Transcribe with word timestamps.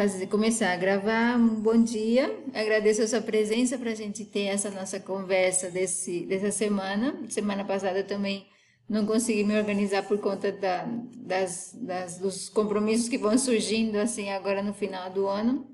fazer, 0.00 0.28
começar 0.28 0.72
a 0.72 0.76
gravar. 0.76 1.36
Um 1.36 1.60
bom 1.60 1.82
dia. 1.82 2.34
Agradeço 2.54 3.02
a 3.02 3.06
sua 3.06 3.20
presença 3.20 3.76
para 3.76 3.90
a 3.90 3.94
gente 3.94 4.24
ter 4.24 4.44
essa 4.44 4.70
nossa 4.70 4.98
conversa 4.98 5.70
desse, 5.70 6.24
dessa 6.24 6.50
semana. 6.50 7.22
Semana 7.28 7.66
passada 7.66 7.98
eu 7.98 8.06
também 8.06 8.46
não 8.88 9.04
consegui 9.04 9.44
me 9.44 9.58
organizar 9.58 10.02
por 10.04 10.16
conta 10.18 10.50
da, 10.52 10.86
das, 11.16 11.76
das, 11.78 12.18
dos 12.18 12.48
compromissos 12.48 13.10
que 13.10 13.18
vão 13.18 13.36
surgindo 13.36 13.96
assim 13.96 14.30
agora 14.30 14.62
no 14.62 14.72
final 14.72 15.10
do 15.10 15.26
ano. 15.26 15.68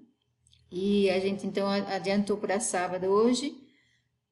E 0.72 1.08
a 1.08 1.20
gente 1.20 1.46
então 1.46 1.68
adiantou 1.68 2.36
para 2.36 2.58
sábado 2.58 3.06
hoje 3.06 3.54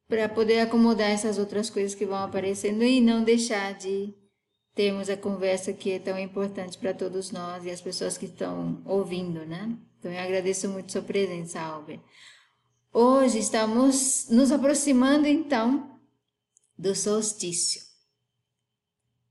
para 0.09 0.29
poder 0.29 0.59
acomodar 0.59 1.09
essas 1.09 1.39
outras 1.39 1.71
coisas 1.71 1.95
que 1.95 2.05
vão 2.05 2.19
aparecendo 2.19 2.83
e 2.83 3.01
não 3.01 3.23
deixar 3.23 3.75
de 3.75 4.13
termos 4.75 5.09
a 5.09 5.17
conversa 5.17 5.73
que 5.73 5.93
é 5.93 5.99
tão 5.99 6.19
importante 6.19 6.77
para 6.77 6.93
todos 6.93 7.31
nós 7.31 7.65
e 7.65 7.71
as 7.71 7.81
pessoas 7.81 8.19
que 8.19 8.27
estão 8.27 8.83
ouvindo, 8.85 9.47
né? 9.47 9.77
Então 9.99 10.13
eu 10.13 10.21
agradeço 10.21 10.69
muito 10.69 10.93
sua 10.93 11.03
presença, 11.03 11.61
Albert. 11.61 12.01
Hoje 12.93 13.39
estamos 13.39 14.29
nos 14.31 14.53
aproximando 14.53 15.27
então 15.27 15.99
do 16.77 16.95
solstício. 16.95 17.83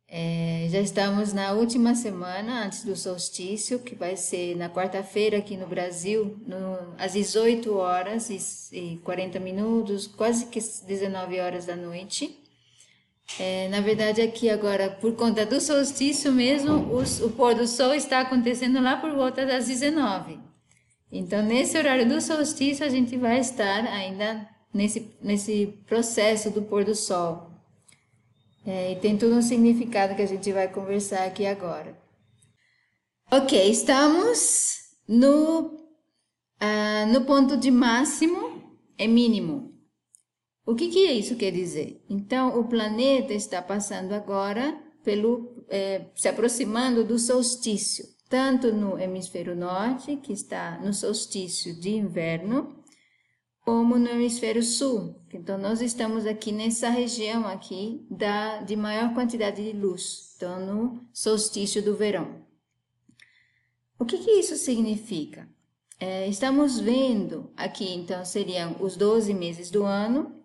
É, 0.08 0.68
já 0.70 0.80
estamos 0.80 1.34
na 1.34 1.54
última 1.54 1.96
semana 1.96 2.66
antes 2.66 2.84
do 2.84 2.96
solstício, 2.96 3.80
que 3.80 3.96
vai 3.96 4.16
ser 4.16 4.56
na 4.56 4.70
quarta-feira 4.70 5.40
aqui 5.40 5.58
no 5.58 5.66
Brasil, 5.66 6.40
no, 6.46 6.94
às 7.00 7.14
18 7.14 7.74
horas 7.76 8.30
e, 8.30 8.38
e 8.78 8.98
40 8.98 9.40
minutos, 9.40 10.06
quase 10.06 10.46
que 10.46 10.60
19 10.60 11.40
horas 11.40 11.66
da 11.66 11.76
noite. 11.76 12.43
É, 13.40 13.68
na 13.70 13.82
verdade, 13.82 14.22
aqui 14.22 14.50
agora, 14.50 14.90
por 14.90 15.16
conta 15.16 15.46
do 15.46 15.60
solstício 15.60 16.32
mesmo, 16.32 16.94
os, 16.94 17.20
o 17.20 17.32
pôr 17.32 17.56
do 17.56 17.68
sol 17.68 17.94
está 17.94 18.22
acontecendo 18.22 18.82
lá 18.82 18.98
por 18.98 19.12
volta 19.12 19.46
das 19.46 19.68
19. 19.68 20.40
Então, 21.12 21.42
nesse 21.44 21.78
horário 21.78 22.08
do 22.08 22.22
solstício, 22.22 22.86
a 22.86 22.90
gente 22.90 23.18
vai 23.18 23.40
estar 23.40 23.86
ainda 23.86 24.48
nesse, 24.74 25.16
nesse 25.22 25.80
processo 25.88 26.50
do 26.52 26.62
pôr 26.62 26.84
do 26.84 26.96
sol. 26.96 27.52
É, 28.66 28.94
e 28.94 28.96
tem 28.96 29.18
todo 29.18 29.36
um 29.36 29.42
significado 29.42 30.16
que 30.16 30.22
a 30.22 30.28
gente 30.28 30.52
vai 30.54 30.68
conversar 30.68 31.26
aqui 31.26 31.46
agora. 31.46 31.98
Ok, 33.32 33.70
estamos 33.70 34.78
no, 35.08 35.76
uh, 36.62 37.12
no 37.12 37.26
ponto 37.26 37.58
de 37.58 37.72
máximo 37.72 38.62
e 38.98 39.08
mínimo. 39.08 39.73
O 40.66 40.76
que, 40.76 40.90
que 40.90 41.12
isso 41.12 41.36
quer 41.36 41.52
dizer? 41.52 42.02
Então, 42.10 42.58
o 42.60 42.68
planeta 42.68 43.34
está 43.34 43.62
passando 43.62 44.14
agora 44.14 44.82
pelo 45.04 45.66
é, 45.70 46.06
se 46.16 46.30
aproximando 46.30 47.04
do 47.04 47.20
solstício, 47.20 48.06
tanto 48.30 48.72
no 48.72 48.98
hemisfério 48.98 49.56
norte, 49.56 50.16
que 50.18 50.32
está 50.32 50.80
no 50.80 50.94
solstício 50.94 51.78
de 51.78 51.90
inverno, 51.90 52.82
como 53.66 53.98
no 53.98 54.08
hemisfério 54.08 54.64
sul. 54.64 55.22
Então, 55.34 55.58
nós 55.58 55.82
estamos 55.82 56.26
aqui 56.26 56.52
nessa 56.52 56.90
região 56.90 57.46
aqui 57.46 58.06
da, 58.10 58.62
de 58.62 58.76
maior 58.78 59.14
quantidade 59.14 59.64
de 59.64 59.78
luz, 59.78 60.34
então 60.36 60.66
no 60.66 61.08
solstício 61.12 61.82
do 61.82 61.96
verão. 61.96 62.42
O 64.00 64.06
que, 64.06 64.18
que 64.18 64.32
isso 64.32 64.56
significa? 64.56 65.48
É, 66.00 66.28
estamos 66.28 66.80
vendo 66.80 67.52
aqui, 67.56 67.94
então, 67.94 68.24
seriam 68.26 68.78
os 68.80 68.96
12 68.96 69.34
meses 69.34 69.70
do 69.70 69.84
ano, 69.84 70.43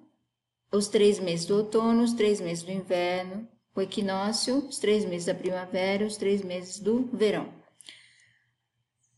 os 0.71 0.89
três 0.89 1.19
meses 1.19 1.47
do 1.47 1.57
outono, 1.57 2.03
os 2.03 2.13
três 2.13 2.41
meses 2.41 2.63
do 2.63 2.71
inverno, 2.71 3.49
o 3.75 3.81
equinócio, 3.81 4.67
os 4.67 4.79
três 4.79 5.05
meses 5.05 5.27
da 5.27 5.35
primavera, 5.35 6.07
os 6.07 6.17
três 6.17 6.43
meses 6.43 6.79
do 6.79 7.09
verão. 7.13 7.53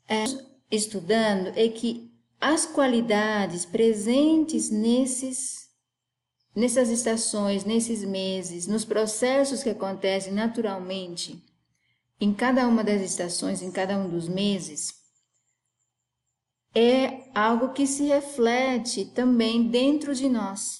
É, 0.09 0.25
estudando 0.71 1.49
é 1.57 1.69
que 1.69 2.11
as 2.41 2.67
qualidades 2.67 3.65
presentes 3.65 4.71
nesses 4.71 5.69
nessas 6.55 6.89
estações, 6.89 7.65
nesses 7.65 8.05
meses, 8.05 8.67
nos 8.67 8.85
processos 8.85 9.63
que 9.63 9.71
acontecem 9.71 10.33
naturalmente 10.33 11.41
em 12.21 12.35
cada 12.35 12.67
uma 12.67 12.85
das 12.85 13.01
estações, 13.01 13.63
em 13.63 13.71
cada 13.71 13.97
um 13.97 14.11
dos 14.11 14.29
meses, 14.29 14.93
é 16.75 17.31
algo 17.35 17.73
que 17.73 17.87
se 17.87 18.05
reflete 18.05 19.07
também 19.07 19.69
dentro 19.69 20.15
de 20.15 20.29
nós. 20.29 20.80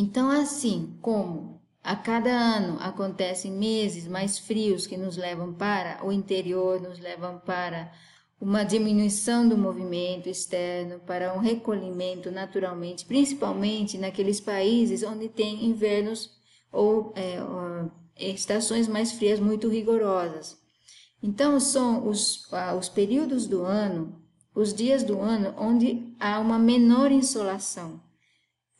Então, 0.00 0.30
assim 0.30 0.96
como 1.02 1.60
a 1.82 1.96
cada 1.96 2.30
ano 2.30 2.78
acontecem 2.78 3.50
meses 3.50 4.06
mais 4.06 4.38
frios 4.38 4.86
que 4.86 4.96
nos 4.96 5.16
levam 5.16 5.52
para 5.52 6.06
o 6.06 6.12
interior, 6.12 6.80
nos 6.80 7.00
levam 7.00 7.40
para 7.40 7.92
uma 8.40 8.62
diminuição 8.62 9.48
do 9.48 9.58
movimento 9.58 10.28
externo, 10.28 11.00
para 11.00 11.34
um 11.34 11.40
recolhimento 11.40 12.30
naturalmente, 12.30 13.04
principalmente 13.06 13.98
naqueles 13.98 14.40
países 14.40 15.02
onde 15.02 15.28
tem 15.28 15.64
invernos 15.64 16.30
ou 16.70 17.12
é, 17.16 17.40
estações 18.16 18.86
mais 18.86 19.10
frias 19.10 19.40
muito 19.40 19.68
rigorosas. 19.68 20.56
Então, 21.20 21.58
são 21.58 22.06
os, 22.06 22.46
os 22.78 22.88
períodos 22.88 23.48
do 23.48 23.64
ano, 23.64 24.14
os 24.54 24.72
dias 24.72 25.02
do 25.02 25.20
ano 25.20 25.52
onde 25.58 26.14
há 26.20 26.38
uma 26.38 26.56
menor 26.56 27.10
insolação. 27.10 28.06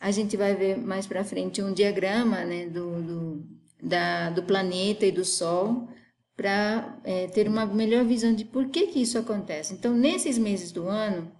A 0.00 0.10
gente 0.10 0.36
vai 0.36 0.54
ver 0.54 0.78
mais 0.78 1.06
para 1.06 1.24
frente 1.24 1.62
um 1.62 1.72
diagrama 1.72 2.44
né, 2.44 2.66
do, 2.66 3.02
do, 3.02 3.46
da, 3.82 4.30
do 4.30 4.42
planeta 4.42 5.04
e 5.04 5.12
do 5.12 5.24
Sol 5.24 5.88
para 6.36 7.00
é, 7.02 7.26
ter 7.26 7.48
uma 7.48 7.66
melhor 7.66 8.04
visão 8.04 8.32
de 8.32 8.44
por 8.44 8.68
que, 8.68 8.86
que 8.86 9.02
isso 9.02 9.18
acontece. 9.18 9.74
Então, 9.74 9.92
nesses 9.92 10.38
meses 10.38 10.70
do 10.70 10.86
ano, 10.86 11.32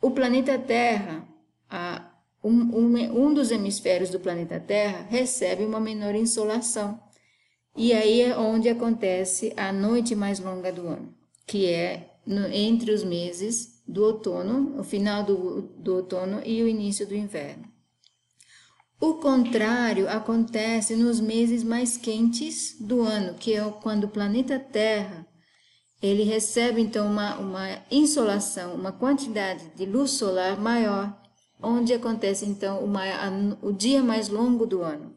o 0.00 0.10
planeta 0.10 0.58
Terra, 0.58 1.26
a, 1.70 2.12
um, 2.44 2.50
um, 2.50 3.26
um 3.26 3.34
dos 3.34 3.50
hemisférios 3.50 4.10
do 4.10 4.20
planeta 4.20 4.60
Terra 4.60 5.06
recebe 5.08 5.64
uma 5.64 5.80
menor 5.80 6.14
insolação. 6.14 7.00
E 7.74 7.92
aí 7.94 8.20
é 8.22 8.36
onde 8.36 8.68
acontece 8.68 9.54
a 9.56 9.72
noite 9.72 10.14
mais 10.14 10.38
longa 10.38 10.70
do 10.70 10.86
ano, 10.86 11.14
que 11.46 11.66
é 11.66 12.18
no, 12.26 12.46
entre 12.48 12.90
os 12.92 13.02
meses 13.02 13.82
do 13.88 14.02
outono, 14.04 14.78
o 14.78 14.84
final 14.84 15.24
do, 15.24 15.62
do 15.78 15.96
outono 15.96 16.42
e 16.44 16.62
o 16.62 16.68
início 16.68 17.06
do 17.06 17.14
inverno. 17.14 17.75
O 19.00 19.14
contrário 19.14 20.08
acontece 20.08 20.96
nos 20.96 21.20
meses 21.20 21.62
mais 21.62 21.96
quentes 21.96 22.76
do 22.80 23.02
ano, 23.02 23.34
que 23.34 23.54
é 23.54 23.62
quando 23.82 24.04
o 24.04 24.08
planeta 24.08 24.58
Terra 24.58 25.26
ele 26.02 26.22
recebe 26.22 26.80
então 26.80 27.06
uma, 27.06 27.36
uma 27.36 27.68
insolação, 27.90 28.74
uma 28.74 28.92
quantidade 28.92 29.68
de 29.74 29.86
luz 29.86 30.12
solar 30.12 30.58
maior, 30.58 31.14
onde 31.62 31.94
acontece 31.94 32.44
então 32.44 32.84
uma, 32.84 33.02
o 33.62 33.72
dia 33.72 34.02
mais 34.02 34.28
longo 34.28 34.66
do 34.66 34.82
ano. 34.82 35.15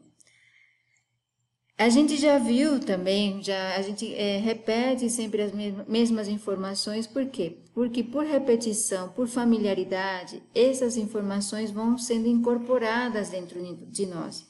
A 1.80 1.88
gente 1.88 2.18
já 2.18 2.36
viu 2.36 2.78
também, 2.78 3.42
já 3.42 3.74
a 3.74 3.80
gente 3.80 4.14
é, 4.14 4.36
repete 4.36 5.08
sempre 5.08 5.40
as 5.40 5.50
mesmas 5.88 6.28
informações, 6.28 7.06
por 7.06 7.24
quê? 7.24 7.56
Porque 7.72 8.04
por 8.04 8.22
repetição, 8.22 9.08
por 9.08 9.26
familiaridade, 9.26 10.42
essas 10.54 10.98
informações 10.98 11.70
vão 11.70 11.96
sendo 11.96 12.28
incorporadas 12.28 13.30
dentro 13.30 13.58
de 13.90 14.04
nós. 14.04 14.44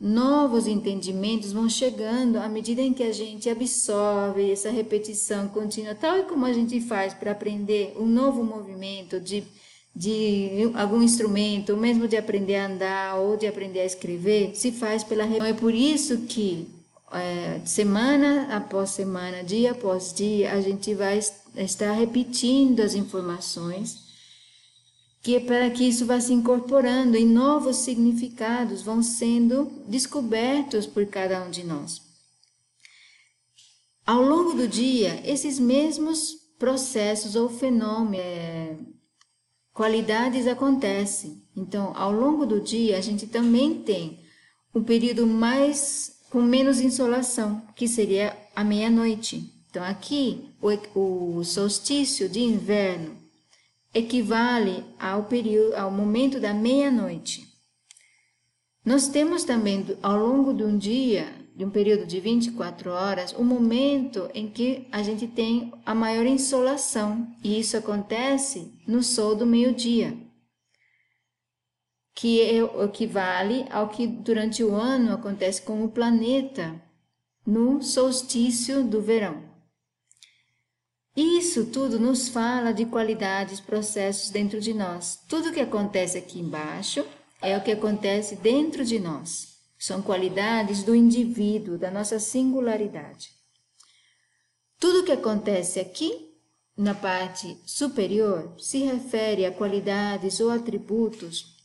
Novos 0.00 0.66
entendimentos 0.66 1.52
vão 1.52 1.68
chegando 1.68 2.38
à 2.38 2.48
medida 2.48 2.82
em 2.82 2.92
que 2.92 3.04
a 3.04 3.12
gente 3.12 3.48
absorve 3.48 4.50
essa 4.50 4.68
repetição 4.68 5.46
contínua, 5.46 5.94
tal 5.94 6.18
e 6.18 6.24
como 6.24 6.44
a 6.44 6.52
gente 6.52 6.80
faz 6.80 7.14
para 7.14 7.30
aprender 7.30 7.94
um 7.96 8.06
novo 8.06 8.42
movimento 8.42 9.20
de 9.20 9.44
de 9.98 10.70
algum 10.74 11.02
instrumento, 11.02 11.70
ou 11.70 11.76
mesmo 11.76 12.06
de 12.06 12.16
aprender 12.16 12.54
a 12.54 12.66
andar 12.66 13.16
ou 13.16 13.36
de 13.36 13.48
aprender 13.48 13.80
a 13.80 13.84
escrever, 13.84 14.54
se 14.54 14.70
faz 14.70 15.02
pela 15.02 15.24
repetição. 15.24 15.48
É 15.48 15.52
por 15.52 15.74
isso 15.74 16.18
que 16.18 16.68
é, 17.10 17.60
semana 17.64 18.46
após 18.54 18.90
semana, 18.90 19.42
dia 19.42 19.72
após 19.72 20.12
dia, 20.12 20.52
a 20.52 20.60
gente 20.60 20.94
vai 20.94 21.18
estar 21.56 21.92
repetindo 21.94 22.78
as 22.78 22.94
informações, 22.94 24.06
que 25.20 25.34
é 25.34 25.40
para 25.40 25.68
que 25.68 25.82
isso 25.82 26.06
vá 26.06 26.20
se 26.20 26.32
incorporando 26.32 27.16
e 27.16 27.24
novos 27.24 27.78
significados 27.78 28.82
vão 28.82 29.02
sendo 29.02 29.64
descobertos 29.88 30.86
por 30.86 31.06
cada 31.06 31.42
um 31.42 31.50
de 31.50 31.64
nós. 31.64 32.00
Ao 34.06 34.22
longo 34.22 34.54
do 34.54 34.68
dia, 34.68 35.20
esses 35.28 35.58
mesmos 35.58 36.34
processos 36.56 37.34
ou 37.34 37.48
fenômenos 37.48 38.20
é, 38.24 38.76
qualidades 39.78 40.48
acontecem. 40.48 41.40
Então, 41.56 41.96
ao 41.96 42.10
longo 42.10 42.44
do 42.44 42.60
dia, 42.60 42.98
a 42.98 43.00
gente 43.00 43.28
também 43.28 43.80
tem 43.80 44.18
um 44.74 44.82
período 44.82 45.24
mais 45.24 46.18
com 46.30 46.42
menos 46.42 46.80
insolação, 46.80 47.62
que 47.76 47.86
seria 47.86 48.36
a 48.56 48.64
meia-noite. 48.64 49.54
Então, 49.70 49.84
aqui, 49.84 50.50
o, 50.60 51.38
o 51.38 51.44
solstício 51.44 52.28
de 52.28 52.40
inverno 52.40 53.16
equivale 53.94 54.84
ao 54.98 55.26
período, 55.26 55.76
ao 55.76 55.92
momento 55.92 56.40
da 56.40 56.52
meia-noite. 56.52 57.46
Nós 58.84 59.06
temos 59.06 59.44
também, 59.44 59.86
ao 60.02 60.16
longo 60.18 60.52
de 60.52 60.64
um 60.64 60.76
dia, 60.76 61.32
de 61.58 61.64
um 61.64 61.70
período 61.70 62.06
de 62.06 62.20
24 62.20 62.92
horas, 62.92 63.32
o 63.32 63.42
momento 63.42 64.30
em 64.32 64.48
que 64.48 64.86
a 64.92 65.02
gente 65.02 65.26
tem 65.26 65.72
a 65.84 65.92
maior 65.92 66.24
insolação, 66.24 67.26
e 67.42 67.58
isso 67.58 67.76
acontece 67.76 68.72
no 68.86 69.02
sol 69.02 69.34
do 69.34 69.44
meio-dia, 69.44 70.16
que 72.14 72.40
é 72.40 72.58
equivale 72.84 73.66
ao 73.72 73.88
que 73.88 74.06
durante 74.06 74.62
o 74.62 74.72
ano 74.72 75.12
acontece 75.12 75.60
com 75.60 75.84
o 75.84 75.90
planeta 75.90 76.80
no 77.44 77.82
solstício 77.82 78.84
do 78.84 79.02
verão. 79.02 79.42
Isso 81.16 81.66
tudo 81.66 81.98
nos 81.98 82.28
fala 82.28 82.70
de 82.70 82.86
qualidades, 82.86 83.58
processos 83.58 84.30
dentro 84.30 84.60
de 84.60 84.72
nós. 84.72 85.18
Tudo 85.28 85.52
que 85.52 85.58
acontece 85.58 86.16
aqui 86.18 86.38
embaixo 86.38 87.04
é 87.42 87.58
o 87.58 87.64
que 87.64 87.72
acontece 87.72 88.36
dentro 88.36 88.84
de 88.84 89.00
nós. 89.00 89.47
São 89.78 90.02
qualidades 90.02 90.82
do 90.82 90.94
indivíduo, 90.94 91.78
da 91.78 91.90
nossa 91.90 92.18
singularidade. 92.18 93.30
Tudo 94.78 95.04
que 95.04 95.12
acontece 95.12 95.78
aqui, 95.78 96.28
na 96.76 96.94
parte 96.94 97.56
superior, 97.64 98.54
se 98.58 98.78
refere 98.78 99.44
a 99.44 99.52
qualidades 99.52 100.40
ou 100.40 100.50
atributos 100.50 101.56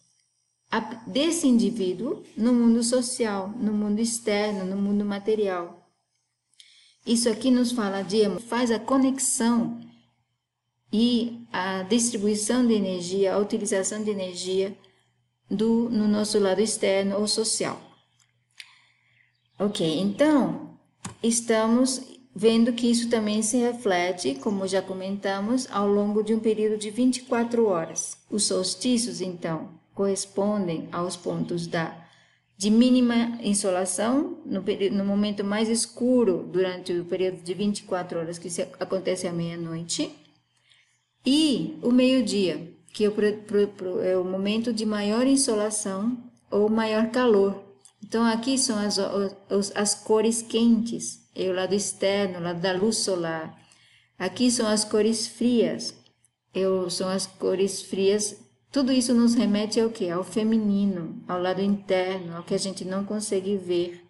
desse 1.05 1.47
indivíduo 1.47 2.23
no 2.35 2.51
mundo 2.51 2.83
social, 2.83 3.49
no 3.49 3.71
mundo 3.73 3.99
externo, 3.99 4.65
no 4.65 4.75
mundo 4.75 5.05
material. 5.05 5.87
Isso 7.05 7.29
aqui 7.29 7.51
nos 7.51 7.71
fala 7.71 8.01
de 8.01 8.23
faz 8.39 8.71
a 8.71 8.79
conexão 8.79 9.79
e 10.91 11.45
a 11.51 11.83
distribuição 11.83 12.65
de 12.65 12.73
energia, 12.73 13.33
a 13.33 13.37
utilização 13.37 14.03
de 14.03 14.09
energia 14.09 14.77
do 15.49 15.89
no 15.89 16.07
nosso 16.07 16.39
lado 16.39 16.61
externo 16.61 17.19
ou 17.19 17.27
social. 17.27 17.92
Ok, 19.59 19.99
então 19.99 20.77
estamos 21.21 22.01
vendo 22.35 22.73
que 22.73 22.89
isso 22.89 23.09
também 23.09 23.41
se 23.43 23.57
reflete, 23.57 24.35
como 24.35 24.67
já 24.67 24.81
comentamos, 24.81 25.67
ao 25.69 25.87
longo 25.87 26.23
de 26.23 26.33
um 26.33 26.39
período 26.39 26.77
de 26.77 26.89
24 26.89 27.67
horas. 27.67 28.17
Os 28.29 28.45
solstícios, 28.45 29.21
então, 29.21 29.69
correspondem 29.93 30.89
aos 30.91 31.15
pontos 31.15 31.67
da 31.67 32.01
de 32.55 32.69
mínima 32.69 33.39
insolação 33.41 34.37
no, 34.45 34.63
no 34.91 35.05
momento 35.05 35.43
mais 35.43 35.67
escuro 35.67 36.47
durante 36.51 36.93
o 36.93 37.03
período 37.03 37.41
de 37.41 37.53
24 37.53 38.19
horas 38.19 38.37
que 38.37 38.47
acontece 38.79 39.27
à 39.27 39.33
meia-noite 39.33 40.15
e 41.25 41.77
o 41.81 41.91
meio-dia 41.91 42.71
que 42.93 43.03
é 43.03 43.09
o, 43.09 44.01
é 44.01 44.17
o 44.17 44.23
momento 44.23 44.71
de 44.71 44.85
maior 44.85 45.25
insolação 45.25 46.15
ou 46.49 46.69
maior 46.69 47.09
calor 47.09 47.62
então, 48.03 48.25
aqui 48.25 48.57
são 48.57 48.77
as, 48.77 48.99
as 49.73 49.95
cores 49.95 50.41
quentes, 50.41 51.25
é 51.33 51.49
o 51.49 51.53
lado 51.53 51.73
externo, 51.73 52.39
o 52.39 52.43
lado 52.43 52.59
da 52.59 52.73
luz 52.73 52.97
solar. 52.97 53.57
Aqui 54.19 54.51
são 54.51 54.67
as 54.67 54.83
cores 54.83 55.25
frias, 55.25 55.95
é 56.53 56.63
são 56.89 57.07
as 57.09 57.25
cores 57.25 57.81
frias. 57.81 58.35
Tudo 58.71 58.91
isso 58.91 59.13
nos 59.13 59.35
remete 59.35 59.79
ao 59.79 59.89
que? 59.89 60.09
Ao 60.09 60.23
feminino, 60.23 61.23
ao 61.27 61.41
lado 61.41 61.61
interno, 61.61 62.35
ao 62.35 62.43
que 62.43 62.53
a 62.53 62.59
gente 62.59 62.83
não 62.83 63.05
consegue 63.05 63.55
ver. 63.55 64.03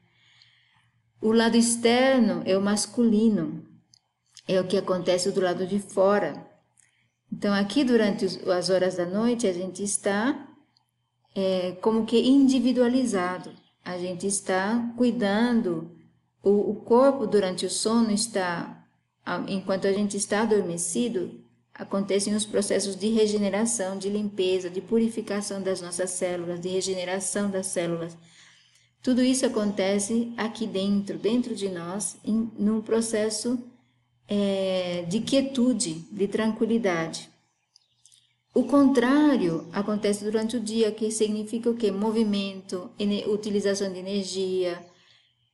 O 1.22 1.32
lado 1.32 1.56
externo 1.56 2.42
é 2.46 2.58
o 2.58 2.62
masculino, 2.62 3.64
é 4.48 4.60
o 4.60 4.68
que 4.68 4.78
acontece 4.78 5.32
do 5.32 5.40
lado 5.40 5.68
de 5.68 5.80
fora. 5.80 6.46
Então, 7.32 7.54
aqui 7.54 7.84
durante 7.84 8.26
as 8.50 8.70
horas 8.70 8.96
da 8.98 9.06
noite, 9.06 9.48
a 9.48 9.54
gente 9.54 9.84
está 9.84 10.48
é, 11.36 11.74
como 11.82 12.06
que 12.06 12.20
individualizado 12.20 13.63
a 13.84 13.98
gente 13.98 14.26
está 14.26 14.94
cuidando, 14.98 15.92
o, 16.42 16.72
o 16.72 16.76
corpo 16.76 17.28
durante 17.28 17.66
o 17.66 17.70
sono 17.70 18.12
está, 18.12 18.86
enquanto 19.48 19.88
a 19.88 19.94
gente 19.94 20.16
está 20.16 20.42
adormecido, 20.42 21.42
acontecem 21.74 22.36
os 22.36 22.46
processos 22.46 22.96
de 22.96 23.10
regeneração, 23.10 23.98
de 23.98 24.10
limpeza, 24.10 24.70
de 24.70 24.80
purificação 24.80 25.62
das 25.62 25.82
nossas 25.82 26.12
células, 26.12 26.60
de 26.60 26.70
regeneração 26.70 27.50
das 27.50 27.68
células. 27.68 28.16
Tudo 29.02 29.22
isso 29.22 29.46
acontece 29.46 30.34
aqui 30.38 30.66
dentro, 30.66 31.18
dentro 31.18 31.56
de 31.56 31.68
nós, 31.68 32.16
em, 32.24 32.50
num 32.58 32.82
processo 32.82 33.60
é, 34.28 35.04
de 35.10 35.20
quietude, 35.20 35.96
de 36.10 36.28
tranquilidade. 36.28 37.33
O 38.56 38.66
contrário 38.66 39.68
acontece 39.74 40.24
durante 40.24 40.58
o 40.58 40.60
dia, 40.60 40.92
que 40.92 41.10
significa 41.10 41.72
o 41.72 41.76
quê? 41.76 41.92
Movimento, 41.92 42.92
utilização 43.28 43.92
de 43.92 43.98
energia, 43.98 44.86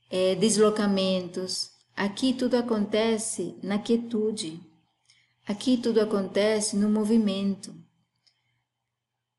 é, 0.10 0.36
deslocamentos. 0.36 1.72
Aqui 1.96 2.34
tudo 2.34 2.56
acontece 2.56 3.56
na 3.64 3.80
quietude. 3.80 4.60
Aqui 5.48 5.78
tudo 5.78 6.02
acontece 6.02 6.76
no 6.76 6.90
movimento. 6.90 7.74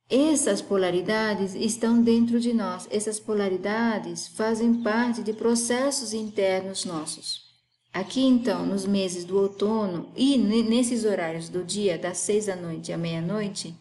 Essas 0.09 0.63
polaridades 0.63 1.55
estão 1.55 2.03
dentro 2.03 2.41
de 2.41 2.55
nós. 2.55 2.89
Essas 2.91 3.21
polaridades 3.21 4.27
fazem 4.29 4.83
parte 4.83 5.23
de 5.23 5.35
processos 5.35 6.15
internos 6.15 6.87
nossos. 6.87 7.50
Aqui 7.93 8.21
então, 8.21 8.65
nos 8.65 8.87
meses 8.87 9.25
do 9.25 9.37
outono 9.37 10.13
e 10.15 10.39
nesses 10.39 11.05
horários 11.05 11.49
do 11.49 11.65
dia, 11.65 11.99
das 11.99 12.19
seis 12.19 12.47
da 12.47 12.55
noite 12.55 12.93
à 12.93 12.99
meia-noite, 12.99 13.75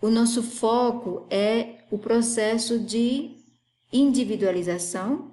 o 0.00 0.08
nosso 0.08 0.42
foco 0.42 1.26
é 1.28 1.80
o 1.90 1.98
processo 1.98 2.78
de 2.78 3.36
individualização 3.92 5.32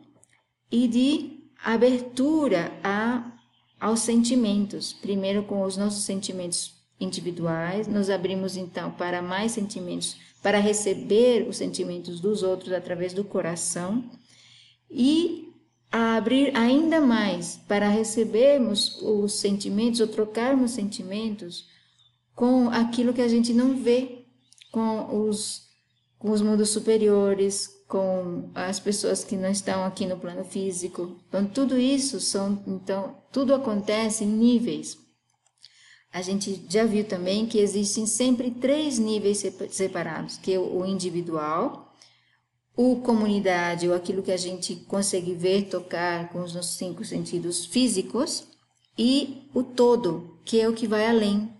e 0.71 0.87
de 0.87 1.37
abertura 1.63 2.71
a, 2.83 3.31
aos 3.79 3.99
sentimentos. 3.99 4.91
Primeiro, 4.91 5.43
com 5.43 5.61
os 5.61 5.77
nossos 5.77 6.03
sentimentos 6.03 6.73
individuais, 6.99 7.87
nos 7.87 8.09
abrimos 8.09 8.57
então 8.57 8.89
para 8.91 9.21
mais 9.21 9.51
sentimentos, 9.51 10.17
para 10.41 10.57
receber 10.57 11.47
os 11.47 11.57
sentimentos 11.57 12.19
dos 12.19 12.41
outros 12.41 12.73
através 12.73 13.13
do 13.13 13.23
coração 13.23 14.03
e 14.89 15.46
a 15.91 16.15
abrir 16.15 16.55
ainda 16.55 16.99
mais 16.99 17.57
para 17.67 17.87
recebermos 17.87 19.01
os 19.01 19.33
sentimentos 19.33 19.99
ou 19.99 20.07
trocarmos 20.07 20.71
sentimentos 20.71 21.67
com 22.35 22.69
aquilo 22.69 23.13
que 23.13 23.21
a 23.21 23.27
gente 23.27 23.53
não 23.53 23.75
vê, 23.75 24.25
com 24.71 25.27
os, 25.27 25.69
com 26.19 26.31
os 26.31 26.41
mundos 26.41 26.69
superiores, 26.69 27.67
com 27.87 28.51
as 28.53 28.79
pessoas 28.79 29.23
que 29.23 29.37
não 29.37 29.49
estão 29.49 29.83
aqui 29.83 30.05
no 30.05 30.19
plano 30.19 30.43
físico. 30.43 31.15
Então, 31.27 31.45
tudo 31.45 31.77
isso 31.77 32.19
são, 32.19 32.61
então, 32.67 33.15
tudo 33.31 33.55
acontece 33.55 34.23
em 34.23 34.27
níveis. 34.27 34.97
A 36.11 36.21
gente 36.21 36.65
já 36.69 36.83
viu 36.83 37.05
também 37.05 37.45
que 37.45 37.59
existem 37.59 38.05
sempre 38.05 38.51
três 38.51 38.99
níveis 38.99 39.43
separados, 39.69 40.37
que 40.37 40.53
é 40.53 40.59
o 40.59 40.85
individual, 40.85 41.86
o 42.77 42.97
comunidade, 42.97 43.89
ou 43.89 43.95
aquilo 43.95 44.21
que 44.21 44.31
a 44.31 44.37
gente 44.37 44.75
consegue 44.75 45.33
ver, 45.33 45.63
tocar 45.63 46.29
com 46.29 46.43
os 46.43 46.53
nossos 46.53 46.77
cinco 46.77 47.03
sentidos 47.03 47.65
físicos, 47.65 48.43
e 48.95 49.49
o 49.53 49.63
todo, 49.63 50.37
que 50.45 50.61
é 50.61 50.69
o 50.69 50.73
que 50.73 50.87
vai 50.87 51.07
além. 51.07 51.51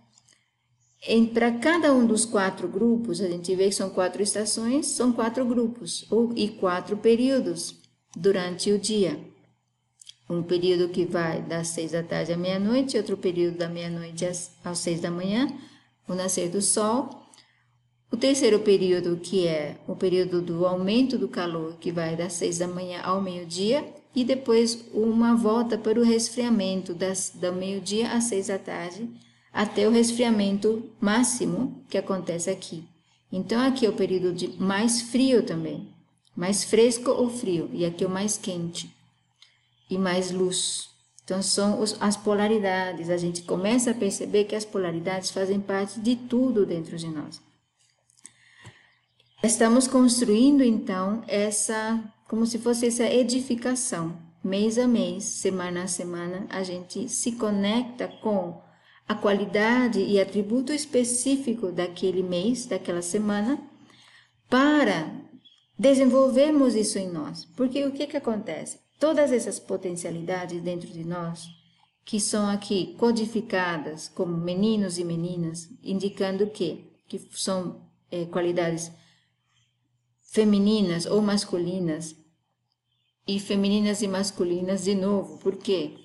Para 1.33 1.51
cada 1.53 1.91
um 1.91 2.05
dos 2.05 2.23
quatro 2.23 2.67
grupos, 2.67 3.19
a 3.19 3.27
gente 3.27 3.55
vê 3.55 3.69
que 3.69 3.75
são 3.75 3.89
quatro 3.89 4.21
estações, 4.21 4.85
são 4.87 5.11
quatro 5.11 5.43
grupos, 5.43 6.05
ou, 6.11 6.33
e 6.35 6.49
quatro 6.49 6.97
períodos 6.97 7.75
durante 8.15 8.71
o 8.71 8.77
dia. 8.77 9.19
Um 10.29 10.43
período 10.43 10.89
que 10.89 11.05
vai 11.05 11.41
das 11.41 11.69
seis 11.69 11.93
da 11.93 12.03
tarde 12.03 12.33
à 12.33 12.37
meia-noite, 12.37 12.97
outro 12.97 13.17
período 13.17 13.57
da 13.57 13.69
meia-noite 13.69 14.25
às, 14.25 14.51
às 14.63 14.79
seis 14.79 15.01
da 15.01 15.09
manhã, 15.09 15.47
o 16.07 16.13
nascer 16.13 16.49
do 16.49 16.61
sol, 16.61 17.26
o 18.11 18.15
terceiro 18.15 18.59
período, 18.59 19.17
que 19.17 19.45
é 19.45 19.77
o 19.87 19.95
período 19.95 20.41
do 20.41 20.65
aumento 20.65 21.17
do 21.17 21.27
calor, 21.27 21.75
que 21.79 21.91
vai 21.91 22.15
das 22.15 22.33
seis 22.33 22.57
da 22.57 22.67
manhã 22.67 23.01
ao 23.01 23.21
meio-dia, 23.21 23.85
e 24.15 24.23
depois 24.23 24.85
uma 24.93 25.35
volta 25.35 25.77
para 25.77 25.99
o 25.99 26.03
resfriamento 26.03 26.93
das, 26.93 27.31
do 27.35 27.51
meio-dia 27.53 28.11
às 28.11 28.23
seis 28.25 28.47
da 28.47 28.57
tarde, 28.57 29.09
até 29.51 29.87
o 29.87 29.91
resfriamento 29.91 30.89
máximo 30.99 31.83
que 31.89 31.97
acontece 31.97 32.49
aqui. 32.49 32.83
Então, 33.31 33.59
aqui 33.59 33.85
é 33.85 33.89
o 33.89 33.93
período 33.93 34.33
de 34.33 34.59
mais 34.61 35.01
frio 35.01 35.43
também, 35.43 35.87
mais 36.35 36.63
fresco 36.63 37.11
ou 37.11 37.29
frio, 37.29 37.69
e 37.73 37.85
aqui 37.85 38.03
é 38.03 38.07
o 38.07 38.09
mais 38.09 38.37
quente 38.37 38.89
e 39.89 39.97
mais 39.97 40.31
luz. 40.31 40.89
Então, 41.23 41.41
são 41.41 41.81
os, 41.81 41.97
as 41.99 42.15
polaridades. 42.15 43.09
A 43.09 43.17
gente 43.17 43.41
começa 43.41 43.91
a 43.91 43.93
perceber 43.93 44.45
que 44.45 44.55
as 44.55 44.63
polaridades 44.63 45.29
fazem 45.29 45.59
parte 45.59 45.99
de 45.99 46.15
tudo 46.15 46.65
dentro 46.65 46.95
de 46.97 47.07
nós. 47.07 47.45
Estamos 49.43 49.87
construindo 49.87 50.63
então 50.63 51.23
essa, 51.27 52.03
como 52.27 52.45
se 52.45 52.57
fosse 52.57 52.87
essa 52.87 53.05
edificação. 53.05 54.17
Mês 54.43 54.77
a 54.77 54.87
mês, 54.87 55.23
semana 55.23 55.83
a 55.83 55.87
semana, 55.87 56.45
a 56.49 56.63
gente 56.63 57.09
se 57.09 57.33
conecta 57.33 58.07
com 58.21 58.61
a 59.07 59.15
qualidade 59.15 59.99
e 59.99 60.19
atributo 60.19 60.71
específico 60.73 61.71
daquele 61.71 62.23
mês, 62.23 62.65
daquela 62.65 63.01
semana, 63.01 63.59
para 64.49 65.11
desenvolvermos 65.77 66.75
isso 66.75 66.97
em 66.97 67.09
nós. 67.09 67.45
Porque 67.45 67.83
o 67.85 67.91
que, 67.91 68.07
que 68.07 68.17
acontece? 68.17 68.79
todas 68.99 69.31
essas 69.31 69.59
potencialidades 69.59 70.61
dentro 70.61 70.87
de 70.87 71.03
nós, 71.03 71.47
que 72.03 72.19
são 72.19 72.49
aqui 72.49 72.95
codificadas 72.97 74.07
como 74.07 74.35
meninos 74.35 74.97
e 74.97 75.03
meninas, 75.03 75.69
indicando 75.83 76.47
que, 76.47 76.91
que 77.07 77.19
são 77.31 77.81
é, 78.11 78.25
qualidades 78.25 78.91
femininas 80.37 81.07
ou 81.07 81.19
masculinas, 81.19 82.15
e 83.27 83.39
femininas 83.39 84.03
e 84.03 84.07
masculinas 84.07 84.83
de 84.83 84.93
novo, 84.93 85.39
porque 85.39 85.97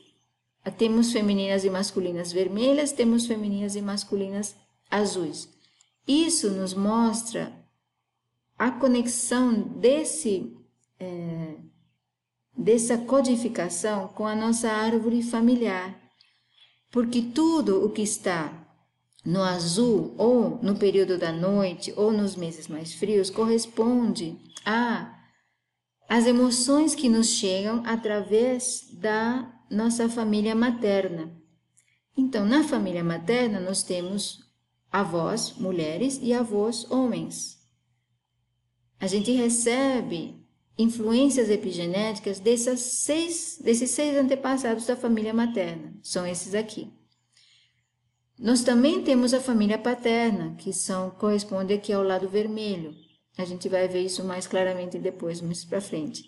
temos 0.79 1.13
femininas 1.13 1.65
e 1.65 1.71
masculinas 1.71 2.33
vermelhas, 2.33 2.93
temos 2.93 3.27
femininas 3.27 3.77
e 3.77 3.83
masculinas 3.83 4.57
azuis. 4.91 5.51
Isso 6.09 6.49
nos 6.51 6.73
mostra 6.73 7.53
a 8.59 8.71
conexão 8.71 9.53
desse 9.53 10.57
é, 10.99 11.57
dessa 12.57 12.97
codificação 12.97 14.09
com 14.09 14.27
a 14.27 14.35
nossa 14.35 14.71
árvore 14.71 15.23
familiar, 15.23 15.95
porque 16.91 17.21
tudo 17.21 17.85
o 17.85 17.91
que 17.91 18.01
está 18.01 18.62
no 19.25 19.43
azul 19.43 20.15
ou 20.19 20.59
no 20.63 20.77
período 20.77 21.17
da 21.17 21.33
noite 21.33 21.93
ou 21.97 22.13
nos 22.13 22.35
meses 22.35 22.67
mais 22.69 22.93
frios 22.95 23.31
corresponde 23.31 24.37
a 24.65 25.19
as 26.09 26.27
emoções 26.27 26.95
que 26.95 27.09
nos 27.09 27.29
chegam 27.29 27.83
através 27.87 28.89
da 28.93 29.51
nossa 29.71 30.09
família 30.09 30.55
materna. 30.55 31.35
Então, 32.15 32.45
na 32.45 32.63
família 32.63 33.03
materna, 33.03 33.59
nós 33.59 33.83
temos 33.83 34.41
avós 34.91 35.55
mulheres 35.57 36.19
e 36.21 36.35
avós 36.35 36.91
homens. 36.91 37.59
A 39.01 39.07
gente 39.07 39.33
recebe 39.33 40.47
influências 40.77 41.49
epigenéticas 41.49 42.43
seis, 42.77 43.59
desses 43.63 43.91
seis 43.91 44.17
antepassados 44.17 44.87
da 44.87 44.97
família 44.97 45.33
materna, 45.33 45.95
são 46.03 46.27
esses 46.27 46.55
aqui. 46.55 46.93
Nós 48.43 48.65
também 48.65 49.05
temos 49.05 49.33
a 49.33 49.41
família 49.41 49.79
paterna, 49.79 50.57
que 50.57 50.73
são 50.73 51.11
corresponde 51.11 51.73
aqui 51.73 51.93
ao 51.93 52.03
lado 52.03 52.29
vermelho. 52.29 52.93
A 53.39 53.45
gente 53.45 53.69
vai 53.69 53.87
ver 53.87 54.01
isso 54.01 54.25
mais 54.25 54.49
claramente 54.49 54.99
depois, 54.99 55.41
mais 55.41 55.65
para 55.65 55.81
frente. 55.81 56.25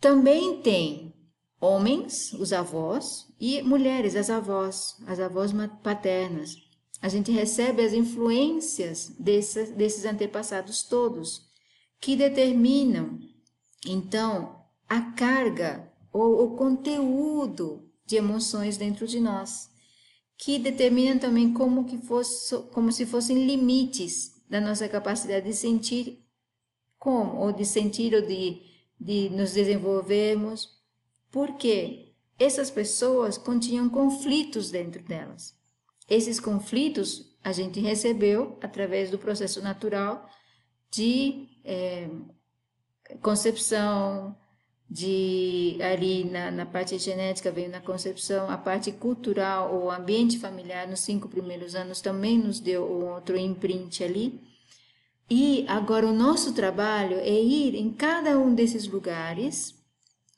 Também 0.00 0.60
tem 0.62 1.14
homens, 1.60 2.32
os 2.32 2.52
avós, 2.52 3.32
e 3.38 3.62
mulheres, 3.62 4.16
as 4.16 4.28
avós, 4.28 4.96
as 5.06 5.20
avós 5.20 5.52
paternas. 5.80 6.56
A 7.00 7.08
gente 7.08 7.30
recebe 7.30 7.84
as 7.84 7.92
influências 7.92 9.10
desses, 9.20 9.70
desses 9.70 10.04
antepassados 10.04 10.82
todos 10.82 11.46
que 12.00 12.16
determinam, 12.16 13.20
então, 13.86 14.60
a 14.88 15.00
carga 15.12 15.88
ou 16.12 16.46
o 16.46 16.56
conteúdo 16.56 17.88
de 18.04 18.16
emoções 18.16 18.76
dentro 18.76 19.06
de 19.06 19.20
nós, 19.20 19.75
que 20.38 20.58
determinam 20.58 21.18
também 21.18 21.52
como, 21.52 21.84
que 21.84 21.98
fosse, 21.98 22.56
como 22.72 22.92
se 22.92 23.06
fossem 23.06 23.46
limites 23.46 24.32
da 24.48 24.60
nossa 24.60 24.88
capacidade 24.88 25.46
de 25.46 25.54
sentir 25.54 26.24
como, 26.98 27.38
ou 27.38 27.52
de 27.52 27.64
sentir 27.64 28.14
ou 28.14 28.22
de, 28.22 28.62
de 29.00 29.30
nos 29.30 29.52
desenvolvermos, 29.52 30.68
porque 31.30 32.14
essas 32.38 32.70
pessoas 32.70 33.38
continham 33.38 33.88
conflitos 33.88 34.70
dentro 34.70 35.02
delas. 35.02 35.54
Esses 36.08 36.38
conflitos 36.38 37.36
a 37.42 37.52
gente 37.52 37.80
recebeu 37.80 38.58
através 38.60 39.10
do 39.10 39.18
processo 39.18 39.62
natural 39.62 40.28
de 40.90 41.48
é, 41.64 42.08
concepção, 43.22 44.36
de 44.88 45.78
ali 45.82 46.24
na, 46.24 46.50
na 46.50 46.64
parte 46.64 46.96
genética 46.98 47.50
veio 47.50 47.70
na 47.70 47.80
concepção, 47.80 48.48
a 48.48 48.56
parte 48.56 48.92
cultural 48.92 49.74
ou 49.74 49.90
ambiente 49.90 50.38
familiar 50.38 50.86
nos 50.86 51.00
cinco 51.00 51.28
primeiros 51.28 51.74
anos 51.74 52.00
também 52.00 52.38
nos 52.38 52.60
deu 52.60 52.84
outro 52.84 53.36
imprint 53.36 54.04
ali. 54.04 54.40
E 55.28 55.64
agora 55.66 56.06
o 56.06 56.12
nosso 56.12 56.52
trabalho 56.52 57.16
é 57.18 57.42
ir 57.42 57.74
em 57.74 57.92
cada 57.92 58.38
um 58.38 58.54
desses 58.54 58.86
lugares, 58.86 59.74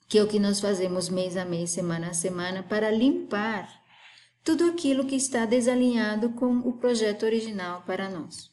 que 0.08 0.18
é 0.18 0.22
o 0.22 0.26
que 0.26 0.38
nós 0.38 0.60
fazemos 0.60 1.10
mês 1.10 1.36
a 1.36 1.44
mês, 1.44 1.70
semana 1.70 2.08
a 2.08 2.14
semana, 2.14 2.62
para 2.62 2.90
limpar 2.90 3.68
tudo 4.42 4.64
aquilo 4.64 5.04
que 5.04 5.14
está 5.14 5.44
desalinhado 5.44 6.30
com 6.30 6.60
o 6.60 6.72
projeto 6.72 7.24
original 7.24 7.82
para 7.86 8.08
nós. 8.08 8.50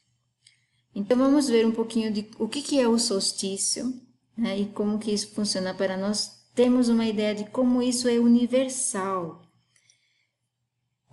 Então 0.94 1.18
vamos 1.18 1.48
ver 1.48 1.66
um 1.66 1.72
pouquinho 1.72 2.12
de 2.12 2.30
o 2.38 2.50
que, 2.50 2.62
que 2.62 2.82
é 2.82 2.88
o 2.88 3.00
solstício 3.00 4.05
né, 4.38 4.60
e 4.60 4.66
como 4.66 5.00
que 5.00 5.12
isso 5.12 5.32
funciona 5.32 5.74
para 5.74 5.98
nós. 5.98 6.46
Temos 6.54 6.90
uma 6.90 7.06
ideia 7.06 7.36
de 7.36 7.46
como 7.46 7.82
isso 7.82 8.08
é 8.08 8.20
universal. 8.20 9.42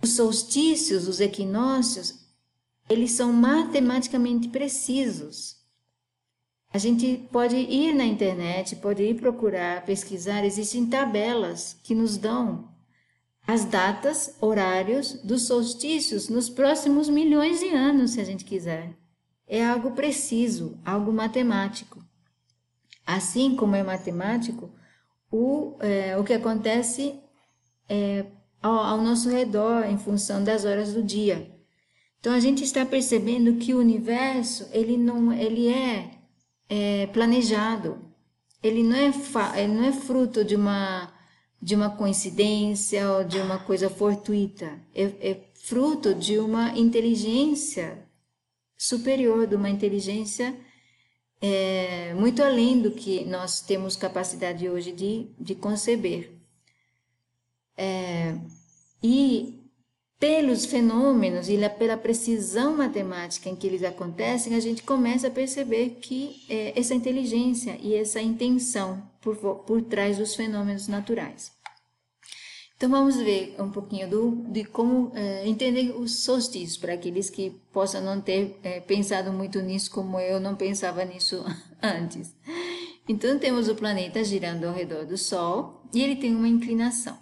Os 0.01 0.11
solstícios, 0.15 1.07
os 1.07 1.19
equinócios, 1.19 2.25
eles 2.89 3.11
são 3.11 3.31
matematicamente 3.31 4.49
precisos. 4.49 5.57
A 6.71 6.77
gente 6.77 7.27
pode 7.31 7.55
ir 7.55 7.93
na 7.93 8.05
internet, 8.05 8.75
pode 8.77 9.03
ir 9.03 9.15
procurar, 9.15 9.85
pesquisar, 9.85 10.43
existem 10.43 10.85
tabelas 10.85 11.77
que 11.83 11.93
nos 11.93 12.17
dão 12.17 12.71
as 13.45 13.65
datas, 13.65 14.35
horários 14.39 15.13
dos 15.21 15.43
solstícios 15.43 16.29
nos 16.29 16.49
próximos 16.49 17.09
milhões 17.09 17.59
de 17.59 17.67
anos, 17.67 18.11
se 18.11 18.21
a 18.21 18.23
gente 18.23 18.45
quiser 18.45 18.97
é 19.47 19.63
algo 19.63 19.91
preciso, 19.91 20.79
algo 20.85 21.11
matemático. 21.11 22.03
Assim 23.05 23.55
como 23.55 23.75
é 23.75 23.83
matemático, 23.83 24.71
o, 25.31 25.75
é, 25.79 26.17
o 26.17 26.23
que 26.23 26.33
acontece 26.33 27.19
é, 27.89 28.25
ao, 28.61 28.77
ao 28.79 29.01
nosso 29.01 29.29
redor 29.29 29.83
em 29.85 29.97
função 29.97 30.43
das 30.43 30.63
horas 30.63 30.93
do 30.93 31.03
dia. 31.03 31.51
Então 32.19 32.33
a 32.33 32.39
gente 32.39 32.63
está 32.63 32.85
percebendo 32.85 33.55
que 33.55 33.73
o 33.73 33.79
universo 33.79 34.69
ele 34.71 34.95
não 34.95 35.33
ele 35.33 35.67
é, 35.67 36.11
é 36.69 37.07
planejado, 37.07 37.99
ele 38.61 38.81
não 38.81 38.95
é 38.95 39.11
ele 39.61 39.73
não 39.73 39.83
é 39.83 39.91
fruto 39.91 40.45
de 40.45 40.55
uma 40.55 41.11
de 41.61 41.75
uma 41.75 41.89
coincidência 41.89 43.09
ou 43.11 43.23
de 43.23 43.39
uma 43.39 43.59
coisa 43.59 43.89
fortuita, 43.89 44.79
é, 44.93 45.03
é 45.03 45.49
fruto 45.65 46.13
de 46.13 46.37
uma 46.37 46.77
inteligência 46.77 48.05
superior, 48.77 49.47
de 49.47 49.55
uma 49.55 49.69
inteligência 49.69 50.53
é, 51.45 52.13
muito 52.13 52.41
além 52.41 52.81
do 52.81 52.91
que 52.91 53.25
nós 53.25 53.59
temos 53.59 53.97
capacidade 53.97 54.69
hoje 54.69 54.93
de, 54.93 55.27
de 55.37 55.53
conceber. 55.53 56.31
É, 57.75 58.37
e 59.03 59.59
pelos 60.17 60.63
fenômenos 60.63 61.49
e 61.49 61.57
pela 61.71 61.97
precisão 61.97 62.77
matemática 62.77 63.49
em 63.49 63.57
que 63.57 63.67
eles 63.67 63.83
acontecem, 63.83 64.55
a 64.55 64.59
gente 64.61 64.83
começa 64.83 65.27
a 65.27 65.31
perceber 65.31 65.97
que 66.01 66.45
é, 66.47 66.79
essa 66.79 66.95
inteligência 66.95 67.77
e 67.81 67.93
essa 67.93 68.21
intenção 68.21 69.03
por, 69.19 69.35
por 69.65 69.81
trás 69.81 70.17
dos 70.17 70.35
fenômenos 70.35 70.87
naturais. 70.87 71.51
Então 72.83 72.91
vamos 72.91 73.15
ver 73.15 73.55
um 73.59 73.71
pouquinho 73.71 74.09
do, 74.09 74.31
de 74.51 74.65
como 74.65 75.09
é, 75.15 75.47
entender 75.47 75.91
os 75.95 76.19
solstícios, 76.25 76.75
para 76.75 76.95
aqueles 76.95 77.29
que 77.29 77.51
possam 77.71 78.01
não 78.01 78.19
ter 78.19 78.59
é, 78.61 78.81
pensado 78.81 79.31
muito 79.31 79.61
nisso 79.61 79.89
como 79.89 80.19
eu 80.19 80.37
não 80.37 80.53
pensava 80.53 81.05
nisso 81.05 81.45
antes. 81.81 82.35
Então 83.07 83.39
temos 83.39 83.69
o 83.69 83.75
planeta 83.75 84.21
girando 84.21 84.65
ao 84.65 84.73
redor 84.73 85.05
do 85.05 85.17
Sol 85.17 85.81
e 85.93 86.01
ele 86.01 86.17
tem 86.17 86.35
uma 86.35 86.49
inclinação. 86.49 87.17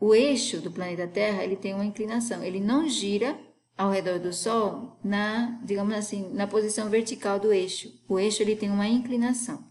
O 0.00 0.14
eixo 0.14 0.62
do 0.62 0.70
planeta 0.70 1.06
Terra 1.06 1.44
ele 1.44 1.56
tem 1.56 1.74
uma 1.74 1.84
inclinação, 1.84 2.42
ele 2.42 2.58
não 2.58 2.88
gira 2.88 3.38
ao 3.76 3.90
redor 3.90 4.18
do 4.18 4.32
Sol 4.32 4.98
na, 5.04 5.60
digamos 5.62 5.92
assim, 5.92 6.32
na 6.32 6.46
posição 6.46 6.88
vertical 6.88 7.38
do 7.38 7.52
eixo. 7.52 7.92
O 8.08 8.18
eixo 8.18 8.42
ele 8.42 8.56
tem 8.56 8.70
uma 8.70 8.88
inclinação. 8.88 9.67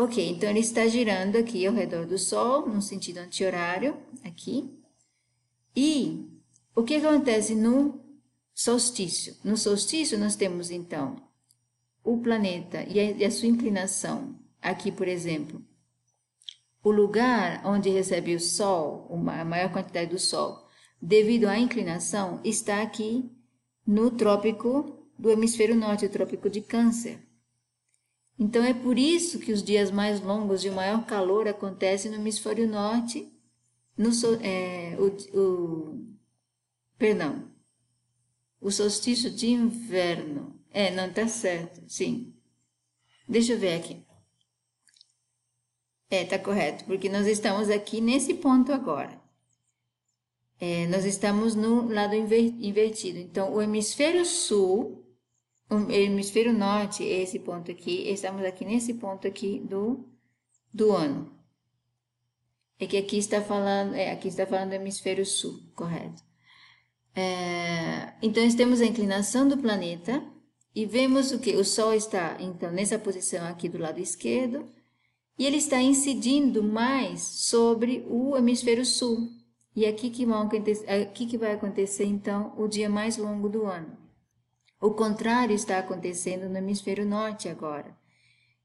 Ok, 0.00 0.30
então 0.30 0.48
ele 0.48 0.60
está 0.60 0.86
girando 0.86 1.36
aqui 1.36 1.66
ao 1.66 1.74
redor 1.74 2.06
do 2.06 2.16
Sol, 2.16 2.66
no 2.66 2.80
sentido 2.80 3.18
anti-horário, 3.18 3.98
aqui. 4.24 4.74
E 5.76 6.26
o 6.74 6.82
que 6.82 6.94
acontece 6.94 7.54
no 7.54 8.00
solstício? 8.54 9.36
No 9.44 9.58
solstício, 9.58 10.18
nós 10.18 10.36
temos, 10.36 10.70
então, 10.70 11.16
o 12.02 12.16
planeta 12.16 12.82
e 12.88 13.22
a, 13.22 13.30
sua 13.30 13.48
inclinação. 13.48 14.40
Aqui, 14.62 14.90
por 14.90 15.06
exemplo, 15.06 15.62
o 16.82 16.90
lugar 16.90 17.60
onde 17.66 17.90
recebe 17.90 18.34
o 18.34 18.40
Sol, 18.40 19.06
a 19.28 19.44
maior 19.44 19.70
quantidade 19.70 20.10
do 20.10 20.18
Sol, 20.18 20.66
devido 21.00 21.44
à 21.44 21.58
inclinação, 21.58 22.40
está 22.42 22.80
aqui 22.80 23.30
no 23.86 24.10
trópico 24.10 25.06
do 25.18 25.30
hemisfério 25.30 25.76
norte, 25.76 26.06
o 26.06 26.10
trópico 26.10 26.48
de 26.48 26.62
Câncer. 26.62 27.29
Então 28.40 28.64
é 28.64 28.72
por 28.72 28.98
isso 28.98 29.38
que 29.38 29.52
os 29.52 29.62
dias 29.62 29.90
mais 29.90 30.18
longos 30.22 30.62
de 30.62 30.70
maior 30.70 31.04
calor 31.04 31.46
acontecem 31.46 32.10
no 32.10 32.16
hemisfério 32.16 32.66
norte, 32.66 33.30
no, 33.94 34.08
é, 34.42 34.96
o, 34.98 35.38
o, 35.38 36.16
perdão, 36.96 37.52
o 38.58 38.70
solstício 38.70 39.30
de 39.30 39.48
inverno. 39.48 40.58
É, 40.70 40.90
não 40.90 41.08
está 41.08 41.28
certo, 41.28 41.82
sim. 41.86 42.34
Deixa 43.28 43.52
eu 43.52 43.58
ver 43.58 43.78
aqui. 43.78 44.02
É, 46.08 46.24
tá 46.24 46.38
correto, 46.38 46.86
porque 46.86 47.10
nós 47.10 47.26
estamos 47.26 47.68
aqui 47.68 48.00
nesse 48.00 48.32
ponto 48.32 48.72
agora. 48.72 49.20
É, 50.58 50.86
nós 50.86 51.04
estamos 51.04 51.54
no 51.54 51.92
lado 51.92 52.14
inver 52.14 52.54
invertido. 52.58 53.18
Então, 53.18 53.52
o 53.52 53.60
hemisfério 53.60 54.24
sul, 54.24 55.04
o 55.70 55.90
hemisfério 55.90 56.52
norte, 56.52 57.04
esse 57.04 57.38
ponto 57.38 57.70
aqui, 57.70 58.08
estamos 58.10 58.44
aqui 58.44 58.64
nesse 58.64 58.94
ponto 58.94 59.26
aqui 59.26 59.60
do, 59.60 60.04
do 60.74 60.92
ano. 60.92 61.32
É 62.78 62.86
que 62.86 62.96
aqui 62.96 63.18
está 63.18 63.40
falando, 63.40 63.94
é, 63.94 64.10
aqui 64.10 64.28
está 64.28 64.46
falando 64.46 64.70
do 64.70 64.74
hemisfério 64.74 65.24
sul, 65.24 65.60
correto. 65.74 66.22
É, 67.14 68.14
então, 68.22 68.48
temos 68.56 68.80
a 68.80 68.86
inclinação 68.86 69.46
do 69.46 69.58
planeta 69.58 70.24
e 70.74 70.86
vemos 70.86 71.30
o 71.30 71.38
que? 71.38 71.54
O 71.56 71.64
Sol 71.64 71.94
está, 71.94 72.36
então, 72.40 72.72
nessa 72.72 72.98
posição 72.98 73.46
aqui 73.46 73.68
do 73.68 73.78
lado 73.78 74.00
esquerdo 74.00 74.68
e 75.38 75.46
ele 75.46 75.56
está 75.56 75.80
incidindo 75.80 76.62
mais 76.62 77.22
sobre 77.22 78.04
o 78.08 78.36
hemisfério 78.36 78.84
sul. 78.84 79.28
E 79.74 79.86
aqui 79.86 80.10
que, 80.10 80.26
aqui 80.88 81.26
que 81.26 81.38
vai 81.38 81.52
acontecer, 81.52 82.04
então, 82.04 82.54
o 82.56 82.66
dia 82.66 82.90
mais 82.90 83.16
longo 83.16 83.48
do 83.48 83.66
ano. 83.66 84.09
O 84.80 84.92
contrário 84.92 85.54
está 85.54 85.78
acontecendo 85.78 86.48
no 86.48 86.56
hemisfério 86.56 87.04
norte 87.04 87.48
agora. 87.48 87.94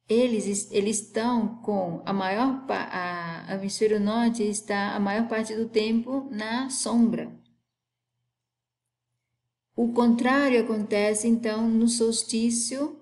Eles, 0.07 0.71
eles 0.71 1.01
estão 1.01 1.57
com 1.57 2.01
a 2.05 2.13
maior 2.13 2.63
a, 2.69 3.51
a 3.51 3.55
hemisfério 3.55 3.99
norte 3.99 4.43
está 4.43 4.95
a 4.95 4.99
maior 4.99 5.27
parte 5.27 5.53
do 5.53 5.67
tempo 5.67 6.29
na 6.31 6.69
sombra. 6.69 7.29
O 9.75 9.91
contrário 9.91 10.61
acontece 10.61 11.27
então 11.27 11.67
no 11.67 11.87
solstício 11.87 12.97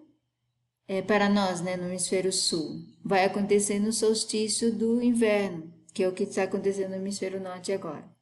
é, 0.87 1.03
para 1.03 1.29
nós, 1.29 1.61
né, 1.61 1.77
no 1.77 1.87
hemisfério 1.87 2.33
sul. 2.33 2.81
Vai 3.03 3.25
acontecer 3.25 3.79
no 3.79 3.93
solstício 3.93 4.73
do 4.73 5.01
inverno, 5.03 5.71
que 5.93 6.03
é 6.03 6.07
o 6.07 6.13
que 6.13 6.23
está 6.23 6.43
acontecendo 6.43 6.89
no 6.89 6.95
hemisfério 6.95 7.39
norte 7.39 7.71
agora. 7.71 8.12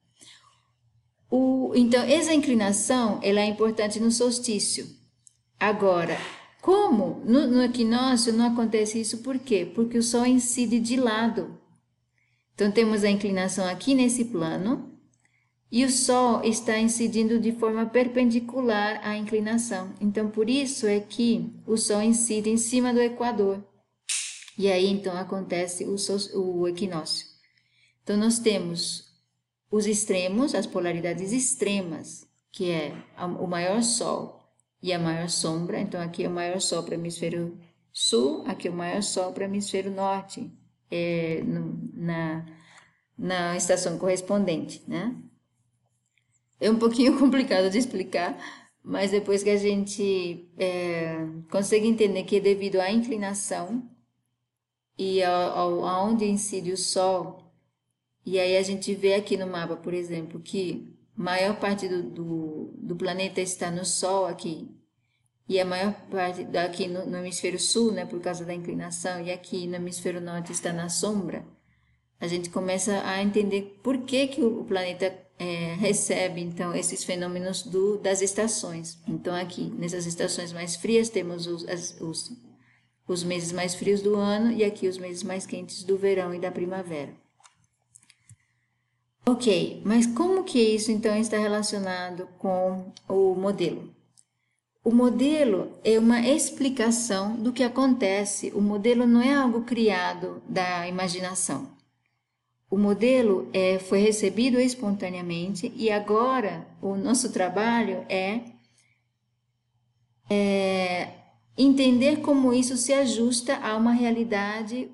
O, 1.34 1.72
então, 1.74 2.02
essa 2.02 2.34
inclinação 2.34 3.18
ela 3.22 3.40
é 3.40 3.46
importante 3.46 3.98
no 3.98 4.10
solstício. 4.10 4.86
Agora, 5.58 6.18
como 6.60 7.22
no, 7.24 7.46
no 7.46 7.62
equinócio 7.62 8.34
não 8.34 8.52
acontece 8.52 9.00
isso, 9.00 9.22
por 9.22 9.38
quê? 9.38 9.64
Porque 9.74 9.96
o 9.96 10.02
Sol 10.02 10.26
incide 10.26 10.78
de 10.78 10.94
lado. 10.94 11.58
Então, 12.54 12.70
temos 12.70 13.02
a 13.02 13.08
inclinação 13.08 13.66
aqui 13.66 13.94
nesse 13.94 14.26
plano, 14.26 14.92
e 15.70 15.86
o 15.86 15.90
Sol 15.90 16.44
está 16.44 16.78
incidindo 16.78 17.40
de 17.40 17.52
forma 17.52 17.86
perpendicular 17.86 19.00
à 19.02 19.16
inclinação. 19.16 19.94
Então, 20.02 20.28
por 20.28 20.50
isso 20.50 20.86
é 20.86 21.00
que 21.00 21.50
o 21.66 21.78
Sol 21.78 22.02
incide 22.02 22.50
em 22.50 22.58
cima 22.58 22.92
do 22.92 23.00
Equador. 23.00 23.64
E 24.58 24.70
aí, 24.70 24.86
então, 24.86 25.16
acontece 25.16 25.86
o, 25.86 25.96
o 26.38 26.68
equinócio. 26.68 27.26
Então, 28.02 28.18
nós 28.18 28.38
temos 28.38 29.11
os 29.72 29.86
extremos, 29.86 30.54
as 30.54 30.66
polaridades 30.66 31.32
extremas, 31.32 32.28
que 32.52 32.70
é 32.70 32.94
o 33.40 33.46
maior 33.46 33.82
Sol 33.82 34.38
e 34.80 34.92
a 34.92 34.98
maior 34.98 35.28
sombra. 35.28 35.80
Então, 35.80 36.00
aqui 36.00 36.22
é 36.24 36.28
o 36.28 36.30
maior 36.30 36.60
Sol 36.60 36.84
para 36.84 36.92
o 36.92 36.94
hemisfério 36.94 37.58
sul, 37.90 38.44
aqui 38.46 38.68
é 38.68 38.70
o 38.70 38.74
maior 38.74 39.02
Sol 39.02 39.32
para 39.32 39.42
o 39.42 39.46
hemisfério 39.46 39.90
norte, 39.90 40.52
é, 40.90 41.42
no, 41.42 41.90
na, 41.94 42.46
na 43.18 43.56
estação 43.56 43.98
correspondente, 43.98 44.82
né? 44.86 45.16
é 46.62 46.70
um 46.70 46.78
pouquinho 46.78 47.16
complicado 47.18 47.68
de 47.68 47.78
explicar, 47.78 48.38
mas 48.84 49.10
depois 49.10 49.42
que 49.42 49.50
a 49.50 49.56
gente 49.56 50.48
é, 50.56 51.26
consegue 51.50 51.86
entender 51.86 52.22
que 52.22 52.36
é 52.36 52.40
devido 52.40 52.80
à 52.80 52.90
inclinação 52.90 53.90
e 54.96 55.22
ao, 55.22 55.58
ao, 55.58 55.84
aonde 55.86 56.24
incide 56.24 56.72
o 56.72 56.76
Sol, 56.76 57.41
e 58.24 58.38
aí 58.38 58.56
a 58.56 58.62
gente 58.62 58.94
vê 58.94 59.14
aqui 59.14 59.36
no 59.36 59.46
mapa, 59.46 59.76
por 59.76 59.92
exemplo, 59.92 60.40
que 60.40 60.92
maior 61.16 61.56
parte 61.56 61.88
do, 61.88 62.02
do, 62.02 62.74
do 62.76 62.96
planeta 62.96 63.40
está 63.40 63.70
no 63.70 63.84
Sol 63.84 64.26
aqui, 64.26 64.68
e 65.48 65.60
a 65.60 65.64
maior 65.64 65.92
parte 66.10 66.46
aqui 66.56 66.86
no, 66.88 67.04
no, 67.04 67.18
hemisfério 67.18 67.58
sul, 67.58 67.92
né, 67.92 68.06
por 68.06 68.20
causa 68.20 68.44
da 68.44 68.54
inclinação, 68.54 69.20
e 69.20 69.30
aqui 69.30 69.66
no 69.66 69.76
hemisfério 69.76 70.20
norte 70.20 70.52
está 70.52 70.72
na 70.72 70.88
sombra, 70.88 71.44
a 72.20 72.26
gente 72.28 72.48
começa 72.48 73.02
a 73.04 73.22
entender 73.22 73.78
por 73.82 73.98
que, 73.98 74.28
que 74.28 74.42
o 74.42 74.64
planeta 74.64 75.12
é, 75.38 75.74
recebe 75.74 76.40
então 76.40 76.72
esses 76.74 77.02
fenômenos 77.02 77.64
do, 77.64 77.98
das 77.98 78.22
estações. 78.22 78.98
Então 79.08 79.34
aqui 79.34 79.64
nessas 79.76 80.06
estações 80.06 80.52
mais 80.52 80.76
frias 80.76 81.08
temos 81.08 81.48
os, 81.48 81.68
as, 81.68 82.00
os, 82.00 82.32
os 83.08 83.24
meses 83.24 83.50
mais 83.50 83.74
frios 83.74 84.00
do 84.00 84.14
ano 84.14 84.52
e 84.52 84.64
aqui 84.64 84.86
os 84.86 84.98
meses 84.98 85.24
mais 85.24 85.44
quentes 85.44 85.82
do 85.82 85.98
verão 85.98 86.32
e 86.32 86.38
da 86.38 86.52
primavera. 86.52 87.12
Ok, 89.24 89.82
mas 89.84 90.04
como 90.04 90.42
que 90.42 90.58
isso 90.58 90.90
então 90.90 91.16
está 91.16 91.38
relacionado 91.38 92.26
com 92.38 92.92
o 93.08 93.34
modelo? 93.36 93.94
O 94.84 94.90
modelo 94.90 95.70
é 95.84 95.96
uma 95.96 96.20
explicação 96.26 97.36
do 97.36 97.52
que 97.52 97.62
acontece. 97.62 98.50
O 98.52 98.60
modelo 98.60 99.06
não 99.06 99.22
é 99.22 99.32
algo 99.32 99.62
criado 99.62 100.42
da 100.48 100.88
imaginação. 100.88 101.70
O 102.68 102.76
modelo 102.76 103.48
é, 103.52 103.78
foi 103.78 104.00
recebido 104.00 104.58
espontaneamente 104.58 105.72
e 105.76 105.88
agora 105.88 106.66
o 106.80 106.96
nosso 106.96 107.30
trabalho 107.30 108.04
é, 108.08 108.40
é 110.28 111.10
entender 111.56 112.22
como 112.22 112.52
isso 112.52 112.76
se 112.76 112.92
ajusta 112.92 113.56
a 113.58 113.76
uma 113.76 113.92
realidade 113.92 114.90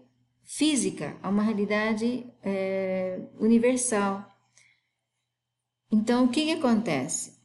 física, 0.48 1.14
a 1.22 1.28
uma 1.28 1.42
realidade 1.42 2.26
é, 2.42 3.20
universal. 3.38 4.26
Então, 5.92 6.24
o 6.24 6.28
que, 6.28 6.46
que 6.46 6.52
acontece? 6.52 7.38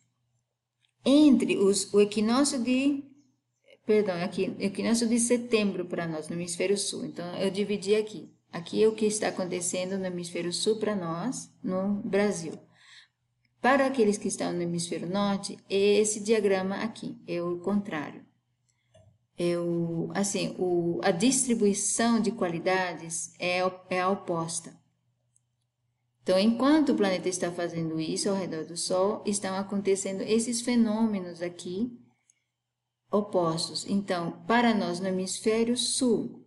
Entre 1.06 1.58
os, 1.58 1.94
o 1.94 2.00
equinócio 2.00 2.64
de 2.64 3.04
perdão, 3.86 4.16
aqui, 4.24 4.56
equinócio 4.58 5.06
de 5.06 5.20
setembro 5.20 5.86
para 5.86 6.08
nós, 6.08 6.30
no 6.30 6.36
hemisfério 6.36 6.78
sul. 6.78 7.04
Então, 7.06 7.36
eu 7.36 7.52
dividi 7.52 7.94
aqui. 7.94 8.34
Aqui 8.50 8.82
é 8.82 8.88
o 8.88 8.96
que 8.96 9.06
está 9.06 9.28
acontecendo 9.28 9.98
no 9.98 10.06
hemisfério 10.06 10.54
sul 10.54 10.78
para 10.78 10.96
nós, 10.96 11.52
no 11.62 11.96
Brasil. 12.06 12.54
Para 13.62 13.86
aqueles 13.86 14.18
que 14.18 14.30
estão 14.30 14.54
no 14.54 14.62
hemisfério 14.62 15.10
norte, 15.10 15.58
esse 15.70 16.22
diagrama 16.22 16.78
aqui 16.78 17.18
é 17.28 17.42
o 17.42 17.60
contrário. 17.60 18.23
É 19.38 19.58
o, 19.58 20.12
assim, 20.14 20.56
o, 20.60 21.00
a 21.04 21.12
distribuição 21.12 22.20
de 22.20 22.32
qualidades 22.32 23.34
é, 23.40 23.60
é 23.90 24.02
a 24.02 24.10
oposta. 24.10 24.78
Então, 26.22 26.40
enquanto 26.40 26.90
o 26.94 26.96
planeta 26.96 27.28
está 27.28 27.52
fazendo 27.52 28.00
isso 28.00 28.30
ao 28.30 28.36
redor 28.36 28.64
do 28.64 28.78
Sol, 28.78 29.22
estão 29.26 29.56
acontecendo 29.56 30.22
esses 30.22 30.62
fenômenos 30.62 31.42
aqui 31.42 31.92
opostos. 33.12 33.86
Então, 33.88 34.44
para 34.48 34.74
nós 34.74 35.00
no 35.00 35.08
hemisfério 35.08 35.76
sul, 35.76 36.44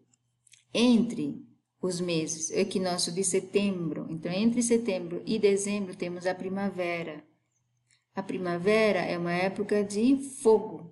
entre 0.73 1.47
os 1.81 2.01
meses, 2.01 2.51
equinócio 2.51 3.13
de 3.13 3.23
setembro. 3.23 4.07
Então, 4.11 4.33
entre 4.33 4.63
setembro 4.63 5.23
e 5.27 5.39
dezembro 5.39 5.95
temos 5.95 6.27
a 6.27 6.35
primavera. 6.35 7.23
A 8.15 8.23
primavera 8.23 9.01
é 9.01 9.19
uma 9.19 9.33
época 9.33 9.85
de 9.85 10.17
fogo 10.43 10.91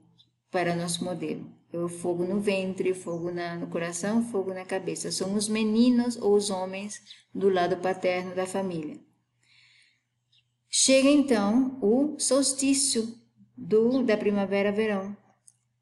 para 0.51 0.77
nosso 0.77 1.03
modelo. 1.03 1.51
Fogo 1.89 2.25
no 2.25 2.41
ventre, 2.41 2.95
fogo 2.95 3.31
na, 3.31 3.57
no 3.57 3.67
coração, 3.67 4.23
fogo 4.23 4.55
na 4.55 4.65
cabeça. 4.65 5.11
São 5.11 5.35
os 5.35 5.49
meninos 5.49 6.17
ou 6.17 6.35
os 6.35 6.51
homens 6.51 7.03
do 7.35 7.49
lado 7.49 7.77
paterno 7.79 8.35
da 8.35 8.47
família. 8.47 8.99
Chega 10.71 11.09
então 11.09 11.79
o 11.83 12.19
solstício 12.19 13.19
do, 13.57 14.03
da 14.03 14.17
primavera-verão. 14.17 15.17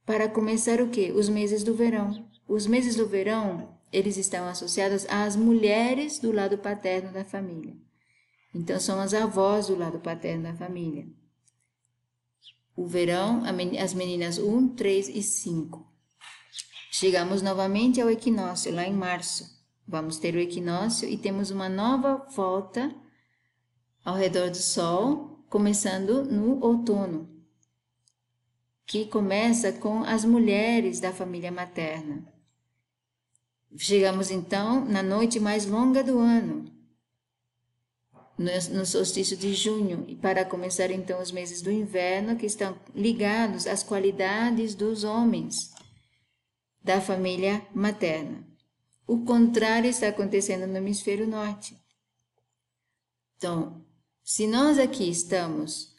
Para 0.04 0.28
começar 0.28 0.80
o 0.80 0.88
que? 0.88 1.12
Os 1.12 1.28
meses 1.28 1.62
do 1.62 1.74
verão. 1.74 2.28
Os 2.48 2.66
meses 2.66 2.96
do 2.96 3.06
verão 3.06 3.72
eles 3.92 4.16
estão 4.16 4.48
associados 4.48 5.06
às 5.08 5.36
mulheres 5.36 6.18
do 6.18 6.32
lado 6.32 6.56
paterno 6.56 7.12
da 7.12 7.24
família. 7.24 7.76
Então, 8.54 8.80
são 8.80 8.98
as 8.98 9.12
avós 9.12 9.66
do 9.66 9.76
lado 9.76 9.98
paterno 9.98 10.44
da 10.44 10.54
família. 10.54 11.06
O 12.74 12.86
verão, 12.86 13.42
as 13.78 13.92
meninas 13.92 14.38
1, 14.38 14.68
3 14.74 15.08
e 15.08 15.22
5. 15.22 15.86
Chegamos 16.90 17.42
novamente 17.42 18.00
ao 18.00 18.10
equinócio, 18.10 18.74
lá 18.74 18.86
em 18.86 18.94
março. 18.94 19.60
Vamos 19.86 20.18
ter 20.18 20.34
o 20.34 20.40
equinócio 20.40 21.08
e 21.08 21.18
temos 21.18 21.50
uma 21.50 21.68
nova 21.68 22.26
volta 22.34 22.94
ao 24.04 24.14
redor 24.14 24.50
do 24.50 24.56
Sol, 24.56 25.44
começando 25.50 26.24
no 26.24 26.64
outono, 26.64 27.28
que 28.86 29.04
começa 29.04 29.72
com 29.72 30.02
as 30.04 30.24
mulheres 30.24 30.98
da 30.98 31.12
família 31.12 31.52
materna. 31.52 32.26
Chegamos 33.76 34.30
então 34.30 34.82
na 34.84 35.02
noite 35.02 35.38
mais 35.38 35.66
longa 35.66 36.02
do 36.02 36.18
ano, 36.18 36.71
no 38.38 38.86
solstício 38.86 39.36
de 39.36 39.54
junho, 39.54 40.04
e 40.08 40.16
para 40.16 40.44
começar 40.44 40.90
então 40.90 41.20
os 41.20 41.30
meses 41.30 41.62
do 41.62 41.70
inverno, 41.70 42.36
que 42.36 42.46
estão 42.46 42.78
ligados 42.94 43.66
às 43.66 43.82
qualidades 43.82 44.74
dos 44.74 45.04
homens 45.04 45.70
da 46.82 47.00
família 47.00 47.64
materna. 47.74 48.46
O 49.06 49.24
contrário 49.24 49.88
está 49.88 50.08
acontecendo 50.08 50.66
no 50.66 50.76
hemisfério 50.76 51.26
norte. 51.26 51.76
Então, 53.36 53.84
se 54.24 54.46
nós 54.46 54.78
aqui 54.78 55.08
estamos 55.10 55.94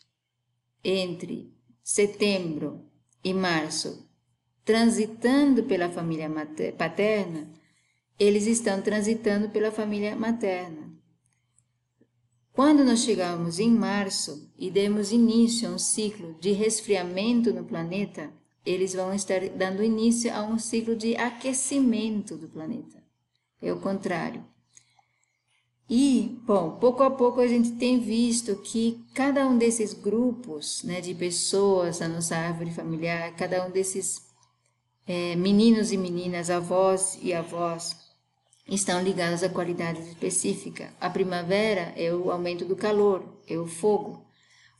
entre 0.83 1.53
setembro 1.83 2.89
e 3.23 3.33
março 3.33 4.09
transitando 4.65 5.63
pela 5.63 5.89
família 5.89 6.29
paterna, 6.77 7.49
eles 8.17 8.47
estão 8.47 8.81
transitando 8.81 9.49
pela 9.49 9.71
família 9.71 10.15
materna. 10.15 10.92
Quando 12.53 12.83
nós 12.83 12.99
chegarmos 12.99 13.59
em 13.59 13.71
março 13.71 14.47
e 14.55 14.69
demos 14.69 15.11
início 15.11 15.67
a 15.67 15.71
um 15.71 15.79
ciclo 15.79 16.35
de 16.39 16.51
resfriamento 16.51 17.51
no 17.51 17.63
planeta, 17.63 18.31
eles 18.63 18.93
vão 18.93 19.11
estar 19.11 19.41
dando 19.49 19.83
início 19.83 20.31
a 20.31 20.43
um 20.43 20.59
ciclo 20.59 20.95
de 20.95 21.15
aquecimento 21.15 22.37
do 22.37 22.47
planeta. 22.47 23.03
É 23.59 23.73
o 23.73 23.79
contrário. 23.79 24.45
E, 25.89 26.39
bom, 26.45 26.77
pouco 26.77 27.01
a 27.01 27.09
pouco 27.09 27.41
a 27.41 27.47
gente 27.47 27.71
tem 27.71 27.99
visto 27.99 28.55
que 28.57 29.03
cada 29.15 29.47
um 29.47 29.57
desses 29.57 29.93
grupos 29.93 30.83
né, 30.83 31.01
de 31.01 31.15
pessoas 31.15 31.99
na 31.99 32.07
nossa 32.07 32.37
árvore 32.37 32.71
familiar, 32.71 33.35
cada 33.35 33.65
um 33.65 33.71
desses 33.71 34.21
é, 35.07 35.35
meninos 35.35 35.91
e 35.91 35.97
meninas, 35.97 36.51
avós 36.51 37.17
e 37.21 37.33
avós, 37.33 37.95
estão 38.67 39.01
ligados 39.03 39.43
a 39.43 39.49
qualidades 39.49 40.07
específicas. 40.07 40.89
A 40.99 41.09
primavera 41.09 41.93
é 41.95 42.13
o 42.13 42.31
aumento 42.31 42.65
do 42.65 42.75
calor, 42.75 43.41
é 43.47 43.57
o 43.57 43.67
fogo. 43.67 44.25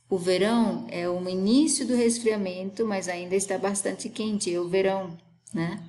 O 0.08 0.18
verão 0.18 0.86
é 0.90 1.08
o 1.08 1.28
início 1.28 1.86
do 1.86 1.94
resfriamento, 1.94 2.86
mas 2.86 3.08
ainda 3.08 3.34
está 3.34 3.58
bastante 3.58 4.08
quente, 4.08 4.54
é 4.54 4.60
o 4.60 4.68
verão, 4.68 5.16
né? 5.52 5.82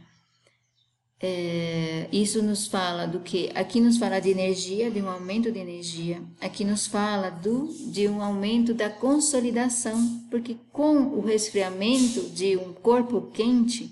É, 1.22 2.10
isso 2.12 2.44
nos 2.44 2.68
fala 2.68 3.08
do 3.08 3.22
que? 3.22 3.50
Aqui 3.56 3.80
nos 3.80 3.98
fala 3.98 4.20
de 4.20 4.30
energia, 4.30 4.92
de 4.92 5.02
um 5.02 5.10
aumento 5.10 5.52
de 5.52 5.60
energia. 5.60 6.22
Aqui 6.42 6.66
nos 6.66 6.88
fala 6.88 7.30
do, 7.30 7.68
de 7.92 8.08
um 8.08 8.22
aumento 8.22 8.74
da 8.74 8.90
consolidação, 8.90 10.28
porque 10.30 10.58
com 10.72 10.98
o 10.98 11.22
resfriamento 11.22 12.30
de 12.30 12.58
um 12.58 12.74
corpo 12.74 13.32
quente, 13.34 13.92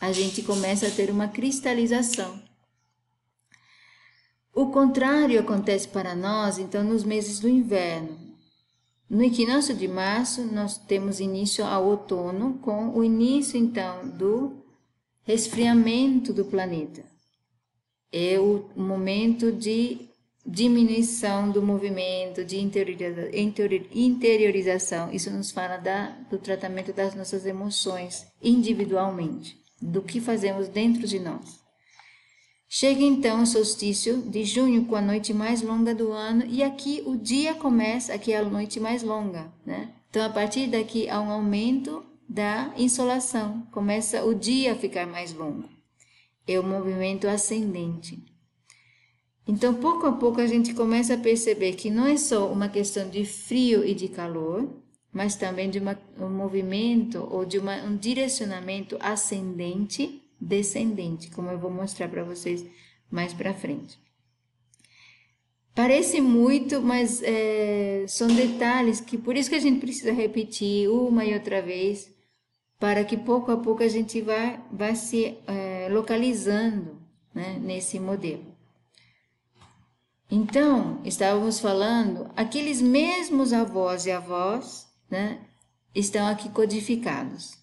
a 0.00 0.12
gente 0.12 0.42
começa 0.42 0.86
a 0.86 0.90
ter 0.90 1.10
uma 1.10 1.28
cristalização. 1.28 2.40
O 4.54 4.66
contrário 4.66 5.38
acontece 5.38 5.86
para 5.88 6.14
nós, 6.14 6.58
então, 6.58 6.82
nos 6.82 7.04
meses 7.04 7.38
do 7.38 7.48
inverno. 7.48 8.18
No 9.08 9.22
equinócio 9.22 9.74
de 9.74 9.86
março, 9.86 10.42
nós 10.42 10.76
temos 10.76 11.20
início 11.20 11.64
ao 11.64 11.86
outono, 11.86 12.58
com 12.58 12.90
o 12.90 13.04
início, 13.04 13.58
então, 13.58 14.08
do 14.08 14.64
resfriamento 15.22 16.32
do 16.32 16.44
planeta. 16.44 17.04
É 18.12 18.40
o 18.40 18.68
momento 18.76 19.52
de 19.52 20.08
diminuição 20.44 21.50
do 21.50 21.62
movimento, 21.62 22.44
de 22.44 22.58
interiorização. 23.92 25.12
Isso 25.12 25.30
nos 25.30 25.52
fala 25.52 25.76
da, 25.76 26.10
do 26.28 26.38
tratamento 26.38 26.92
das 26.92 27.14
nossas 27.14 27.46
emoções 27.46 28.26
individualmente, 28.42 29.56
do 29.80 30.02
que 30.02 30.20
fazemos 30.20 30.66
dentro 30.66 31.06
de 31.06 31.20
nós. 31.20 31.59
Chega 32.72 33.02
então 33.02 33.42
o 33.42 33.46
solstício 33.48 34.18
de 34.18 34.44
junho 34.44 34.84
com 34.84 34.94
a 34.94 35.02
noite 35.02 35.34
mais 35.34 35.60
longa 35.60 35.92
do 35.92 36.12
ano 36.12 36.44
e 36.46 36.62
aqui 36.62 37.02
o 37.04 37.16
dia 37.16 37.52
começa, 37.52 38.14
aqui 38.14 38.32
é 38.32 38.38
a 38.38 38.44
noite 38.44 38.78
mais 38.78 39.02
longa, 39.02 39.52
né? 39.66 39.92
Então 40.08 40.24
a 40.24 40.30
partir 40.30 40.68
daqui 40.68 41.08
há 41.08 41.20
um 41.20 41.32
aumento 41.32 42.06
da 42.28 42.72
insolação, 42.76 43.66
começa 43.72 44.24
o 44.24 44.32
dia 44.32 44.70
a 44.70 44.76
ficar 44.76 45.04
mais 45.04 45.34
longo. 45.34 45.68
É 46.46 46.60
o 46.60 46.62
movimento 46.62 47.26
ascendente. 47.26 48.24
Então 49.48 49.74
pouco 49.74 50.06
a 50.06 50.12
pouco 50.12 50.40
a 50.40 50.46
gente 50.46 50.72
começa 50.72 51.14
a 51.14 51.18
perceber 51.18 51.72
que 51.72 51.90
não 51.90 52.06
é 52.06 52.16
só 52.16 52.52
uma 52.52 52.68
questão 52.68 53.10
de 53.10 53.24
frio 53.24 53.84
e 53.84 53.94
de 53.94 54.06
calor, 54.06 54.72
mas 55.12 55.34
também 55.34 55.68
de 55.68 55.80
uma, 55.80 55.98
um 56.20 56.30
movimento 56.30 57.26
ou 57.32 57.44
de 57.44 57.58
uma, 57.58 57.82
um 57.82 57.96
direcionamento 57.96 58.96
ascendente 59.00 60.22
descendente, 60.40 61.30
como 61.30 61.50
eu 61.50 61.58
vou 61.58 61.70
mostrar 61.70 62.08
para 62.08 62.24
vocês 62.24 62.64
mais 63.10 63.34
para 63.34 63.52
frente. 63.52 63.98
Parece 65.74 66.20
muito, 66.20 66.80
mas 66.82 67.22
é, 67.22 68.04
são 68.08 68.28
detalhes 68.28 69.00
que 69.00 69.16
por 69.16 69.36
isso 69.36 69.48
que 69.48 69.56
a 69.56 69.60
gente 69.60 69.80
precisa 69.80 70.12
repetir 70.12 70.88
uma 70.88 71.24
e 71.24 71.34
outra 71.34 71.62
vez, 71.62 72.12
para 72.78 73.04
que 73.04 73.16
pouco 73.16 73.52
a 73.52 73.56
pouco 73.56 73.82
a 73.82 73.88
gente 73.88 74.20
vá, 74.20 74.58
vá 74.72 74.94
se 74.94 75.38
é, 75.46 75.88
localizando 75.90 76.98
né, 77.34 77.58
nesse 77.60 78.00
modelo. 78.00 78.50
Então, 80.30 81.00
estávamos 81.04 81.58
falando, 81.60 82.30
aqueles 82.36 82.80
mesmos 82.80 83.52
avós 83.52 84.06
e 84.06 84.12
avós 84.12 84.88
né, 85.10 85.40
estão 85.94 86.26
aqui 86.26 86.48
codificados. 86.48 87.59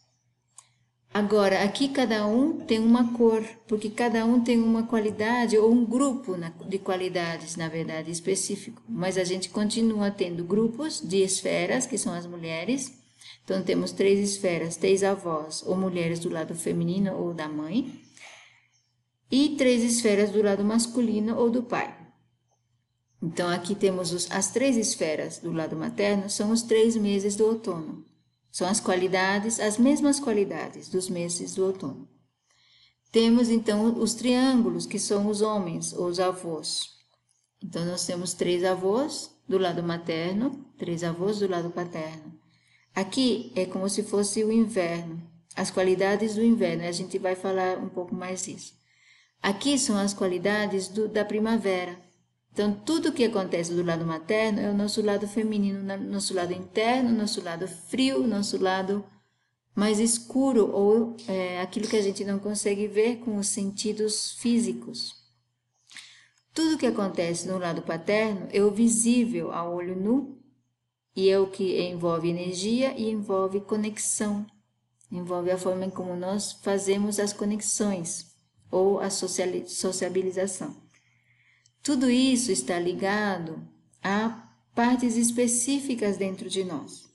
Agora, 1.13 1.63
aqui 1.63 1.89
cada 1.89 2.27
um 2.27 2.59
tem 2.59 2.79
uma 2.79 3.13
cor, 3.13 3.43
porque 3.67 3.89
cada 3.89 4.23
um 4.25 4.43
tem 4.43 4.59
uma 4.59 4.83
qualidade 4.83 5.57
ou 5.57 5.71
um 5.71 5.83
grupo 5.83 6.35
de 6.67 6.77
qualidades, 6.77 7.55
na 7.55 7.67
verdade, 7.67 8.11
específico. 8.11 8.81
Mas 8.87 9.17
a 9.17 9.23
gente 9.23 9.49
continua 9.49 10.11
tendo 10.11 10.43
grupos 10.43 11.01
de 11.01 11.23
esferas, 11.23 11.85
que 11.87 11.97
são 11.97 12.13
as 12.13 12.27
mulheres. 12.27 12.93
Então, 13.43 13.63
temos 13.63 13.91
três 13.91 14.19
esferas, 14.19 14.75
três 14.75 15.03
avós, 15.03 15.63
ou 15.65 15.75
mulheres 15.75 16.19
do 16.19 16.29
lado 16.29 16.53
feminino 16.53 17.15
ou 17.15 17.33
da 17.33 17.47
mãe, 17.47 17.99
e 19.31 19.55
três 19.57 19.83
esferas 19.83 20.29
do 20.29 20.41
lado 20.41 20.63
masculino 20.63 21.35
ou 21.37 21.49
do 21.49 21.63
pai. 21.63 21.97
Então, 23.21 23.49
aqui 23.49 23.73
temos 23.73 24.13
os, 24.13 24.29
as 24.29 24.51
três 24.51 24.77
esferas 24.77 25.39
do 25.39 25.51
lado 25.51 25.75
materno, 25.75 26.29
são 26.29 26.51
os 26.51 26.61
três 26.61 26.95
meses 26.95 27.35
do 27.35 27.45
outono. 27.45 28.05
São 28.57 28.67
as 28.67 28.79
qualidades, 28.79 29.59
as 29.59 29.77
mesmas 29.77 30.19
qualidades 30.19 30.89
dos 30.89 31.07
meses 31.07 31.53
do 31.53 31.63
outono. 31.63 32.09
Temos 33.11 33.51
então 33.51 34.01
os 34.01 34.15
triângulos, 34.15 34.87
que 34.87 34.97
são 34.97 35.27
os 35.27 35.43
homens, 35.43 35.93
ou 35.93 36.07
os 36.07 36.19
avós. 36.19 36.89
Então, 37.63 37.85
nós 37.85 38.03
temos 38.07 38.33
três 38.33 38.63
avós 38.63 39.29
do 39.47 39.59
lado 39.59 39.83
materno, 39.83 40.65
três 40.75 41.03
avós 41.03 41.37
do 41.37 41.47
lado 41.47 41.69
paterno. 41.69 42.33
Aqui 42.95 43.53
é 43.55 43.63
como 43.63 43.87
se 43.87 44.01
fosse 44.01 44.43
o 44.43 44.51
inverno, 44.51 45.21
as 45.55 45.69
qualidades 45.69 46.33
do 46.33 46.43
inverno, 46.43 46.83
a 46.83 46.91
gente 46.91 47.19
vai 47.19 47.35
falar 47.35 47.77
um 47.77 47.89
pouco 47.89 48.15
mais 48.15 48.45
disso. 48.45 48.73
Aqui 49.39 49.77
são 49.77 49.95
as 49.95 50.15
qualidades 50.15 50.87
do, 50.87 51.07
da 51.07 51.23
primavera, 51.23 51.95
então, 52.57 52.73
tudo 52.73 53.11
que 53.11 53.23
acontece 53.23 53.71
do 53.71 53.83
lado 53.83 54.03
materno 54.03 54.59
é 54.59 54.67
o 54.67 54.73
nosso 54.73 54.99
lado 55.03 55.27
feminino, 55.27 55.79
nosso 56.09 56.33
lado 56.33 56.53
interno, 56.53 57.15
nosso 57.15 57.39
lado 57.39 57.67
frio, 57.67 58.25
nosso 58.25 58.57
lado 58.57 59.05
mais 59.75 59.99
escuro, 59.99 60.71
ou 60.71 61.15
é, 61.27 61.61
aquilo 61.61 61.87
que 61.87 61.95
a 61.95 62.01
gente 62.01 62.25
não 62.25 62.39
consegue 62.39 62.87
ver 62.87 63.17
com 63.17 63.37
os 63.37 63.47
sentidos 63.49 64.31
físicos. 64.39 65.13
Tudo 66.51 66.79
que 66.79 66.87
acontece 66.87 67.47
no 67.47 67.59
lado 67.59 67.83
paterno 67.83 68.47
é 68.51 68.59
o 68.63 68.71
visível 68.71 69.51
ao 69.51 69.75
olho 69.75 69.95
nu 69.95 70.41
e 71.15 71.29
é 71.29 71.37
o 71.37 71.45
que 71.45 71.79
envolve 71.79 72.27
energia 72.27 72.91
e 72.97 73.07
envolve 73.07 73.61
conexão, 73.61 74.47
envolve 75.11 75.51
a 75.51 75.59
forma 75.59 75.91
como 75.91 76.15
nós 76.15 76.53
fazemos 76.53 77.19
as 77.19 77.33
conexões 77.33 78.35
ou 78.71 78.99
a 78.99 79.11
sociabilização. 79.11 80.86
Tudo 81.87 82.09
isso 82.09 82.51
está 82.51 82.77
ligado 82.77 83.65
a 84.03 84.45
partes 84.75 85.15
específicas 85.15 86.17
dentro 86.17 86.49
de 86.49 86.65
nós. 86.65 87.05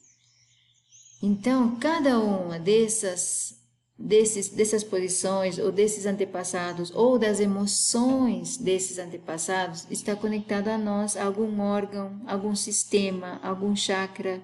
Então, 1.22 1.76
cada 1.76 2.18
uma 2.18 2.58
dessas, 2.58 3.54
desses, 3.98 4.48
dessas 4.48 4.82
posições, 4.82 5.58
ou 5.58 5.70
desses 5.70 6.06
antepassados, 6.06 6.90
ou 6.94 7.18
das 7.18 7.38
emoções 7.38 8.56
desses 8.56 8.98
antepassados, 8.98 9.86
está 9.90 10.16
conectado 10.16 10.68
a 10.68 10.78
nós, 10.78 11.18
a 11.18 11.24
algum 11.24 11.60
órgão, 11.60 12.18
algum 12.26 12.56
sistema, 12.56 13.38
algum 13.42 13.76
chakra, 13.76 14.40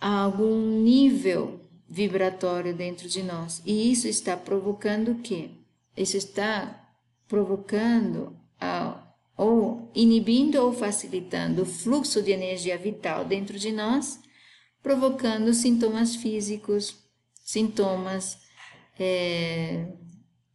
algum 0.00 0.82
nível 0.82 1.60
vibratório 1.88 2.74
dentro 2.74 3.08
de 3.08 3.22
nós. 3.22 3.62
E 3.64 3.92
isso 3.92 4.08
está 4.08 4.36
provocando 4.36 5.12
o 5.12 5.20
quê? 5.20 5.50
Isso 5.96 6.16
está 6.16 6.84
provocando 7.28 8.36
a 8.60 9.06
ou 9.40 9.90
inibindo 9.94 10.60
ou 10.62 10.70
facilitando 10.70 11.62
o 11.62 11.66
fluxo 11.66 12.20
de 12.20 12.30
energia 12.30 12.76
vital 12.76 13.24
dentro 13.24 13.58
de 13.58 13.72
nós, 13.72 14.20
provocando 14.82 15.54
sintomas 15.54 16.14
físicos, 16.14 16.94
sintomas, 17.42 18.36
é, 18.98 19.86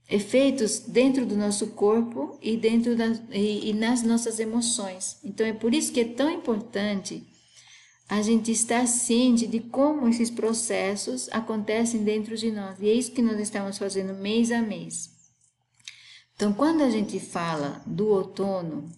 efeitos 0.07 0.81
dentro 0.81 1.25
do 1.25 1.35
nosso 1.35 1.71
corpo 1.71 2.37
e 2.39 2.55
dentro 2.55 2.95
das, 2.95 3.23
e, 3.31 3.71
e 3.71 3.73
nas 3.73 4.03
nossas 4.03 4.39
emoções. 4.39 5.17
Então 5.23 5.47
é 5.47 5.53
por 5.53 5.73
isso 5.73 5.91
que 5.91 6.01
é 6.01 6.05
tão 6.05 6.29
importante 6.29 7.23
a 8.07 8.21
gente 8.21 8.51
estar 8.51 8.85
ciente 8.85 9.47
de 9.47 9.61
como 9.61 10.07
esses 10.07 10.29
processos 10.29 11.27
acontecem 11.31 12.03
dentro 12.03 12.37
de 12.37 12.51
nós. 12.51 12.79
E 12.79 12.87
é 12.87 12.93
isso 12.93 13.13
que 13.13 13.23
nós 13.23 13.39
estamos 13.39 13.79
fazendo 13.79 14.13
mês 14.13 14.51
a 14.51 14.61
mês 14.61 15.14
Então, 16.35 16.51
quando 16.51 16.81
a 16.81 16.89
gente 16.89 17.17
fala 17.17 17.81
do 17.85 18.09
outono 18.09 18.89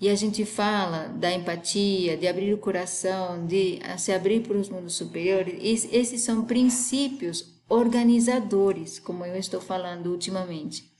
e 0.00 0.08
a 0.08 0.14
gente 0.14 0.46
fala 0.46 1.08
da 1.08 1.30
empatia, 1.30 2.16
de 2.16 2.26
abrir 2.26 2.54
o 2.54 2.58
coração, 2.58 3.46
de 3.46 3.78
se 3.98 4.12
abrir 4.12 4.40
para 4.40 4.56
os 4.56 4.70
mundos 4.70 4.94
superiores, 4.94 5.86
esses 5.92 6.22
são 6.22 6.46
princípios 6.46 7.60
organizadores, 7.68 8.98
como 8.98 9.26
eu 9.26 9.36
estou 9.36 9.60
falando 9.60 10.06
ultimamente. 10.06 10.90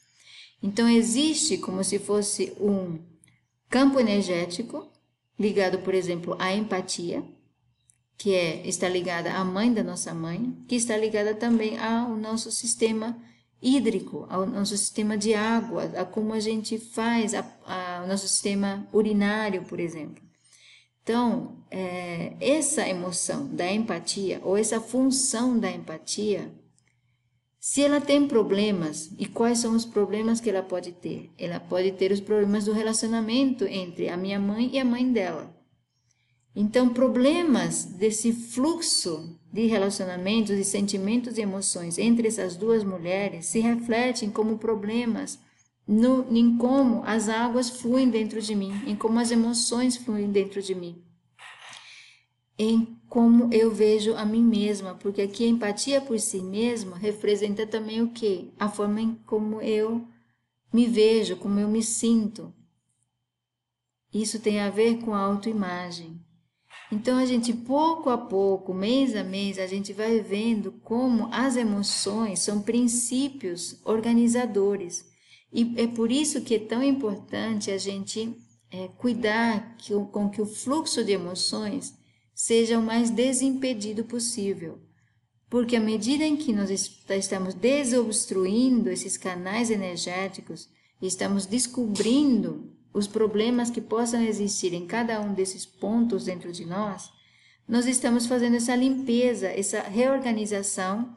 Então, 0.63 0.87
existe 0.87 1.57
como 1.57 1.83
se 1.83 1.99
fosse 1.99 2.53
um 2.61 2.99
campo 3.71 3.99
energético 3.99 4.87
ligado, 5.39 5.79
por 5.79 5.95
exemplo, 5.95 6.37
à 6.39 6.53
empatia, 6.53 7.25
que 8.19 8.35
é, 8.35 8.67
está 8.67 8.89
ligada 8.89 9.33
à 9.33 9.45
mãe 9.45 9.73
da 9.73 9.83
nossa 9.83 10.13
mãe, 10.13 10.53
que 10.67 10.75
está 10.75 10.97
ligada 10.97 11.35
também 11.35 11.79
ao 11.79 12.17
nosso 12.17 12.51
sistema 12.51 13.17
hídrico, 13.61 14.27
ao 14.29 14.47
nosso 14.47 14.77
sistema 14.77 15.17
de 15.17 15.35
água, 15.35 15.85
a 15.97 16.05
como 16.05 16.33
a 16.33 16.41
gente 16.41 16.79
faz 16.79 17.33
o 17.35 18.07
nosso 18.07 18.29
sistema 18.29 18.87
urinário, 18.93 19.65
por 19.65 19.81
exemplo. 19.81 20.23
Então, 21.03 21.65
é, 21.71 22.35
essa 22.41 22.87
emoção 22.87 23.47
da 23.47 23.71
empatia, 23.73 24.41
ou 24.45 24.57
essa 24.57 24.81
função 24.81 25.59
da 25.59 25.71
empatia, 25.71 26.53
se 27.59 27.83
ela 27.83 28.01
tem 28.01 28.29
problemas, 28.29 29.11
e 29.19 29.27
quais 29.27 29.59
são 29.59 29.75
os 29.75 29.85
problemas 29.85 30.41
que 30.41 30.49
ela 30.49 30.63
pode 30.63 30.93
ter? 30.93 31.31
Ela 31.37 31.59
pode 31.59 31.93
ter 31.93 32.13
os 32.13 32.21
problemas 32.21 32.67
do 32.67 32.73
relacionamento 32.73 33.65
entre 33.65 34.09
a 34.09 34.17
minha 34.17 34.39
mãe 34.39 34.71
e 34.73 34.79
a 34.79 34.85
mãe 34.85 35.11
dela. 35.11 35.58
Então, 36.55 36.89
problemas 36.89 37.85
desse 37.85 38.33
fluxo 38.33 39.39
de 39.53 39.67
relacionamentos, 39.67 40.57
de 40.57 40.65
sentimentos 40.65 41.39
e 41.39 41.43
emoções 41.43 41.99
entre 41.99 42.29
essas 42.29 42.57
duas 42.57 42.83
mulheres 42.83 43.47
se 43.47 43.61
refletem 43.61 44.31
como 44.31 44.59
problemas 44.59 45.39
no, 45.87 46.27
em 46.37 46.59
como 46.59 47.03
as 47.05 47.29
águas 47.31 47.71
fluem 47.71 48.11
dentro 48.11 48.43
de 48.43 48.55
mim, 48.55 48.73
em 48.87 48.95
como 48.95 49.19
as 49.19 49.31
emoções 49.31 49.97
fluem 49.97 50.31
dentro 50.31 50.61
de 50.61 50.75
mim, 50.75 51.03
em 52.59 52.99
como 53.09 53.49
eu 53.55 53.71
vejo 53.71 54.15
a 54.15 54.25
mim 54.25 54.43
mesma, 54.43 54.95
porque 54.95 55.23
aqui 55.23 55.45
a 55.45 55.49
empatia 55.49 56.01
por 56.01 56.21
si 56.21 56.43
mesma 56.43 56.99
representa 56.99 57.67
também 57.67 58.03
o 58.03 58.11
que? 58.11 58.53
A 58.59 58.69
forma 58.69 59.01
em 59.01 59.15
como 59.27 59.63
eu 59.63 60.07
me 60.71 60.87
vejo, 60.87 61.37
como 61.37 61.59
eu 61.59 61.69
me 61.69 61.83
sinto. 61.83 62.53
Isso 64.13 64.41
tem 64.41 64.61
a 64.61 64.69
ver 64.69 64.99
com 64.99 65.15
a 65.15 65.21
autoimagem. 65.21 66.21
Então 66.91 67.19
a 67.19 67.27
gente 67.27 67.53
pouco 67.53 68.09
a 68.09 68.17
pouco, 68.17 68.73
mês 68.73 69.15
a 69.15 69.23
mês, 69.23 69.59
a 69.59 69.67
gente 69.67 69.93
vai 69.93 70.21
vendo 70.21 70.73
como 70.83 71.29
as 71.31 71.57
emoções 71.57 72.41
são 72.41 72.63
princípios 72.63 73.79
organizadores. 73.85 75.05
E 75.53 75.75
é 75.77 75.87
por 75.87 76.11
isso 76.11 76.41
que 76.41 76.55
é 76.55 76.59
tão 76.59 76.83
importante 76.83 77.71
a 77.71 77.77
gente 77.77 78.35
é, 78.71 78.89
cuidar 78.89 79.77
que, 79.77 79.93
com 80.13 80.31
que 80.31 80.41
o 80.41 80.47
fluxo 80.47 81.05
de 81.05 81.13
emoções 81.13 81.95
seja 82.35 82.79
o 82.79 82.83
mais 82.83 83.11
desimpedido 83.11 84.05
possível. 84.05 84.79
Porque 85.51 85.77
à 85.77 85.81
medida 85.81 86.25
em 86.25 86.37
que 86.37 86.53
nós 86.53 86.71
estamos 86.71 87.55
desobstruindo 87.55 88.91
esses 88.91 89.17
canais 89.17 89.71
energéticos, 89.71 90.69
estamos 91.01 91.47
descobrindo 91.47 92.78
os 92.99 93.07
problemas 93.07 93.71
que 93.71 93.81
possam 93.81 94.21
existir 94.23 94.75
em 94.75 94.87
cada 94.87 95.21
um 95.21 95.33
desses 95.33 95.65
pontos 95.65 96.25
dentro 96.25 96.53
de 96.53 96.67
nós, 96.67 97.11
nós 97.67 97.87
estamos 97.87 98.27
fazendo 98.27 98.57
essa 98.57 98.75
limpeza, 98.75 99.49
essa 99.49 99.83
reorganização 99.83 101.15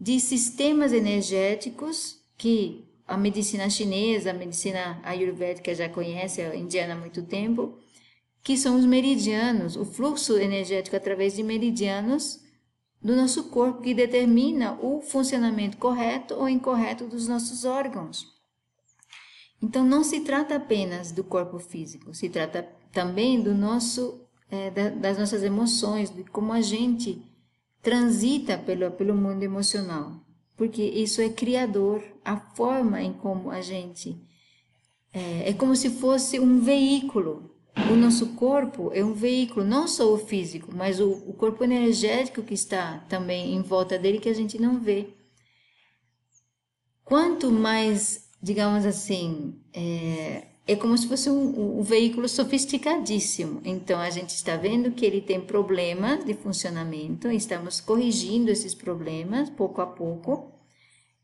de 0.00 0.20
sistemas 0.20 0.92
energéticos 0.92 2.20
que 2.36 2.84
a 3.06 3.16
medicina 3.16 3.68
chinesa, 3.70 4.30
a 4.30 4.34
medicina 4.34 5.00
ayurvédica 5.02 5.74
já 5.74 5.88
conhece, 5.88 6.42
a 6.42 6.54
indiana 6.54 6.94
há 6.94 6.96
muito 6.96 7.22
tempo, 7.22 7.78
que 8.42 8.56
são 8.56 8.76
os 8.76 8.84
meridianos, 8.84 9.76
o 9.76 9.84
fluxo 9.84 10.36
energético 10.38 10.96
através 10.96 11.34
de 11.34 11.42
meridianos 11.42 12.40
do 13.02 13.16
nosso 13.16 13.44
corpo 13.44 13.82
que 13.82 13.94
determina 13.94 14.78
o 14.80 15.00
funcionamento 15.00 15.76
correto 15.76 16.34
ou 16.34 16.48
incorreto 16.48 17.06
dos 17.06 17.26
nossos 17.26 17.64
órgãos. 17.64 18.35
Então, 19.62 19.84
não 19.84 20.04
se 20.04 20.20
trata 20.20 20.56
apenas 20.56 21.12
do 21.12 21.24
corpo 21.24 21.58
físico, 21.58 22.14
se 22.14 22.28
trata 22.28 22.68
também 22.92 23.40
do 23.40 23.54
nosso, 23.54 24.20
é, 24.50 24.70
das 24.90 25.18
nossas 25.18 25.42
emoções, 25.42 26.10
de 26.10 26.24
como 26.24 26.52
a 26.52 26.60
gente 26.60 27.22
transita 27.82 28.58
pelo, 28.58 28.90
pelo 28.90 29.14
mundo 29.14 29.42
emocional, 29.42 30.20
porque 30.56 30.82
isso 30.82 31.20
é 31.20 31.28
criador, 31.28 32.02
a 32.24 32.36
forma 32.36 33.00
em 33.00 33.12
como 33.12 33.50
a 33.50 33.60
gente 33.60 34.20
é, 35.16 35.50
é 35.50 35.52
como 35.54 35.74
se 35.74 35.88
fosse 35.90 36.38
um 36.38 36.60
veículo. 36.60 37.50
O 37.90 37.96
nosso 37.96 38.34
corpo 38.34 38.90
é 38.92 39.04
um 39.04 39.14
veículo, 39.14 39.64
não 39.64 39.86
só 39.86 40.12
o 40.12 40.18
físico, 40.18 40.74
mas 40.74 41.00
o, 41.00 41.10
o 41.10 41.32
corpo 41.32 41.62
energético 41.62 42.42
que 42.42 42.54
está 42.54 42.98
também 43.08 43.54
em 43.54 43.62
volta 43.62 43.98
dele 43.98 44.18
que 44.18 44.28
a 44.28 44.34
gente 44.34 44.60
não 44.60 44.78
vê. 44.78 45.08
Quanto 47.04 47.50
mais 47.52 48.25
digamos 48.42 48.84
assim, 48.84 49.54
é, 49.72 50.44
é 50.66 50.74
como 50.74 50.98
se 50.98 51.06
fosse 51.06 51.30
um, 51.30 51.78
um, 51.78 51.82
veículo 51.82 52.28
sofisticadíssimo. 52.28 53.60
Então, 53.64 54.00
a 54.00 54.10
gente 54.10 54.30
está 54.30 54.56
vendo 54.56 54.90
que 54.90 55.06
ele 55.06 55.20
tem 55.20 55.40
problemas 55.40 56.24
de 56.24 56.34
funcionamento, 56.34 57.28
estamos 57.28 57.80
corrigindo 57.80 58.50
esses 58.50 58.74
problemas 58.74 59.48
pouco 59.48 59.80
a 59.80 59.86
pouco. 59.86 60.52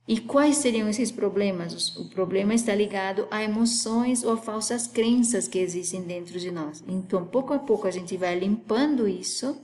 E 0.07 0.19
quais 0.19 0.57
seriam 0.57 0.89
esses 0.89 1.13
problemas? 1.13 1.97
O 1.97 2.09
problema 2.09 2.55
está 2.55 2.75
ligado 2.75 3.27
a 3.31 3.43
emoções 3.43 4.25
ou 4.25 4.33
a 4.33 4.37
falsas 4.37 4.87
crenças 4.87 5.47
que 5.47 5.59
existem 5.59 6.03
dentro 6.03 6.39
de 6.39 6.51
nós. 6.51 6.83
Então, 6.89 7.25
pouco 7.25 7.53
a 7.53 7.59
pouco, 7.59 7.87
a 7.87 7.91
gente 7.91 8.17
vai 8.17 8.37
limpando 8.39 9.09
isso, 9.09 9.61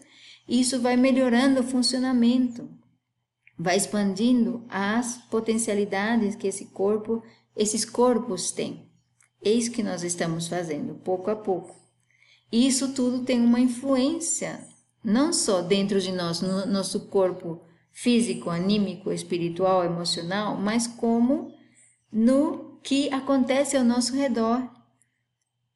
e 0.48 0.60
isso 0.60 0.80
vai 0.80 0.96
melhorando 0.96 1.60
o 1.60 1.64
funcionamento, 1.64 2.68
vai 3.58 3.76
expandindo 3.76 4.64
as 4.68 5.18
potencialidades 5.28 6.36
que 6.36 6.46
esse 6.46 6.66
corpo 6.66 7.22
esses 7.58 7.84
corpos 7.84 8.52
têm. 8.52 8.88
Eis 9.42 9.68
que 9.68 9.82
nós 9.82 10.04
estamos 10.04 10.46
fazendo, 10.46 10.94
pouco 10.94 11.30
a 11.30 11.36
pouco. 11.36 11.74
E 12.50 12.66
isso 12.66 12.94
tudo 12.94 13.24
tem 13.24 13.40
uma 13.40 13.60
influência, 13.60 14.66
não 15.04 15.32
só 15.32 15.60
dentro 15.60 16.00
de 16.00 16.12
nós, 16.12 16.40
no 16.40 16.64
nosso 16.66 17.08
corpo 17.08 17.60
físico, 17.90 18.48
anímico, 18.48 19.12
espiritual, 19.12 19.84
emocional, 19.84 20.56
mas 20.56 20.86
como 20.86 21.52
no 22.10 22.78
que 22.82 23.12
acontece 23.12 23.76
ao 23.76 23.84
nosso 23.84 24.14
redor. 24.14 24.62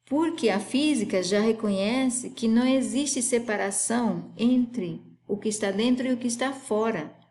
Porque 0.05 0.49
a 0.49 0.59
física 0.59 1.21
já 1.21 1.41
reconhece 1.41 2.29
que 2.29 2.47
não 2.47 2.65
existe 2.65 3.21
separação 3.21 4.31
entre 4.37 5.01
o 5.27 5.37
que 5.37 5.49
está 5.49 5.69
dentro 5.69 6.07
e 6.07 6.13
o 6.13 6.17
que 6.17 6.27
está 6.27 6.53
fora. 6.53 7.22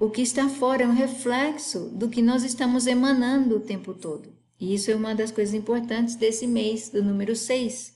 O 0.00 0.08
que 0.08 0.22
está 0.22 0.48
fora 0.48 0.84
é 0.84 0.88
um 0.88 0.94
reflexo 0.94 1.90
do 1.90 2.08
que 2.08 2.22
nós 2.22 2.42
estamos 2.42 2.86
emanando 2.86 3.56
o 3.56 3.60
tempo 3.60 3.92
todo. 3.92 4.32
E 4.58 4.74
isso 4.74 4.90
é 4.90 4.94
uma 4.94 5.14
das 5.14 5.30
coisas 5.30 5.54
importantes 5.54 6.16
desse 6.16 6.46
mês, 6.46 6.88
do 6.88 7.04
número 7.04 7.36
6. 7.36 7.92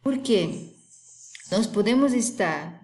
Por 0.00 0.18
quê? 0.18 0.72
Nós 1.50 1.66
podemos 1.66 2.12
estar. 2.12 2.80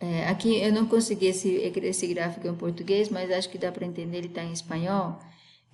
É, 0.00 0.26
aqui 0.26 0.56
eu 0.56 0.72
não 0.72 0.86
consegui 0.86 1.26
esse, 1.26 1.50
esse 1.50 2.06
gráfico 2.06 2.48
em 2.48 2.54
português, 2.54 3.10
mas 3.10 3.30
acho 3.30 3.50
que 3.50 3.58
dá 3.58 3.70
para 3.70 3.84
entender, 3.84 4.16
ele 4.16 4.28
está 4.28 4.42
em 4.42 4.52
espanhol. 4.52 5.18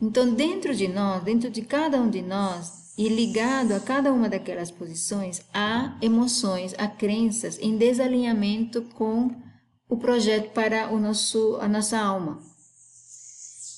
Então, 0.03 0.35
dentro 0.35 0.75
de 0.75 0.89
nós, 0.89 1.23
dentro 1.23 1.51
de 1.51 1.63
cada 1.63 2.01
um 2.01 2.11
de 2.11 2.21
nós, 2.21 2.95
e 2.99 3.09
ligado 3.09 3.73
a 3.73 3.81
cada 3.81 4.13
uma 4.13 4.29
daquelas 4.29 4.73
posições, 4.73 5.41
há 5.55 5.97
emoções, 6.03 6.75
há 6.77 6.89
crenças 6.89 7.61
em 7.61 7.77
desalinhamento 7.77 8.83
com 8.95 9.31
o 9.91 9.97
projeto 9.97 10.53
para 10.53 10.89
o 10.89 11.01
nosso, 11.01 11.59
a 11.61 11.69
nossa 11.69 11.99
alma. 11.99 12.41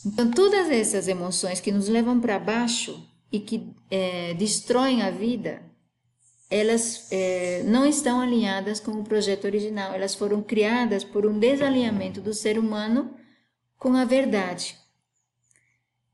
Então, 0.04 0.30
todas 0.30 0.70
essas 0.70 1.08
emoções 1.08 1.58
que 1.58 1.72
nos 1.72 1.88
levam 1.88 2.20
para 2.20 2.38
baixo 2.38 3.02
e 3.32 3.40
que 3.40 3.74
é, 3.90 4.34
destroem 4.34 5.00
a 5.00 5.10
vida, 5.10 5.62
elas 6.50 7.08
é, 7.10 7.62
não 7.64 7.86
estão 7.86 8.20
alinhadas 8.20 8.78
com 8.78 8.92
o 8.92 9.04
projeto 9.04 9.46
original. 9.46 9.94
Elas 9.94 10.14
foram 10.14 10.42
criadas 10.42 11.02
por 11.02 11.24
um 11.24 11.38
desalinhamento 11.38 12.20
do 12.20 12.34
ser 12.34 12.58
humano 12.58 13.14
com 13.78 13.96
a 13.96 14.04
verdade. 14.04 14.76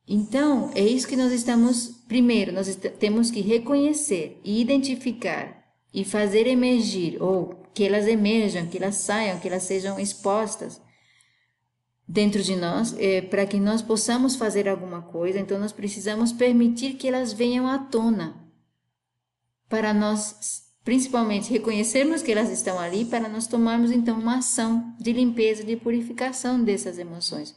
Então, 0.07 0.71
é 0.77 0.83
isso 0.83 1.09
que 1.09 1.17
nós 1.17 1.33
estamos. 1.33 2.05
Primeiro, 2.07 2.53
nós 2.53 2.75
temos 3.01 3.33
que 3.33 3.41
reconhecer 3.41 4.41
e 4.45 4.61
identificar 4.61 5.59
e 5.93 6.05
fazer 6.05 6.47
emergir 6.47 7.21
ou 7.21 7.58
que 7.79 7.87
elas 7.87 8.09
emerjam, 8.09 8.67
que 8.67 8.77
elas 8.77 8.97
saiam, 8.97 9.39
que 9.39 9.47
elas 9.47 9.63
sejam 9.63 10.01
expostas 10.01 10.81
dentro 12.09 12.43
de 12.43 12.57
nós, 12.57 12.93
é, 12.99 13.21
para 13.21 13.47
que 13.47 13.61
nós 13.61 13.81
possamos 13.81 14.35
fazer 14.35 14.69
alguma 14.69 15.01
coisa. 15.01 15.39
Então, 15.39 15.61
nós 15.61 15.71
precisamos 15.71 16.33
permitir 16.33 16.95
que 16.95 17.07
elas 17.07 17.33
venham 17.33 17.69
à 17.69 17.79
tona, 17.79 18.35
para 19.69 19.95
nós, 19.95 20.65
principalmente, 20.83 21.53
reconhecermos 21.53 22.21
que 22.21 22.33
elas 22.33 22.51
estão 22.51 22.81
ali, 22.81 23.05
para 23.05 23.29
nós 23.29 23.47
tomarmos 23.47 23.93
então 23.93 24.19
uma 24.19 24.39
ação 24.39 24.93
de 24.99 25.13
limpeza, 25.13 25.63
de 25.63 25.77
purificação 25.77 26.61
dessas 26.61 26.99
emoções. 26.99 27.55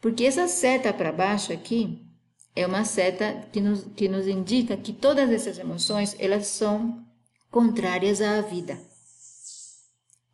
Porque 0.00 0.26
essa 0.26 0.46
seta 0.46 0.92
para 0.92 1.10
baixo 1.10 1.52
aqui 1.52 2.06
é 2.54 2.64
uma 2.64 2.84
seta 2.84 3.48
que 3.50 3.60
nos, 3.60 3.84
que 3.96 4.08
nos 4.08 4.28
indica 4.28 4.76
que 4.76 4.92
todas 4.92 5.28
essas 5.28 5.58
emoções 5.58 6.14
elas 6.20 6.46
são 6.46 7.04
contrárias 7.50 8.20
à 8.20 8.40
vida 8.42 8.78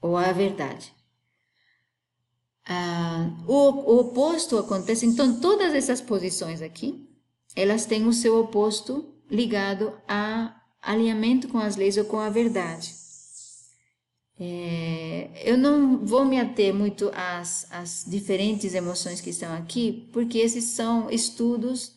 ou 0.01 0.17
à 0.17 0.33
verdade. 0.33 0.95
Ah, 2.69 3.31
o, 3.47 3.55
o 3.55 4.01
oposto 4.01 4.59
acontece, 4.59 5.07
então 5.07 5.41
todas 5.41 5.75
essas 5.75 6.01
posições 6.01 6.61
aqui, 6.61 7.09
elas 7.55 7.87
têm 7.87 8.07
o 8.07 8.13
seu 8.13 8.39
oposto 8.41 9.15
ligado 9.31 9.93
a 10.09 10.61
alinhamento 10.83 11.49
com 11.49 11.59
as 11.59 11.77
leis 11.77 11.97
ou 11.97 12.05
com 12.05 12.19
a 12.19 12.29
verdade. 12.29 12.95
É, 14.39 15.31
eu 15.45 15.57
não 15.57 16.05
vou 16.05 16.25
me 16.25 16.39
ater 16.39 16.75
muito 16.75 17.11
às, 17.15 17.67
às 17.71 18.05
diferentes 18.07 18.75
emoções 18.75 19.21
que 19.21 19.31
estão 19.31 19.55
aqui, 19.55 20.11
porque 20.13 20.39
esses 20.39 20.65
são 20.65 21.11
estudos 21.11 21.95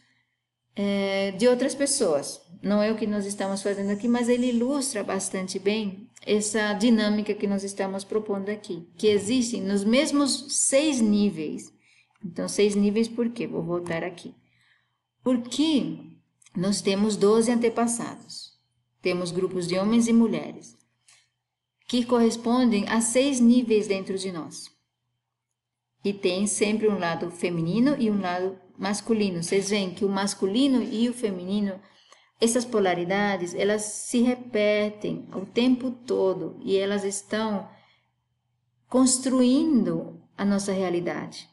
é, 0.76 1.32
de 1.32 1.48
outras 1.48 1.76
pessoas. 1.76 2.42
Não 2.62 2.82
é 2.82 2.92
o 2.92 2.96
que 2.96 3.06
nós 3.06 3.26
estamos 3.26 3.62
fazendo 3.62 3.92
aqui, 3.92 4.08
mas 4.08 4.30
ele 4.30 4.48
ilustra 4.48 5.04
bastante 5.04 5.60
bem 5.60 6.09
essa 6.26 6.74
dinâmica 6.74 7.34
que 7.34 7.48
nós 7.48 7.64
estamos 7.64 8.04
propondo 8.04 8.50
aqui, 8.50 8.88
que 8.98 9.08
existem 9.08 9.62
nos 9.62 9.84
mesmos 9.84 10.46
seis 10.50 11.00
níveis. 11.00 11.74
Então, 12.24 12.48
seis 12.48 12.76
níveis 12.76 13.08
por 13.08 13.30
quê? 13.30 13.48
Vou 13.48 13.64
voltar 13.64 14.04
aqui. 14.04 14.36
Porque 15.24 15.98
nós 16.56 16.82
temos 16.82 17.16
12 17.16 17.52
antepassados. 17.52 18.50
Temos 19.02 19.32
grupos 19.32 19.68
de 19.68 19.78
homens 19.78 20.08
e 20.08 20.14
mulheres, 20.14 20.78
que 21.88 22.04
correspondem 22.04 22.88
a 22.90 23.00
seis 23.00 23.40
níveis 23.40 23.88
dentro 23.88 24.18
de 24.18 24.32
nós. 24.32 24.66
E 26.04 26.14
tem 26.14 26.48
sempre 26.48 26.88
um 26.88 26.98
lado 26.98 27.32
feminino 27.32 27.96
e 27.98 28.12
um 28.12 28.20
lado 28.20 28.60
masculino. 28.78 29.42
Vocês 29.42 29.70
veem 29.70 29.94
que 29.94 30.04
o 30.04 30.10
masculino 30.10 30.82
e 30.84 31.10
o 31.10 31.14
feminino, 31.14 31.80
essas 32.40 32.64
polaridades, 32.64 33.54
elas 33.54 33.82
se 33.82 34.22
repetem 34.22 35.28
o 35.34 35.46
tempo 35.46 35.92
todo 35.92 36.58
e 36.62 36.78
elas 36.78 37.04
estão 37.04 37.70
construindo 38.88 40.22
a 40.38 40.46
nossa 40.46 40.72
realidade. 40.72 41.50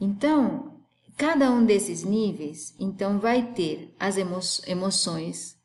Então, 0.00 0.80
cada 1.16 1.50
um 1.50 1.64
desses 1.64 2.02
níveis, 2.02 2.74
então, 2.80 3.18
vai 3.20 3.52
ter 3.52 3.94
as 4.00 4.16
emo 4.16 4.40
emoções 4.66 5.56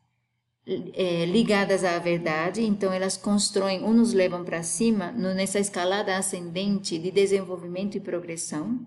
é, 0.93 1.25
ligadas 1.25 1.83
à 1.83 1.97
verdade, 1.97 2.61
então 2.61 2.93
elas 2.93 3.17
constroem 3.17 3.83
ou 3.83 3.93
nos 3.93 4.13
levam 4.13 4.43
para 4.43 4.61
cima 4.61 5.11
nessa 5.11 5.59
escalada 5.59 6.15
ascendente 6.15 6.99
de 6.99 7.09
desenvolvimento 7.09 7.95
e 7.95 8.01
progressão, 8.01 8.85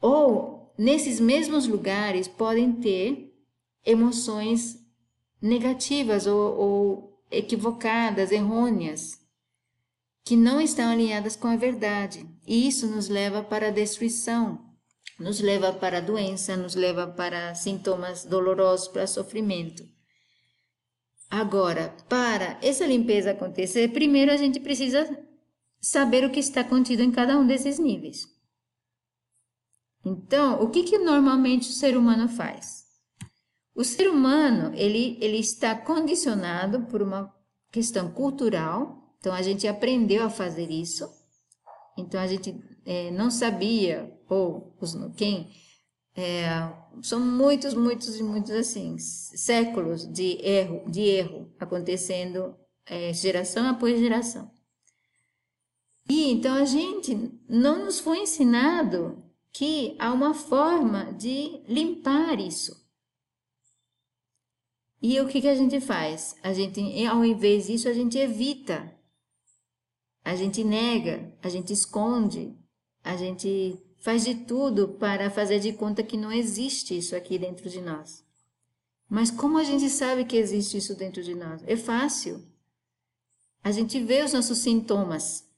ou 0.00 0.72
nesses 0.78 1.18
mesmos 1.18 1.66
lugares 1.66 2.28
podem 2.28 2.72
ter 2.72 3.29
emoções 3.84 4.78
negativas 5.40 6.26
ou, 6.26 6.58
ou 6.58 7.22
equivocadas, 7.30 8.32
errôneas, 8.32 9.18
que 10.24 10.36
não 10.36 10.60
estão 10.60 10.90
alinhadas 10.90 11.36
com 11.36 11.48
a 11.48 11.56
verdade. 11.56 12.28
E 12.46 12.66
isso 12.68 12.86
nos 12.86 13.08
leva 13.08 13.42
para 13.42 13.68
a 13.68 13.72
destruição, 13.72 14.70
nos 15.18 15.40
leva 15.40 15.72
para 15.72 15.98
a 15.98 16.00
doença, 16.00 16.56
nos 16.56 16.74
leva 16.74 17.06
para 17.06 17.54
sintomas 17.54 18.24
dolorosos, 18.24 18.88
para 18.88 19.06
sofrimento. 19.06 19.82
Agora, 21.30 21.94
para 22.08 22.58
essa 22.60 22.84
limpeza 22.84 23.30
acontecer, 23.30 23.92
primeiro 23.92 24.32
a 24.32 24.36
gente 24.36 24.58
precisa 24.58 25.08
saber 25.80 26.24
o 26.24 26.30
que 26.30 26.40
está 26.40 26.64
contido 26.64 27.02
em 27.02 27.12
cada 27.12 27.38
um 27.38 27.46
desses 27.46 27.78
níveis. 27.78 28.26
Então, 30.04 30.60
o 30.60 30.70
que, 30.70 30.82
que 30.82 30.98
normalmente 30.98 31.70
o 31.70 31.72
ser 31.72 31.96
humano 31.96 32.28
faz? 32.28 32.79
O 33.74 33.84
ser 33.84 34.08
humano 34.08 34.72
ele, 34.74 35.16
ele 35.20 35.38
está 35.38 35.74
condicionado 35.74 36.82
por 36.86 37.02
uma 37.02 37.32
questão 37.70 38.10
cultural, 38.10 39.14
então 39.18 39.32
a 39.32 39.42
gente 39.42 39.66
aprendeu 39.68 40.24
a 40.24 40.30
fazer 40.30 40.70
isso, 40.70 41.08
então 41.96 42.20
a 42.20 42.26
gente 42.26 42.58
é, 42.84 43.10
não 43.10 43.30
sabia, 43.30 44.12
ou 44.28 44.76
os, 44.80 44.94
quem, 45.16 45.50
é, 46.16 46.48
são 47.02 47.20
muitos, 47.20 47.74
muitos 47.74 48.18
e 48.18 48.22
muitos 48.22 48.50
assim, 48.50 48.98
séculos 48.98 50.06
de 50.12 50.38
erro, 50.44 50.90
de 50.90 51.02
erro 51.02 51.52
acontecendo 51.58 52.56
é, 52.86 53.12
geração 53.12 53.66
após 53.68 53.98
geração. 53.98 54.50
E 56.08 56.32
então 56.32 56.54
a 56.54 56.64
gente 56.64 57.30
não 57.48 57.84
nos 57.84 58.00
foi 58.00 58.18
ensinado 58.18 59.22
que 59.52 59.96
há 59.98 60.12
uma 60.12 60.34
forma 60.34 61.12
de 61.12 61.62
limpar 61.68 62.40
isso. 62.40 62.79
E 65.02 65.18
o 65.20 65.26
que, 65.26 65.40
que 65.40 65.48
a 65.48 65.54
gente 65.54 65.80
faz? 65.80 66.36
A 66.42 66.52
gente, 66.52 67.06
ao 67.06 67.24
invés 67.24 67.66
disso, 67.66 67.88
a 67.88 67.92
gente 67.92 68.18
evita, 68.18 68.94
a 70.22 70.36
gente 70.36 70.62
nega, 70.62 71.32
a 71.42 71.48
gente 71.48 71.72
esconde, 71.72 72.54
a 73.02 73.16
gente 73.16 73.80
faz 73.98 74.24
de 74.24 74.34
tudo 74.34 74.88
para 74.88 75.30
fazer 75.30 75.58
de 75.58 75.72
conta 75.72 76.02
que 76.02 76.16
não 76.16 76.30
existe 76.30 76.96
isso 76.96 77.16
aqui 77.16 77.38
dentro 77.38 77.70
de 77.70 77.80
nós. 77.80 78.24
Mas 79.08 79.30
como 79.30 79.58
a 79.58 79.64
gente 79.64 79.88
sabe 79.88 80.24
que 80.24 80.36
existe 80.36 80.76
isso 80.76 80.94
dentro 80.94 81.22
de 81.22 81.34
nós? 81.34 81.62
É 81.66 81.76
fácil. 81.76 82.46
A 83.64 83.72
gente 83.72 83.98
vê 84.00 84.22
os 84.22 84.32
nossos 84.32 84.58
sintomas. 84.58 85.48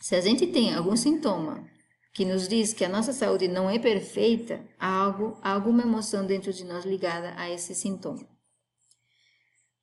Se 0.00 0.14
a 0.14 0.20
gente 0.20 0.46
tem 0.46 0.74
algum 0.74 0.96
sintoma 0.96 1.68
que 2.12 2.24
nos 2.24 2.48
diz 2.48 2.72
que 2.72 2.84
a 2.84 2.88
nossa 2.88 3.12
saúde 3.12 3.48
não 3.48 3.68
é 3.68 3.78
perfeita, 3.78 4.64
há, 4.78 4.88
algo, 4.88 5.36
há 5.42 5.52
alguma 5.52 5.82
emoção 5.82 6.24
dentro 6.24 6.52
de 6.52 6.64
nós 6.64 6.84
ligada 6.84 7.34
a 7.36 7.50
esse 7.50 7.74
sintoma. 7.74 8.35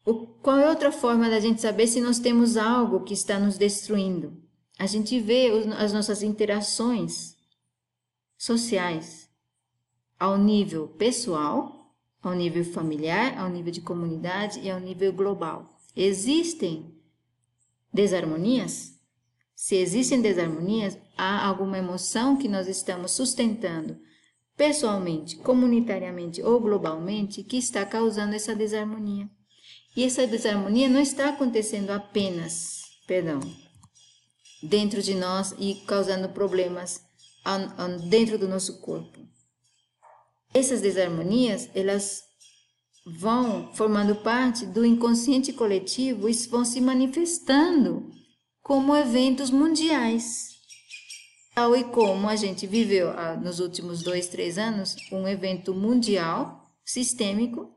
Qual 0.04 0.58
é 0.58 0.70
outra 0.70 0.92
forma 0.92 1.30
da 1.30 1.39
gente 1.39 1.62
saber 1.62 1.88
se 1.88 2.02
nós 2.02 2.20
temos 2.20 2.58
algo 2.58 3.04
que 3.04 3.13
está 3.13 3.39
nos 3.39 3.58
destruindo? 3.58 4.38
A 4.78 4.86
gente 4.86 5.20
vê 5.20 5.50
as 5.78 5.94
nossas 5.94 6.22
interações 6.22 7.38
sociais 8.38 9.30
ao 10.20 10.38
nível 10.38 10.89
pessoal, 10.89 11.96
ao 12.22 12.34
nível 12.34 12.66
familiar, 12.66 13.38
ao 13.38 13.50
nível 13.50 13.72
de 13.72 13.80
comunidade 13.80 14.60
e 14.60 14.70
ao 14.70 14.80
nível 14.80 15.13
global. 15.13 15.70
Existem 15.96 16.94
desarmonias? 17.94 19.00
Se 19.56 19.76
existem 19.76 20.22
desarmonias, 20.22 20.98
há 21.18 21.48
alguma 21.48 21.78
emoção 21.78 22.36
que 22.36 22.50
nós 22.50 22.68
estamos 22.68 23.12
sustentando 23.12 23.98
pessoalmente, 24.58 25.38
comunitariamente 25.38 26.42
ou 26.42 26.60
globalmente 26.60 27.44
que 27.44 27.58
está 27.58 27.86
causando 27.86 28.36
essa 28.36 28.54
desarmonia. 28.54 29.30
E 29.95 30.03
essa 30.03 30.25
desarmonia 30.25 30.89
não 30.89 30.99
está 30.99 31.29
acontecendo 31.29 31.91
apenas, 31.91 32.82
perdão, 33.06 33.39
dentro 34.62 35.01
de 35.01 35.13
nós 35.13 35.53
e 35.60 35.75
causando 35.86 36.29
problemas 36.29 37.01
dentro 38.10 38.38
do 38.38 38.47
nosso 38.47 38.79
corpo. 38.79 39.19
Essas 40.53 40.82
desarmonias, 40.82 41.69
elas 41.75 42.23
vão 43.06 43.73
formando 43.73 44.15
parte 44.15 44.65
do 44.65 44.86
inconsciente 44.86 45.51
coletivo 45.51 46.29
e 46.29 46.34
vão 46.47 46.63
se 46.63 46.79
manifestando 46.79 48.10
como 48.62 48.95
eventos 48.95 49.49
mundiais. 49.49 50.53
Tal 51.53 51.75
e 51.75 51.84
como 51.84 52.27
a 52.27 52.36
gente 52.36 52.65
viveu 52.65 53.12
ah, 53.12 53.36
nos 53.36 53.60
últimos 53.60 54.01
dois, 54.01 54.27
três 54.27 54.58
anos, 54.58 54.95
um 55.12 55.27
evento 55.27 55.73
mundial, 55.73 56.71
sistêmico, 56.84 57.69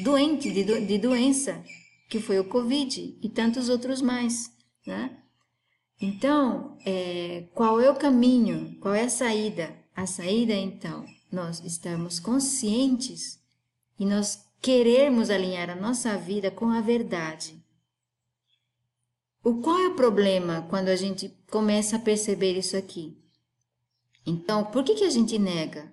doente, 0.00 0.50
de, 0.50 0.64
do, 0.64 0.80
de 0.84 0.98
doença, 0.98 1.62
que 2.08 2.20
foi 2.20 2.38
o 2.38 2.48
Covid 2.48 3.18
e 3.22 3.28
tantos 3.28 3.68
outros 3.68 4.02
mais. 4.02 4.50
Né? 4.86 5.16
Então, 6.00 6.76
é, 6.84 7.48
qual 7.54 7.80
é 7.80 7.90
o 7.90 7.96
caminho? 7.96 8.76
Qual 8.80 8.94
é 8.94 9.04
a 9.04 9.10
saída? 9.10 9.76
A 9.94 10.06
saída, 10.06 10.54
então, 10.54 11.04
nós 11.30 11.62
estamos 11.64 12.18
conscientes 12.18 13.38
e 13.98 14.06
nós 14.06 14.44
queremos 14.60 15.30
alinhar 15.30 15.70
a 15.70 15.76
nossa 15.76 16.16
vida 16.16 16.50
com 16.50 16.70
a 16.70 16.80
verdade. 16.80 17.62
O 19.42 19.60
qual 19.60 19.78
é 19.78 19.88
o 19.88 19.94
problema 19.94 20.66
quando 20.68 20.88
a 20.88 20.96
gente 20.96 21.28
começa 21.50 21.96
a 21.96 22.00
perceber 22.00 22.58
isso 22.58 22.76
aqui? 22.76 23.16
Então, 24.26 24.64
por 24.64 24.84
que, 24.84 24.94
que 24.94 25.04
a 25.04 25.10
gente 25.10 25.38
nega? 25.38 25.92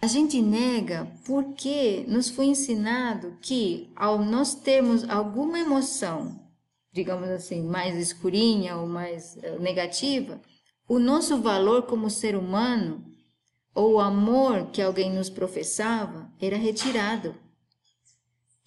A 0.00 0.06
gente 0.06 0.40
nega 0.40 1.10
porque 1.24 2.04
nos 2.06 2.28
foi 2.28 2.46
ensinado 2.46 3.36
que 3.42 3.90
ao 3.96 4.24
nós 4.24 4.54
termos 4.54 5.08
alguma 5.08 5.58
emoção, 5.58 6.38
digamos 6.92 7.28
assim, 7.28 7.62
mais 7.62 7.96
escurinha 7.96 8.76
ou 8.76 8.86
mais 8.86 9.36
eh, 9.42 9.58
negativa, 9.58 10.40
o 10.88 10.98
nosso 10.98 11.38
valor 11.38 11.82
como 11.82 12.08
ser 12.08 12.36
humano 12.36 13.04
ou 13.74 13.94
o 13.94 14.00
amor 14.00 14.70
que 14.70 14.80
alguém 14.80 15.12
nos 15.12 15.28
professava 15.28 16.32
era 16.40 16.56
retirado. 16.56 17.34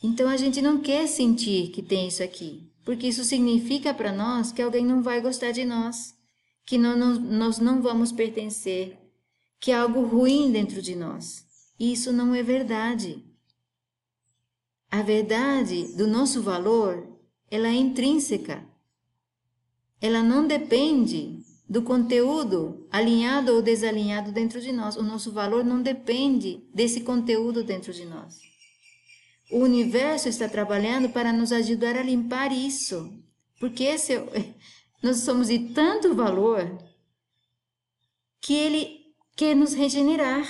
Então 0.03 0.27
a 0.27 0.37
gente 0.37 0.61
não 0.61 0.79
quer 0.79 1.07
sentir 1.07 1.69
que 1.69 1.81
tem 1.81 2.07
isso 2.07 2.21
aqui 2.21 2.71
porque 2.83 3.07
isso 3.07 3.23
significa 3.23 3.93
para 3.93 4.11
nós 4.11 4.51
que 4.51 4.61
alguém 4.61 4.85
não 4.85 5.01
vai 5.01 5.21
gostar 5.21 5.51
de 5.51 5.63
nós, 5.63 6.15
que 6.65 6.77
não, 6.77 6.97
não, 6.97 7.19
nós 7.19 7.59
não 7.59 7.81
vamos 7.81 8.11
pertencer, 8.11 8.97
que 9.61 9.71
há 9.71 9.83
algo 9.83 10.01
ruim 10.01 10.51
dentro 10.51 10.81
de 10.81 10.95
nós. 10.95 11.45
E 11.79 11.93
isso 11.93 12.11
não 12.11 12.33
é 12.33 12.41
verdade. 12.41 13.23
A 14.89 15.03
verdade 15.03 15.95
do 15.95 16.07
nosso 16.07 16.41
valor, 16.41 17.07
ela 17.49 17.67
é 17.67 17.73
intrínseca. 17.73 18.67
Ela 20.01 20.23
não 20.23 20.47
depende 20.47 21.45
do 21.69 21.83
conteúdo 21.83 22.87
alinhado 22.91 23.53
ou 23.53 23.61
desalinhado 23.61 24.31
dentro 24.31 24.59
de 24.59 24.71
nós. 24.71 24.97
O 24.97 25.03
nosso 25.03 25.31
valor 25.31 25.63
não 25.63 25.81
depende 25.81 26.67
desse 26.73 27.01
conteúdo 27.01 27.63
dentro 27.63 27.93
de 27.93 28.03
nós. 28.03 28.39
O 29.51 29.59
universo 29.59 30.27
está 30.27 30.49
trabalhando 30.49 31.09
para 31.09 31.31
nos 31.31 31.51
ajudar 31.51 31.95
a 31.95 32.03
limpar 32.03 32.51
isso, 32.51 33.13
porque 33.59 33.83
esse, 33.83 34.13
é 34.13 34.53
nós 35.03 35.17
somos 35.17 35.47
de 35.47 35.59
tanto 35.69 36.15
valor 36.15 36.77
que 38.39 38.53
ele 38.53 39.00
quer 39.35 39.55
nos 39.55 39.73
regenerar, 39.73 40.47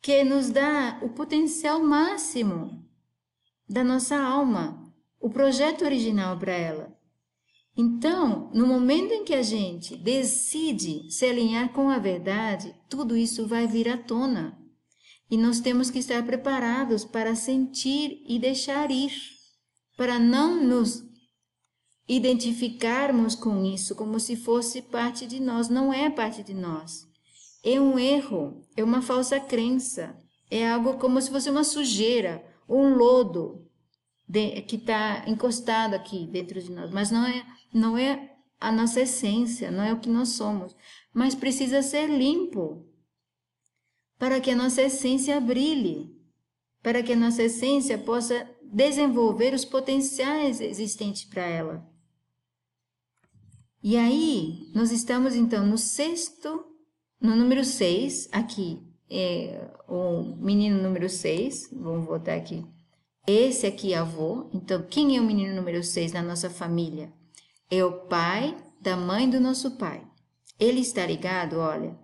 quer 0.00 0.24
nos 0.24 0.50
dar 0.50 1.02
o 1.02 1.10
potencial 1.10 1.82
máximo 1.82 2.84
da 3.68 3.82
nossa 3.82 4.16
alma, 4.16 4.92
o 5.20 5.30
projeto 5.30 5.84
original 5.84 6.38
para 6.38 6.52
ela. 6.52 6.94
Então, 7.76 8.50
no 8.54 8.66
momento 8.66 9.12
em 9.12 9.24
que 9.24 9.34
a 9.34 9.42
gente 9.42 9.96
decide 9.96 11.10
se 11.10 11.26
alinhar 11.26 11.72
com 11.72 11.88
a 11.88 11.98
verdade, 11.98 12.74
tudo 12.88 13.16
isso 13.16 13.48
vai 13.48 13.66
vir 13.66 13.88
à 13.88 13.96
tona. 13.96 14.56
E 15.28 15.36
nós 15.36 15.58
temos 15.58 15.90
que 15.90 15.98
estar 15.98 16.24
preparados 16.24 17.04
para 17.04 17.34
sentir 17.34 18.22
e 18.28 18.38
deixar 18.38 18.90
ir, 18.90 19.12
para 19.96 20.18
não 20.18 20.62
nos 20.62 21.02
identificarmos 22.06 23.34
com 23.34 23.64
isso 23.64 23.94
como 23.96 24.20
se 24.20 24.36
fosse 24.36 24.82
parte 24.82 25.26
de 25.26 25.40
nós. 25.40 25.68
Não 25.68 25.92
é 25.92 26.08
parte 26.10 26.44
de 26.44 26.54
nós. 26.54 27.13
É 27.64 27.80
um 27.80 27.98
erro, 27.98 28.62
é 28.76 28.84
uma 28.84 29.00
falsa 29.00 29.40
crença, 29.40 30.16
é 30.50 30.70
algo 30.70 30.98
como 30.98 31.20
se 31.20 31.30
fosse 31.30 31.48
uma 31.48 31.64
sujeira, 31.64 32.44
um 32.68 32.94
lodo 32.94 33.66
de, 34.28 34.60
que 34.62 34.76
está 34.76 35.24
encostado 35.26 35.94
aqui 35.94 36.26
dentro 36.26 36.60
de 36.60 36.70
nós, 36.70 36.90
mas 36.90 37.10
não 37.10 37.26
é 37.26 37.46
não 37.72 37.98
é 37.98 38.36
a 38.60 38.70
nossa 38.70 39.00
essência, 39.00 39.70
não 39.70 39.82
é 39.82 39.92
o 39.92 39.98
que 39.98 40.08
nós 40.08 40.30
somos, 40.30 40.76
mas 41.12 41.34
precisa 41.34 41.82
ser 41.82 42.06
limpo 42.08 42.86
para 44.18 44.40
que 44.40 44.50
a 44.50 44.56
nossa 44.56 44.82
essência 44.82 45.40
brilhe, 45.40 46.14
para 46.82 47.02
que 47.02 47.12
a 47.12 47.16
nossa 47.16 47.42
essência 47.42 47.98
possa 47.98 48.48
desenvolver 48.62 49.54
os 49.54 49.64
potenciais 49.64 50.60
existentes 50.60 51.24
para 51.24 51.42
ela. 51.42 51.86
E 53.82 53.96
aí, 53.96 54.70
nós 54.74 54.90
estamos 54.90 55.34
então 55.34 55.66
no 55.66 55.76
sexto, 55.76 56.64
no 57.24 57.34
número 57.34 57.64
6, 57.64 58.28
aqui, 58.30 58.80
é, 59.10 59.68
o 59.88 60.22
menino 60.36 60.80
número 60.80 61.08
6, 61.08 61.70
vamos 61.72 62.06
voltar 62.06 62.34
aqui. 62.34 62.64
Esse 63.26 63.66
aqui 63.66 63.92
é 63.92 63.98
avô, 63.98 64.48
então 64.52 64.82
quem 64.82 65.16
é 65.16 65.20
o 65.20 65.24
menino 65.24 65.56
número 65.56 65.82
6 65.82 66.12
na 66.12 66.22
nossa 66.22 66.48
família? 66.48 67.12
é 67.70 67.84
o 67.84 68.06
pai 68.06 68.56
da 68.80 68.96
mãe 68.96 69.28
do 69.28 69.40
nosso 69.40 69.72
pai. 69.72 70.06
Ele 70.58 70.80
está 70.80 71.04
ligado, 71.04 71.58
olha, 71.58 71.98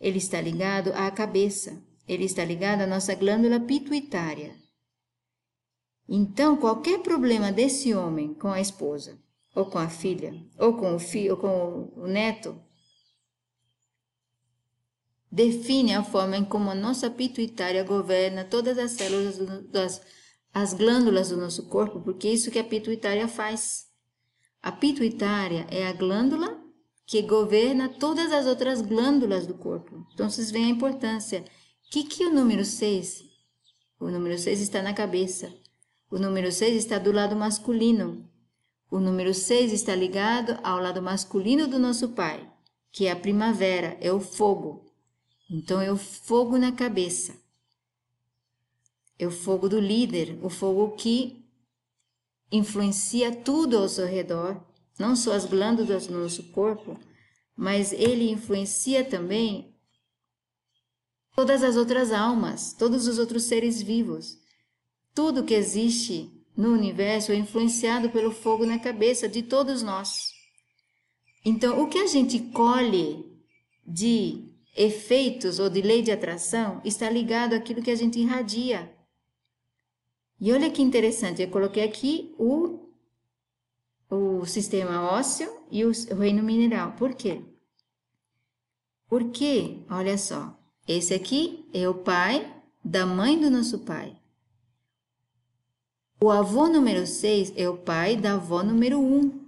ele 0.00 0.18
está 0.18 0.40
ligado 0.40 0.92
à 0.92 1.10
cabeça, 1.10 1.82
ele 2.06 2.24
está 2.24 2.44
ligado 2.44 2.82
à 2.82 2.86
nossa 2.86 3.14
glândula 3.14 3.58
pituitária. 3.58 4.54
Então, 6.08 6.56
qualquer 6.56 7.00
problema 7.00 7.50
desse 7.50 7.92
homem 7.92 8.32
com 8.34 8.48
a 8.48 8.60
esposa, 8.60 9.18
ou 9.54 9.66
com 9.66 9.78
a 9.78 9.88
filha, 9.88 10.32
ou 10.58 10.74
com 10.74 10.94
o 10.94 10.98
filho, 10.98 11.32
ou 11.32 11.36
com 11.38 11.92
o 11.96 12.06
neto, 12.06 12.56
define 15.36 15.94
a 15.94 16.02
forma 16.02 16.38
em 16.38 16.44
como 16.46 16.70
a 16.70 16.74
nossa 16.74 17.10
pituitária 17.10 17.84
governa 17.84 18.42
todas 18.42 18.78
as 18.78 18.92
células 18.92 19.36
das 19.70 20.00
as 20.54 20.72
glândulas 20.72 21.28
do 21.28 21.36
nosso 21.36 21.64
corpo, 21.64 22.00
porque 22.00 22.26
é 22.26 22.32
isso 22.32 22.50
que 22.50 22.58
a 22.58 22.64
pituitária 22.64 23.28
faz. 23.28 23.88
A 24.62 24.72
pituitária 24.72 25.66
é 25.70 25.86
a 25.86 25.92
glândula 25.92 26.58
que 27.04 27.20
governa 27.20 27.90
todas 27.90 28.32
as 28.32 28.46
outras 28.46 28.80
glândulas 28.80 29.46
do 29.46 29.52
corpo. 29.52 30.06
Então, 30.14 30.30
vocês 30.30 30.50
veem 30.50 30.64
a 30.64 30.70
importância. 30.70 31.40
O 31.40 31.90
que, 31.90 32.04
que 32.04 32.24
o 32.24 32.32
número 32.32 32.64
6? 32.64 33.22
O 34.00 34.08
número 34.08 34.38
6 34.38 34.62
está 34.62 34.80
na 34.80 34.94
cabeça. 34.94 35.52
O 36.10 36.18
número 36.18 36.50
6 36.50 36.74
está 36.74 36.98
do 36.98 37.12
lado 37.12 37.36
masculino. 37.36 38.26
O 38.90 38.98
número 38.98 39.34
6 39.34 39.74
está 39.74 39.94
ligado 39.94 40.58
ao 40.62 40.80
lado 40.80 41.02
masculino 41.02 41.68
do 41.68 41.78
nosso 41.78 42.08
pai, 42.08 42.50
que 42.90 43.06
é 43.06 43.10
a 43.10 43.16
primavera, 43.16 43.98
é 44.00 44.10
o 44.10 44.18
fogo. 44.18 44.85
Então, 45.48 45.80
é 45.80 45.90
o 45.90 45.96
fogo 45.96 46.58
na 46.58 46.72
cabeça. 46.72 47.36
É 49.18 49.26
o 49.26 49.30
fogo 49.30 49.68
do 49.68 49.80
líder, 49.80 50.38
o 50.42 50.50
fogo 50.50 50.96
que 50.96 51.44
influencia 52.50 53.34
tudo 53.34 53.78
ao 53.78 53.88
seu 53.88 54.06
redor, 54.06 54.60
não 54.98 55.16
só 55.16 55.32
as 55.32 55.46
glândulas 55.46 56.06
do 56.06 56.18
nosso 56.18 56.44
corpo, 56.44 56.98
mas 57.56 57.92
ele 57.92 58.30
influencia 58.30 59.04
também 59.04 59.74
todas 61.34 61.62
as 61.62 61.76
outras 61.76 62.12
almas, 62.12 62.72
todos 62.72 63.06
os 63.06 63.18
outros 63.18 63.44
seres 63.44 63.80
vivos. 63.80 64.38
Tudo 65.14 65.44
que 65.44 65.54
existe 65.54 66.30
no 66.56 66.72
universo 66.72 67.32
é 67.32 67.36
influenciado 67.36 68.10
pelo 68.10 68.30
fogo 68.30 68.64
na 68.64 68.78
cabeça 68.78 69.28
de 69.28 69.42
todos 69.42 69.82
nós. 69.82 70.32
Então, 71.44 71.82
o 71.82 71.88
que 71.88 71.98
a 71.98 72.06
gente 72.06 72.40
colhe 72.40 73.24
de 73.86 74.45
efeitos 74.76 75.58
ou 75.58 75.70
de 75.70 75.80
lei 75.80 76.02
de 76.02 76.12
atração 76.12 76.80
está 76.84 77.08
ligado 77.08 77.54
àquilo 77.54 77.82
que 77.82 77.90
a 77.90 77.94
gente 77.94 78.20
irradia. 78.20 78.94
E 80.38 80.52
olha 80.52 80.70
que 80.70 80.82
interessante, 80.82 81.40
eu 81.40 81.48
coloquei 81.48 81.82
aqui 81.82 82.34
o, 82.38 82.90
o 84.10 84.44
sistema 84.44 85.10
ósseo 85.10 85.50
e 85.70 85.84
o, 85.84 85.92
reino 86.18 86.42
mineral. 86.42 86.92
Por 86.92 87.14
quê? 87.14 87.42
Porque, 89.08 89.78
olha 89.88 90.18
só, 90.18 90.58
esse 90.86 91.14
aqui 91.14 91.66
é 91.72 91.88
o 91.88 91.94
pai 91.94 92.54
da 92.84 93.06
mãe 93.06 93.40
do 93.40 93.50
nosso 93.50 93.78
pai. 93.80 94.16
O 96.20 96.30
avô 96.30 96.66
número 96.66 97.06
6 97.06 97.54
é 97.56 97.68
o 97.68 97.78
pai 97.78 98.16
da 98.16 98.34
avó 98.34 98.62
número 98.62 98.98
1. 98.98 99.45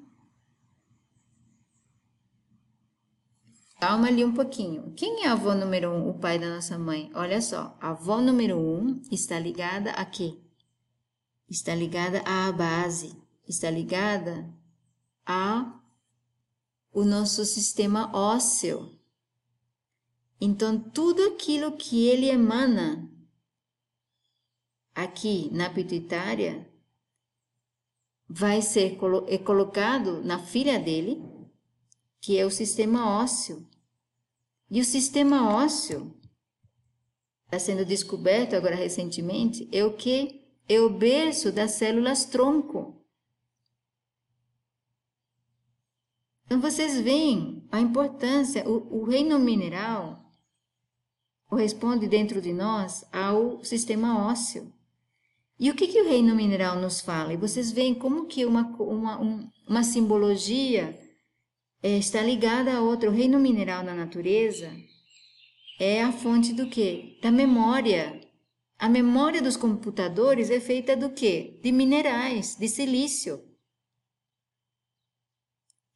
Calma 3.80 4.08
ali 4.08 4.24
um 4.24 4.34
pouquinho. 4.34 4.92
Quem 4.96 5.24
é 5.24 5.28
a 5.28 5.32
avó 5.32 5.54
número 5.54 5.90
1, 5.90 6.10
o 6.10 6.18
pai 6.18 6.38
da 6.38 6.48
nossa 6.48 6.78
mãe? 6.78 7.10
Olha 7.14 7.40
só, 7.40 7.76
a 7.80 7.90
avó 7.90 8.20
número 8.20 8.58
1 8.58 9.02
está 9.10 9.38
ligada 9.38 9.92
a 9.92 10.04
quê? 10.04 10.36
está 11.48 11.74
ligada 11.74 12.20
à 12.26 12.52
base, 12.52 13.16
está 13.46 13.70
ligada 13.70 14.52
a 15.24 15.74
o 16.92 17.04
nosso 17.04 17.44
sistema 17.44 18.14
ósseo. 18.14 18.98
Então, 20.40 20.78
tudo 20.78 21.22
aquilo 21.24 21.72
que 21.72 22.06
ele 22.06 22.28
emana 22.28 23.10
aqui 24.94 25.50
na 25.52 25.70
pituitária 25.70 26.68
vai 28.28 28.62
ser 28.62 28.98
é 29.28 29.38
colocado 29.38 30.22
na 30.22 30.38
filha 30.38 30.78
dele, 30.78 31.22
que 32.20 32.38
é 32.38 32.44
o 32.44 32.50
sistema 32.50 33.20
ósseo. 33.20 33.67
E 34.70 34.80
o 34.80 34.84
sistema 34.84 35.54
ósseo 35.54 36.14
está 37.46 37.58
sendo 37.58 37.84
descoberto 37.84 38.54
agora 38.54 38.74
recentemente 38.74 39.68
é 39.72 39.84
o 39.84 39.94
que 39.94 40.44
é 40.68 40.78
o 40.80 40.90
berço 40.90 41.50
das 41.50 41.72
células 41.72 42.26
tronco. 42.26 43.02
Então 46.44 46.60
vocês 46.60 47.00
veem 47.00 47.66
a 47.70 47.80
importância, 47.80 48.68
o, 48.68 49.00
o 49.00 49.04
reino 49.04 49.38
mineral 49.38 50.30
corresponde 51.46 52.06
dentro 52.06 52.40
de 52.42 52.52
nós 52.52 53.04
ao 53.10 53.64
sistema 53.64 54.28
ósseo. 54.28 54.72
E 55.58 55.70
o 55.70 55.74
que, 55.74 55.88
que 55.88 56.00
o 56.00 56.08
reino 56.08 56.36
mineral 56.36 56.78
nos 56.78 57.00
fala? 57.00 57.32
E 57.32 57.36
vocês 57.36 57.72
veem 57.72 57.94
como 57.94 58.26
que 58.26 58.44
uma, 58.44 58.68
uma, 58.78 59.20
um, 59.20 59.50
uma 59.66 59.82
simbologia 59.82 60.98
está 61.82 62.22
ligada 62.22 62.74
a 62.74 62.80
outra. 62.80 63.08
O 63.08 63.12
reino 63.12 63.38
mineral 63.38 63.82
na 63.82 63.94
natureza 63.94 64.70
é 65.78 66.02
a 66.02 66.12
fonte 66.12 66.52
do 66.52 66.68
quê? 66.68 67.18
Da 67.22 67.30
memória. 67.30 68.20
A 68.78 68.88
memória 68.88 69.42
dos 69.42 69.56
computadores 69.56 70.50
é 70.50 70.60
feita 70.60 70.96
do 70.96 71.10
quê? 71.10 71.58
De 71.62 71.72
minerais, 71.72 72.56
de 72.56 72.68
silício. 72.68 73.44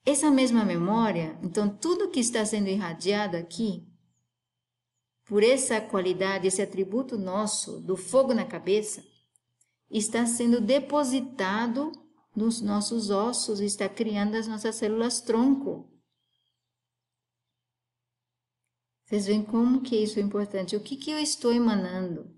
Essa 0.04 0.30
mesma 0.32 0.64
memória, 0.64 1.38
então 1.42 1.68
tudo 1.68 2.10
que 2.10 2.18
está 2.18 2.44
sendo 2.44 2.68
irradiado 2.68 3.36
aqui, 3.36 3.86
por 5.24 5.44
essa 5.44 5.80
qualidade, 5.80 6.48
esse 6.48 6.60
atributo 6.60 7.16
nosso 7.16 7.80
do 7.80 7.96
fogo 7.96 8.34
na 8.34 8.44
cabeça, 8.44 9.04
está 9.88 10.26
sendo 10.26 10.60
depositado 10.60 11.92
nos 12.34 12.60
nossos 12.60 13.10
ossos, 13.10 13.60
está 13.60 13.88
criando 13.88 14.36
as 14.36 14.46
nossas 14.46 14.76
células 14.76 15.20
tronco. 15.20 15.88
Vocês 19.04 19.26
veem 19.26 19.44
como 19.44 19.82
que 19.82 19.96
isso 19.96 20.18
é 20.18 20.22
importante. 20.22 20.74
O 20.74 20.80
que, 20.80 20.96
que 20.96 21.10
eu 21.10 21.18
estou 21.18 21.52
emanando? 21.52 22.34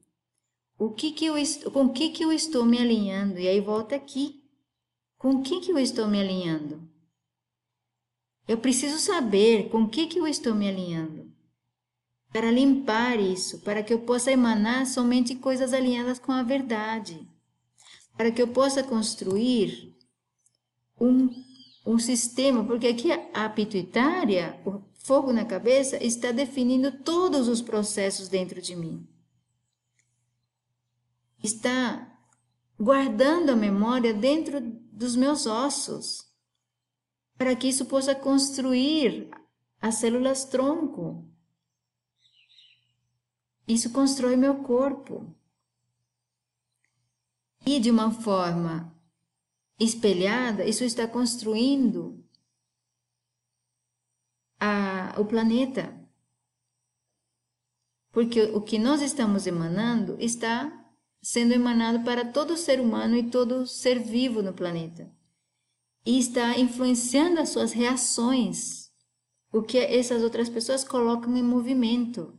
O 0.77 0.91
que 0.91 1.13
que 1.13 1.25
eu 1.25 1.35
com 1.73 1.85
o 1.85 1.93
que, 1.93 2.11
que 2.11 2.25
eu 2.25 2.33
estou 2.33 2.65
me 2.65 2.79
alinhando? 2.79 3.39
E 3.39 3.47
aí 3.47 3.61
volta 3.61 3.95
aqui. 3.95 4.43
Com 5.17 5.37
o 5.37 5.43
que, 5.43 5.61
que 5.61 5.71
eu 5.71 5.79
estou 5.79 6.09
me 6.09 6.21
alinhando? 6.21 6.89
Eu 8.47 8.59
preciso 8.59 8.99
saber 8.99 9.71
com 9.71 9.85
o 9.85 9.89
que, 9.89 10.07
que 10.07 10.19
eu 10.19 10.27
estou 10.27 10.55
me 10.55 10.69
alinhando. 10.69 11.33
Para 12.31 12.51
limpar 12.51 13.21
isso, 13.21 13.61
para 13.61 13.83
que 13.83 13.95
eu 13.95 14.01
possa 14.01 14.33
emanar 14.33 14.87
somente 14.87 15.37
coisas 15.37 15.73
alinhadas 15.73 16.19
com 16.19 16.33
a 16.33 16.43
verdade. 16.43 17.27
Para 18.17 18.31
que 18.31 18.41
eu 18.41 18.49
possa 18.49 18.83
construir 18.83 19.95
um, 21.01 21.29
um 21.87 21.99
sistema, 21.99 22.65
porque 22.65 22.87
aqui 22.87 23.11
a 23.13 23.49
pituitária, 23.49 24.61
o 24.65 24.83
fogo 24.95 25.33
na 25.33 25.45
cabeça, 25.45 26.03
está 26.03 26.33
definindo 26.33 26.91
todos 27.03 27.49
os 27.49 27.61
processos 27.61 28.29
dentro 28.29 28.63
de 28.63 28.75
mim. 28.75 29.07
Está 31.43 32.11
guardando 32.79 33.51
a 33.51 33.57
memória 33.57 34.15
dentro 34.15 34.61
dos 34.61 35.15
meus 35.15 35.47
ossos, 35.47 36.27
para 37.37 37.55
que 37.55 37.69
isso 37.69 37.85
possa 37.87 38.15
construir 38.15 39.29
as 39.81 39.97
células 39.97 40.45
tronco. 40.45 41.29
Isso 43.67 43.91
constrói 43.91 44.37
meu 44.37 44.63
corpo. 44.63 45.35
E 47.67 47.81
de 47.81 47.91
uma 47.91 48.11
forma 48.11 48.95
espelhada, 49.79 50.65
isso 50.65 50.85
está 50.85 51.07
construindo 51.07 52.23
a, 54.61 55.15
o 55.19 55.25
planeta. 55.25 55.99
Porque 58.13 58.43
o 58.43 58.61
que 58.61 58.79
nós 58.79 59.03
estamos 59.03 59.47
emanando 59.47 60.17
está 60.21 60.85
sendo 61.23 61.55
emanado 61.55 62.05
para 62.05 62.25
todo 62.25 62.57
ser 62.57 62.81
humano 62.81 63.17
e 63.17 63.31
todo 63.31 63.67
ser 63.67 63.99
vivo 63.99 64.43
no 64.43 64.53
planeta. 64.53 65.11
E 66.05 66.19
está 66.19 66.59
influenciando 66.59 67.41
as 67.41 67.49
suas 67.49 67.73
reações, 67.73 68.93
o 69.51 69.63
que 69.63 69.79
essas 69.79 70.23
outras 70.23 70.51
pessoas 70.51 70.85
colocam 70.85 71.35
em 71.35 71.43
movimento. 71.43 72.39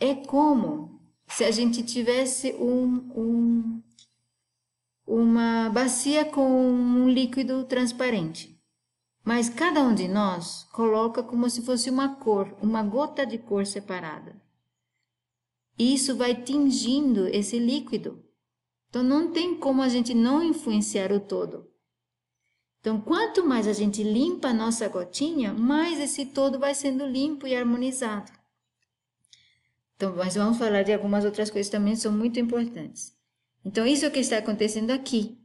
É 0.00 0.14
como 0.14 1.02
se 1.28 1.44
a 1.44 1.50
gente 1.50 1.82
tivesse 1.82 2.54
um, 2.54 3.12
um 3.14 3.82
uma 5.14 5.68
bacia 5.68 6.24
com 6.24 6.48
um 6.48 7.06
líquido 7.08 7.64
transparente. 7.64 8.58
Mas 9.22 9.50
cada 9.50 9.82
um 9.82 9.94
de 9.94 10.08
nós 10.08 10.64
coloca 10.72 11.22
como 11.22 11.50
se 11.50 11.60
fosse 11.62 11.90
uma 11.90 12.16
cor, 12.16 12.56
uma 12.62 12.82
gota 12.82 13.26
de 13.26 13.36
cor 13.36 13.66
separada. 13.66 14.40
Isso 15.78 16.16
vai 16.16 16.34
tingindo 16.34 17.26
esse 17.28 17.58
líquido. 17.58 18.24
Então 18.88 19.02
não 19.02 19.30
tem 19.30 19.54
como 19.54 19.82
a 19.82 19.88
gente 19.88 20.14
não 20.14 20.42
influenciar 20.42 21.12
o 21.12 21.20
todo. 21.20 21.70
Então, 22.80 23.00
quanto 23.00 23.46
mais 23.46 23.68
a 23.68 23.72
gente 23.72 24.02
limpa 24.02 24.48
a 24.48 24.54
nossa 24.54 24.88
gotinha, 24.88 25.52
mais 25.52 26.00
esse 26.00 26.26
todo 26.26 26.58
vai 26.58 26.74
sendo 26.74 27.06
limpo 27.06 27.46
e 27.46 27.54
harmonizado. 27.54 28.32
Então, 29.94 30.16
mas 30.16 30.34
vamos 30.34 30.58
falar 30.58 30.82
de 30.82 30.92
algumas 30.92 31.24
outras 31.24 31.48
coisas 31.48 31.70
também 31.70 31.92
que 31.92 32.00
são 32.00 32.10
muito 32.10 32.40
importantes. 32.40 33.16
Então, 33.64 33.86
isso 33.86 34.04
é 34.04 34.08
o 34.08 34.10
que 34.10 34.18
está 34.18 34.38
acontecendo 34.38 34.90
aqui, 34.90 35.38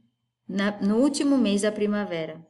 na, 0.48 0.80
no 0.80 0.96
último 0.96 1.38
mês 1.38 1.62
da 1.62 1.70
primavera, 1.70 2.44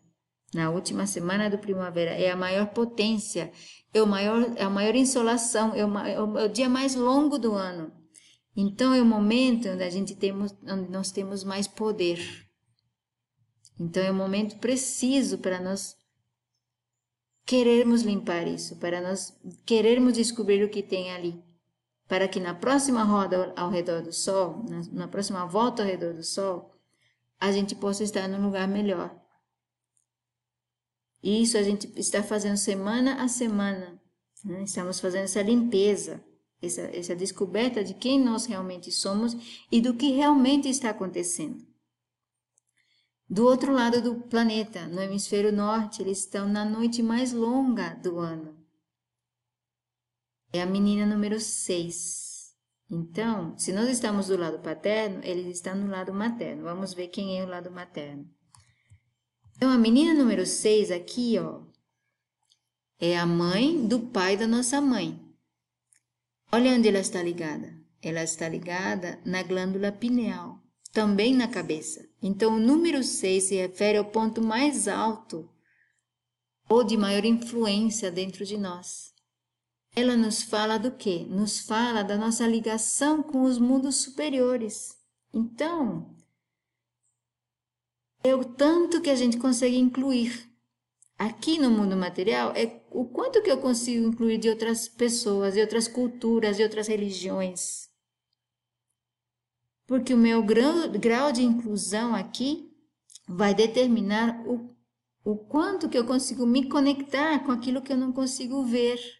na 0.55 0.71
última 0.71 1.07
semana 1.07 1.51
do 1.51 1.59
primavera. 1.59 2.12
É 2.12 2.31
a 2.31 2.37
maior 2.37 2.69
potência, 2.69 3.53
é, 3.93 4.03
o 4.03 4.07
maior, 4.07 4.55
é 4.57 4.62
a 4.62 4.71
maior 4.71 4.95
insolação, 4.95 5.75
é 5.75 5.85
o, 5.85 5.99
é 5.99 6.23
o, 6.23 6.39
é 6.39 6.45
o 6.45 6.49
dia 6.49 6.69
mais 6.69 6.95
longo 6.95 7.39
do 7.39 7.53
ano. 7.53 7.93
Então, 8.57 8.95
é 8.95 9.03
o 9.03 9.05
momento 9.05 9.69
onde 9.69 9.85
a 9.85 9.91
gente 9.91 10.16
temos, 10.16 10.57
onde 10.66 10.91
nós 10.91 11.12
temos 11.12 11.45
mais 11.45 11.69
poder. 11.69 12.19
Então, 13.79 14.03
é 14.03 14.11
o 14.11 14.14
momento 14.14 14.57
preciso 14.59 15.39
para 15.39 15.61
nós 15.61 15.97
querermos 17.45 18.03
limpar 18.03 18.47
isso, 18.47 18.77
para 18.77 19.01
nós 19.01 19.39
querermos 19.64 20.14
descobrir 20.14 20.64
o 20.64 20.69
que 20.69 20.83
tem 20.83 21.12
ali 21.12 21.47
para 22.09 22.27
que 22.27 22.41
na 22.41 22.55
próxima 22.55 23.05
roda 23.05 23.53
ao 23.55 23.69
redor 23.69 24.03
do 24.03 24.13
Sol, 24.13 24.65
na, 24.69 24.81
na 24.93 25.09
próxima 25.09 25.45
volta 25.45 25.83
ao 25.83 25.89
redor 25.89 26.15
do 26.15 26.25
Sol, 26.25 26.75
a 27.39 27.53
gente 27.53 27.75
possa 27.75 28.03
estar 28.03 28.27
num 28.27 28.43
lugar 28.43 28.67
melhor. 28.67 29.15
Isso 31.23 31.59
a 31.59 31.63
gente 31.63 31.93
está 31.97 32.23
fazendo 32.23 32.57
semana 32.57 33.23
a 33.23 33.29
semana. 33.29 34.01
Né? 34.43 34.63
Estamos 34.63 34.99
fazendo 34.99 35.25
essa 35.25 35.43
limpeza, 35.43 36.25
essa, 36.63 36.83
essa 36.97 37.15
descoberta 37.15 37.85
de 37.85 37.93
quem 37.93 38.19
nós 38.19 38.47
realmente 38.47 38.91
somos 38.91 39.37
e 39.71 39.81
do 39.81 39.95
que 39.95 40.13
realmente 40.13 40.69
está 40.69 40.91
acontecendo. 40.91 41.67
Do 43.29 43.45
outro 43.45 43.73
lado 43.73 44.01
do 44.01 44.15
planeta, 44.15 44.87
no 44.87 45.03
hemisfério 45.03 45.53
norte, 45.53 46.01
eles 46.01 46.21
estão 46.21 46.49
na 46.49 46.65
noite 46.65 47.03
mais 47.03 47.33
longa 47.35 47.91
do 47.97 48.19
ano 48.19 48.58
é 50.53 50.62
a 50.62 50.66
menina 50.66 51.05
número 51.05 51.38
6. 51.38 52.28
Então, 52.90 53.57
se 53.59 53.72
nós 53.72 53.88
estamos 53.88 54.28
do 54.28 54.36
lado 54.36 54.61
paterno, 54.61 55.20
ele 55.22 55.51
está 55.51 55.74
no 55.74 55.90
lado 55.90 56.12
materno. 56.12 56.62
Vamos 56.62 56.94
ver 56.94 57.09
quem 57.09 57.38
é 57.38 57.44
o 57.44 57.49
lado 57.49 57.70
materno. 57.70 58.26
Então, 59.57 59.70
a 59.70 59.76
menina 59.76 60.14
número 60.14 60.46
6 60.46 60.90
aqui, 60.90 61.38
ó, 61.38 61.61
é 62.99 63.18
a 63.18 63.26
mãe 63.26 63.86
do 63.86 64.01
pai 64.01 64.36
da 64.36 64.46
nossa 64.46 64.80
mãe. 64.80 65.20
Olha 66.51 66.72
onde 66.72 66.88
ela 66.88 67.01
está 67.01 67.22
ligada. 67.22 67.76
Ela 68.01 68.22
está 68.22 68.49
ligada 68.49 69.20
na 69.24 69.42
glândula 69.42 69.92
pineal, 69.92 70.62
também 70.92 71.34
na 71.34 71.49
cabeça. 71.49 72.09
Então, 72.22 72.57
o 72.57 72.61
número 72.61 73.03
6 73.03 73.44
se 73.44 73.57
refere 73.57 73.99
ao 73.99 74.05
ponto 74.05 74.40
mais 74.40 74.88
alto 74.88 75.51
ou 76.68 76.84
de 76.84 76.96
maior 76.96 77.24
influência 77.24 78.11
dentro 78.11 78.44
de 78.44 78.57
nós. 78.57 79.12
Ela 80.01 80.16
nos 80.16 80.42
fala 80.44 80.78
do 80.78 80.92
quê? 80.92 81.26
Nos 81.28 81.59
fala 81.59 82.05
da 82.05 82.16
nossa 82.16 82.46
ligação 82.46 83.20
com 83.20 83.42
os 83.42 83.59
mundos 83.59 83.96
superiores. 83.96 84.96
Então, 85.34 86.14
é 88.22 88.32
o 88.32 88.44
tanto 88.44 89.01
que 89.01 89.11
a 89.11 89.16
gente 89.16 89.38
consegue 89.38 89.76
incluir. 89.76 90.49
Aqui 91.18 91.59
no 91.59 91.68
mundo 91.68 91.96
material 91.96 92.53
é 92.53 92.80
o 92.92 93.07
quanto 93.07 93.42
que 93.42 93.51
eu 93.51 93.61
consigo 93.61 94.07
incluir 94.07 94.38
de 94.38 94.49
outras 94.49 94.86
pessoas, 94.86 95.55
de 95.55 95.61
outras 95.62 95.88
culturas, 95.88 96.57
de 96.57 96.62
outras 96.62 96.86
religiões. 96.86 97.90
Porque 99.84 100.14
o 100.14 100.16
meu 100.16 100.44
grau, 100.44 101.32
de 101.32 101.42
inclusão 101.42 102.14
aqui 102.14 102.72
vai 103.26 103.53
determinar 103.53 104.46
o, 104.46 104.72
o 105.24 105.36
quanto 105.36 105.88
que 105.88 105.99
eu 105.99 106.07
consigo 106.07 106.46
me 106.46 106.68
conectar 106.68 107.40
com 107.40 107.51
aquilo 107.51 107.82
que 107.82 107.92
eu 107.92 107.96
não 107.96 108.12
consigo 108.12 108.62
ver 108.62 109.18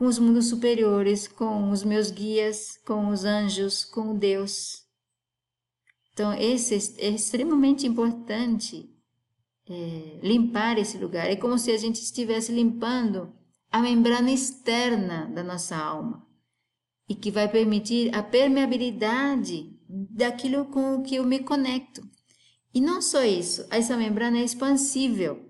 com 0.00 0.06
os 0.06 0.18
mundos 0.18 0.46
superiores, 0.46 1.28
com 1.28 1.70
os 1.70 1.84
meus 1.84 2.10
guias, 2.10 2.78
com 2.86 3.10
os 3.10 3.26
anjos, 3.26 3.84
com 3.84 4.16
Deus. 4.16 4.86
Então, 6.14 6.32
esse 6.32 6.96
é 6.96 7.10
extremamente 7.10 7.86
importante 7.86 8.88
é, 9.68 10.20
limpar 10.22 10.78
esse 10.78 10.96
lugar. 10.96 11.30
É 11.30 11.36
como 11.36 11.58
se 11.58 11.70
a 11.70 11.76
gente 11.76 12.00
estivesse 12.00 12.50
limpando 12.50 13.30
a 13.70 13.78
membrana 13.82 14.30
externa 14.30 15.26
da 15.26 15.44
nossa 15.44 15.76
alma 15.76 16.26
e 17.06 17.14
que 17.14 17.30
vai 17.30 17.46
permitir 17.46 18.10
a 18.14 18.22
permeabilidade 18.22 19.70
daquilo 19.86 20.64
com 20.64 20.94
o 20.94 21.02
que 21.02 21.16
eu 21.16 21.26
me 21.26 21.40
conecto. 21.40 22.00
E 22.72 22.80
não 22.80 23.02
só 23.02 23.22
isso, 23.22 23.66
essa 23.68 23.98
membrana 23.98 24.38
é 24.38 24.44
expansível. 24.44 25.44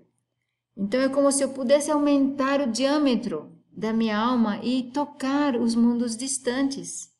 Então 0.75 0.99
é 0.99 1.07
como 1.07 1.31
se 1.31 1.41
eu 1.41 1.53
pudesse 1.53 1.89
aumentar 1.89 2.59
o 2.59 2.69
diâmetro 2.69 3.60
da 3.81 3.91
minha 3.91 4.15
alma 4.15 4.63
e 4.63 4.91
tocar 4.91 5.55
os 5.55 5.73
mundos 5.73 6.15
distantes. 6.15 7.11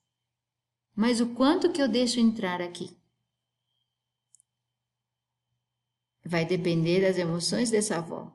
Mas 0.95 1.19
o 1.19 1.33
quanto 1.33 1.71
que 1.71 1.81
eu 1.81 1.87
deixo 1.87 2.19
entrar 2.19 2.61
aqui? 2.61 2.95
Vai 6.23 6.45
depender 6.45 7.01
das 7.01 7.17
emoções 7.17 7.71
dessa 7.71 7.97
avó, 7.97 8.31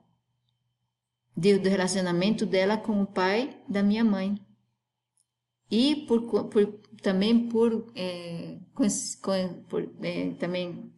do 1.37 1.69
relacionamento 1.69 2.45
dela 2.45 2.77
com 2.77 3.01
o 3.01 3.07
pai 3.07 3.63
da 3.69 3.81
minha 3.81 4.05
mãe 4.05 4.45
e 5.71 6.05
por, 6.09 6.23
por 6.49 6.81
também 7.01 7.49
por, 7.49 7.93
é, 7.95 8.59
por 9.69 9.89
é, 10.03 10.31
também 10.33 10.93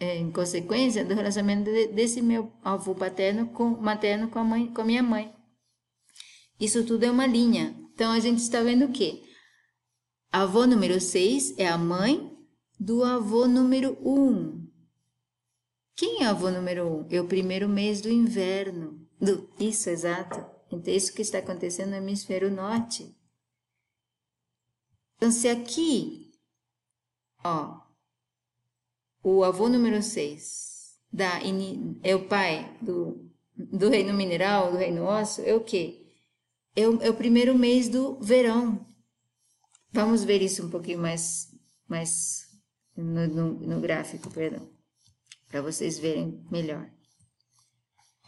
é, 0.00 0.16
em 0.16 0.32
consequência 0.32 1.04
do 1.04 1.14
relacionamento 1.14 1.70
desse 1.94 2.20
meu 2.20 2.52
avô 2.64 2.96
paterno 2.96 3.46
com 3.50 3.70
materno 3.80 4.28
com 4.28 4.40
a 4.40 4.44
mãe 4.44 4.66
com 4.66 4.80
a 4.80 4.84
minha 4.84 5.02
mãe 5.04 5.37
isso 6.58 6.84
tudo 6.84 7.04
é 7.04 7.10
uma 7.10 7.26
linha. 7.26 7.76
Então 7.94 8.12
a 8.12 8.20
gente 8.20 8.38
está 8.38 8.62
vendo 8.62 8.86
o 8.86 8.92
quê? 8.92 9.22
A 10.30 10.42
avó 10.42 10.66
número 10.66 11.00
6 11.00 11.58
é 11.58 11.66
a 11.66 11.78
mãe 11.78 12.36
do 12.78 13.02
avô 13.02 13.46
número 13.46 13.98
1. 14.02 14.20
Um. 14.20 14.68
Quem 15.96 16.22
é 16.22 16.26
avô 16.26 16.50
número 16.50 16.86
1? 16.86 17.00
Um? 17.00 17.06
É 17.10 17.20
o 17.20 17.26
primeiro 17.26 17.68
mês 17.68 18.00
do 18.00 18.10
inverno. 18.10 19.06
Do, 19.20 19.48
isso, 19.58 19.88
exato. 19.88 20.44
Então, 20.70 20.92
isso 20.92 21.12
que 21.14 21.22
está 21.22 21.38
acontecendo 21.38 21.90
no 21.90 21.96
hemisfério 21.96 22.50
norte. 22.50 23.16
Então, 25.16 25.32
se 25.32 25.48
aqui, 25.48 26.30
ó, 27.42 27.80
o 29.22 29.42
avô 29.42 29.68
número 29.68 30.02
6 30.02 30.98
da, 31.12 31.40
é 32.02 32.14
o 32.14 32.28
pai 32.28 32.76
do, 32.80 33.28
do 33.56 33.88
reino 33.88 34.12
mineral, 34.14 34.70
do 34.70 34.78
reino 34.78 35.02
ósseo, 35.02 35.44
é 35.44 35.54
o 35.54 35.64
quê? 35.64 36.07
É 36.74 36.88
o, 36.88 37.02
é 37.02 37.10
o 37.10 37.14
primeiro 37.14 37.56
mês 37.56 37.88
do 37.88 38.20
verão. 38.20 38.86
Vamos 39.92 40.22
ver 40.24 40.42
isso 40.42 40.64
um 40.64 40.70
pouquinho 40.70 40.98
mais, 40.98 41.48
mais 41.88 42.46
no, 42.96 43.26
no, 43.26 43.52
no 43.54 43.80
gráfico, 43.80 44.30
perdão, 44.30 44.68
para 45.48 45.62
vocês 45.62 45.98
verem 45.98 46.44
melhor. 46.50 46.88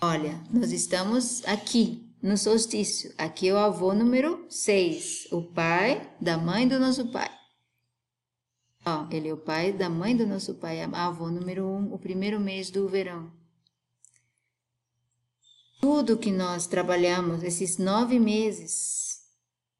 Olha, 0.00 0.42
nós 0.50 0.72
estamos 0.72 1.44
aqui 1.44 2.10
no 2.22 2.36
solstício. 2.36 3.12
Aqui 3.18 3.48
é 3.48 3.54
o 3.54 3.58
avô 3.58 3.92
número 3.92 4.46
6, 4.48 5.28
o 5.30 5.42
pai 5.42 6.14
da 6.20 6.38
mãe 6.38 6.66
do 6.66 6.78
nosso 6.78 7.10
pai. 7.10 7.30
Ó, 8.84 9.06
ele 9.10 9.28
é 9.28 9.32
o 9.32 9.36
pai 9.36 9.72
da 9.72 9.90
mãe 9.90 10.16
do 10.16 10.26
nosso 10.26 10.54
pai, 10.54 10.82
avô 10.82 11.30
número 11.30 11.66
1, 11.66 11.68
um, 11.68 11.92
o 11.92 11.98
primeiro 11.98 12.40
mês 12.40 12.70
do 12.70 12.88
verão. 12.88 13.30
Tudo 15.80 16.18
que 16.18 16.30
nós 16.30 16.66
trabalhamos, 16.66 17.42
esses 17.42 17.78
nove 17.78 18.18
meses 18.18 19.22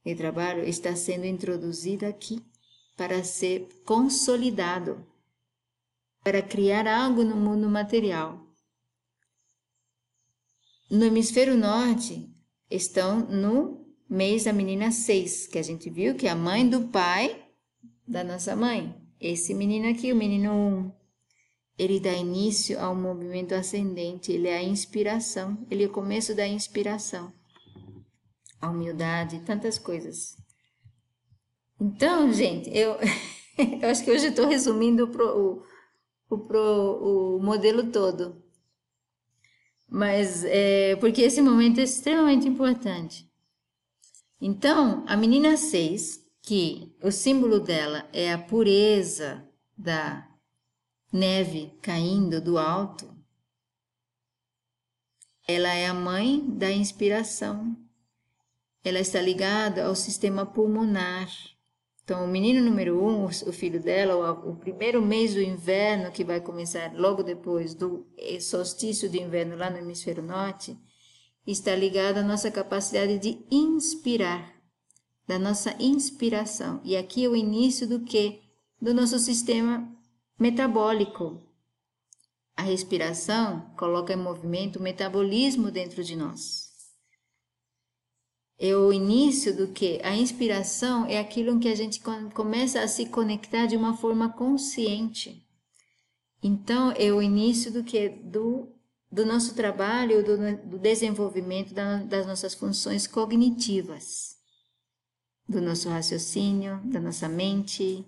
de 0.02 0.14
trabalho, 0.14 0.64
está 0.64 0.96
sendo 0.96 1.26
introduzido 1.26 2.06
aqui 2.06 2.42
para 2.96 3.22
ser 3.22 3.68
consolidado, 3.84 5.06
para 6.24 6.40
criar 6.40 6.86
algo 6.86 7.22
no 7.22 7.36
mundo 7.36 7.68
material. 7.68 8.46
No 10.90 11.04
hemisfério 11.04 11.56
norte, 11.56 12.34
estão 12.70 13.20
no 13.20 13.86
mês 14.08 14.44
da 14.44 14.54
menina 14.54 14.90
6, 14.90 15.48
que 15.48 15.58
a 15.58 15.62
gente 15.62 15.90
viu 15.90 16.14
que 16.14 16.26
é 16.26 16.30
a 16.30 16.34
mãe 16.34 16.66
do 16.66 16.88
pai 16.88 17.46
da 18.08 18.24
nossa 18.24 18.56
mãe. 18.56 18.94
Esse 19.20 19.52
menino 19.52 19.88
aqui, 19.90 20.10
o 20.12 20.16
menino 20.16 20.50
1, 20.50 20.92
ele 21.80 21.98
dá 21.98 22.12
início 22.12 22.78
ao 22.78 22.94
movimento 22.94 23.54
ascendente, 23.54 24.30
ele 24.30 24.48
é 24.48 24.58
a 24.58 24.62
inspiração, 24.62 25.66
ele 25.70 25.84
é 25.84 25.86
o 25.86 25.90
começo 25.90 26.34
da 26.34 26.46
inspiração. 26.46 27.32
A 28.60 28.68
humildade, 28.68 29.40
tantas 29.46 29.78
coisas. 29.78 30.36
Então, 31.80 32.30
gente, 32.34 32.68
eu, 32.68 32.96
eu 33.80 33.88
acho 33.88 34.04
que 34.04 34.10
hoje 34.10 34.26
estou 34.26 34.46
resumindo 34.46 35.08
pro, 35.08 35.26
o, 35.26 35.62
o, 36.28 36.38
pro, 36.40 37.38
o 37.38 37.42
modelo 37.42 37.90
todo. 37.90 38.44
Mas 39.88 40.44
é 40.44 40.96
porque 40.96 41.22
esse 41.22 41.40
momento 41.40 41.80
é 41.80 41.84
extremamente 41.84 42.46
importante. 42.46 43.26
Então, 44.38 45.02
a 45.08 45.16
menina 45.16 45.56
6, 45.56 46.20
que 46.42 46.94
o 47.02 47.10
símbolo 47.10 47.58
dela 47.58 48.06
é 48.12 48.30
a 48.34 48.38
pureza 48.38 49.48
da 49.78 50.29
neve 51.12 51.72
caindo 51.82 52.40
do 52.40 52.58
alto, 52.58 53.10
ela 55.46 55.74
é 55.74 55.86
a 55.86 55.94
mãe 55.94 56.44
da 56.48 56.70
inspiração. 56.70 57.76
Ela 58.84 59.00
está 59.00 59.20
ligada 59.20 59.84
ao 59.84 59.94
sistema 59.94 60.46
pulmonar. 60.46 61.28
Então, 62.02 62.24
o 62.24 62.28
menino 62.28 62.64
número 62.64 63.04
um, 63.04 63.24
o 63.24 63.52
filho 63.52 63.80
dela, 63.80 64.32
o, 64.32 64.56
primeiro 64.56 65.02
mês 65.02 65.34
do 65.34 65.42
inverno, 65.42 66.10
que 66.10 66.24
vai 66.24 66.40
começar 66.40 66.92
logo 66.94 67.22
depois 67.22 67.74
do 67.74 68.06
eh, 68.16 68.40
solstício 68.40 69.08
de 69.08 69.20
inverno 69.20 69.56
lá 69.56 69.70
no 69.70 69.78
hemisfério 69.78 70.22
norte, 70.22 70.76
está 71.46 71.74
ligado 71.74 72.18
à 72.18 72.22
nossa 72.22 72.50
capacidade 72.50 73.18
de 73.18 73.44
inspirar, 73.50 74.54
da 75.26 75.38
nossa 75.38 75.74
inspiração. 75.78 76.80
E 76.84 76.96
aqui 76.96 77.24
é 77.24 77.28
o 77.28 77.36
início 77.36 77.86
do 77.86 78.00
que? 78.00 78.40
Do 78.80 78.94
nosso 78.94 79.18
sistema 79.18 79.99
metabólico. 80.40 81.46
A 82.56 82.62
respiração 82.62 83.72
coloca 83.76 84.12
em 84.12 84.16
movimento 84.16 84.78
o 84.78 84.82
metabolismo 84.82 85.70
dentro 85.70 86.02
de 86.02 86.16
nós 86.16 86.70
é 88.60 88.76
o 88.76 88.92
início 88.92 89.56
do 89.56 89.68
que? 89.68 89.98
A 90.04 90.14
inspiração 90.14 91.06
é 91.06 91.18
aquilo 91.18 91.52
em 91.52 91.58
que 91.58 91.68
a 91.68 91.74
gente 91.74 91.98
começa 92.34 92.82
a 92.82 92.86
se 92.86 93.06
conectar 93.06 93.64
de 93.64 93.74
uma 93.74 93.96
forma 93.96 94.28
consciente. 94.28 95.42
Então, 96.42 96.92
é 96.92 97.10
o 97.10 97.22
início 97.22 97.72
do 97.72 97.82
que? 97.82 98.10
Do, 98.10 98.68
do 99.10 99.24
nosso 99.24 99.54
trabalho, 99.54 100.22
do, 100.22 100.36
do 100.68 100.78
desenvolvimento 100.78 101.72
da, 101.72 102.02
das 102.02 102.26
nossas 102.26 102.52
funções 102.52 103.06
cognitivas, 103.06 104.36
do 105.48 105.62
nosso 105.62 105.88
raciocínio, 105.88 106.82
da 106.84 107.00
nossa 107.00 107.30
mente. 107.30 108.04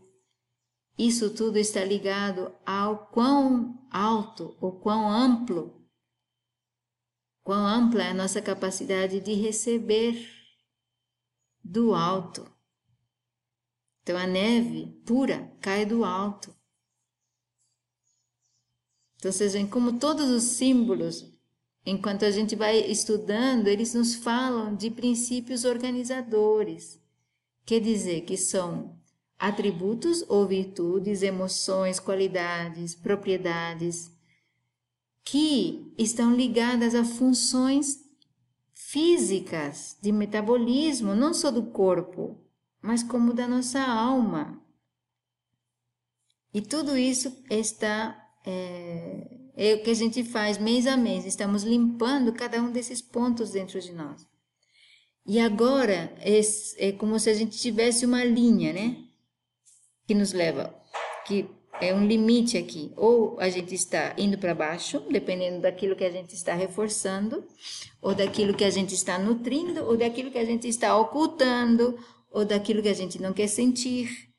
Isso 0.99 1.35
tudo 1.35 1.59
está 1.59 1.85
ligado 1.85 2.55
ao 2.67 3.07
quão 3.07 3.87
alto 3.91 4.57
ou 4.61 4.79
quão 4.79 5.11
amplo, 5.11 5.83
quão 7.43 7.67
ampla 7.67 8.03
é 8.03 8.11
a 8.11 8.15
nossa 8.15 8.43
capacidade 8.43 9.21
de 9.21 9.33
receber 9.35 10.29
do 11.65 11.95
alto. 11.95 12.51
Então 14.03 14.17
a 14.17 14.27
neve 14.27 15.01
pura 15.07 15.51
cai 15.61 15.87
do 15.87 16.05
alto. 16.05 16.55
Então 19.17 19.31
vocês 19.31 19.53
veem 19.53 19.67
como 19.67 19.99
todos 19.99 20.29
os 20.29 20.43
símbolos, 20.43 21.33
enquanto 21.87 22.25
a 22.25 22.31
gente 22.31 22.57
vai 22.57 22.79
estudando, 22.79 23.69
eles 23.69 23.95
nos 23.95 24.17
falam 24.17 24.75
de 24.75 24.91
princípios 24.91 25.65
organizadores. 25.65 27.01
Quer 27.65 27.81
dizer 27.81 28.23
que 28.23 28.37
são 28.37 29.01
atributos 29.43 30.25
ou 30.29 30.47
virtudes, 30.47 31.21
emoções, 31.21 31.99
qualidades, 31.99 32.95
propriedades 32.95 34.09
que 35.25 35.93
estão 35.99 36.33
ligadas 36.33 36.95
a 36.95 37.05
funções 37.05 37.99
físicas 38.73 39.99
de 40.01 40.13
metabolismo, 40.13 41.17
não 41.17 41.35
só 41.35 41.51
do 41.51 41.65
corpo, 41.65 42.41
mas 42.81 43.03
como 43.03 43.35
da 43.35 43.49
nossa 43.49 43.81
alma. 43.83 44.63
E 46.55 46.61
tudo 46.61 46.97
isso 46.97 47.37
está 47.51 48.17
é, 48.47 49.27
é, 49.57 49.75
o 49.75 49.83
que 49.83 49.91
a 49.91 49.95
gente 49.95 50.23
faz 50.23 50.57
mês 50.57 50.87
a 50.87 50.97
mês, 50.97 51.27
estamos 51.27 51.65
limpando 51.65 52.33
cada 52.33 52.63
um 52.63 52.71
desses 52.71 53.03
pontos 53.03 53.51
dentro 53.51 53.81
de 53.81 53.93
nós. 53.93 54.25
E 55.27 55.41
agora 55.41 56.15
é, 56.21 56.41
é 56.77 56.93
como 56.93 57.19
se 57.19 57.29
a 57.29 57.35
gente 57.35 57.59
tivesse 57.59 58.07
uma 58.07 58.23
linha, 58.23 58.73
né? 58.73 59.09
Que 60.07 60.15
nos 60.15 60.33
leva, 60.33 60.75
que 61.27 61.49
é 61.81 61.95
um 61.95 62.07
limite 62.07 62.57
aqui. 62.57 62.93
Ou 62.97 63.39
a 63.41 63.49
gente 63.49 63.75
está 63.75 64.15
indo 64.17 64.39
para 64.39 64.55
baixo, 64.55 65.01
dependendo 65.11 65.61
daquilo 65.61 65.97
que 65.97 66.05
a 66.05 66.11
gente 66.11 66.35
está 66.35 66.55
reforçando, 66.55 67.45
ou 68.01 68.15
daquilo 68.15 68.55
que 68.55 68.65
a 68.65 68.71
gente 68.71 68.95
está 68.95 69.19
nutrindo, 69.19 69.85
ou 69.85 69.97
daquilo 69.97 70.31
que 70.31 70.39
a 70.39 70.45
gente 70.45 70.69
está 70.69 70.97
ocultando, 70.97 71.99
ou 72.31 72.45
daquilo 72.45 72.83
que 72.83 72.89
a 72.89 72.95
gente 72.95 73.21
não 73.21 73.33
quer 73.33 73.49
sentir. 73.49 74.33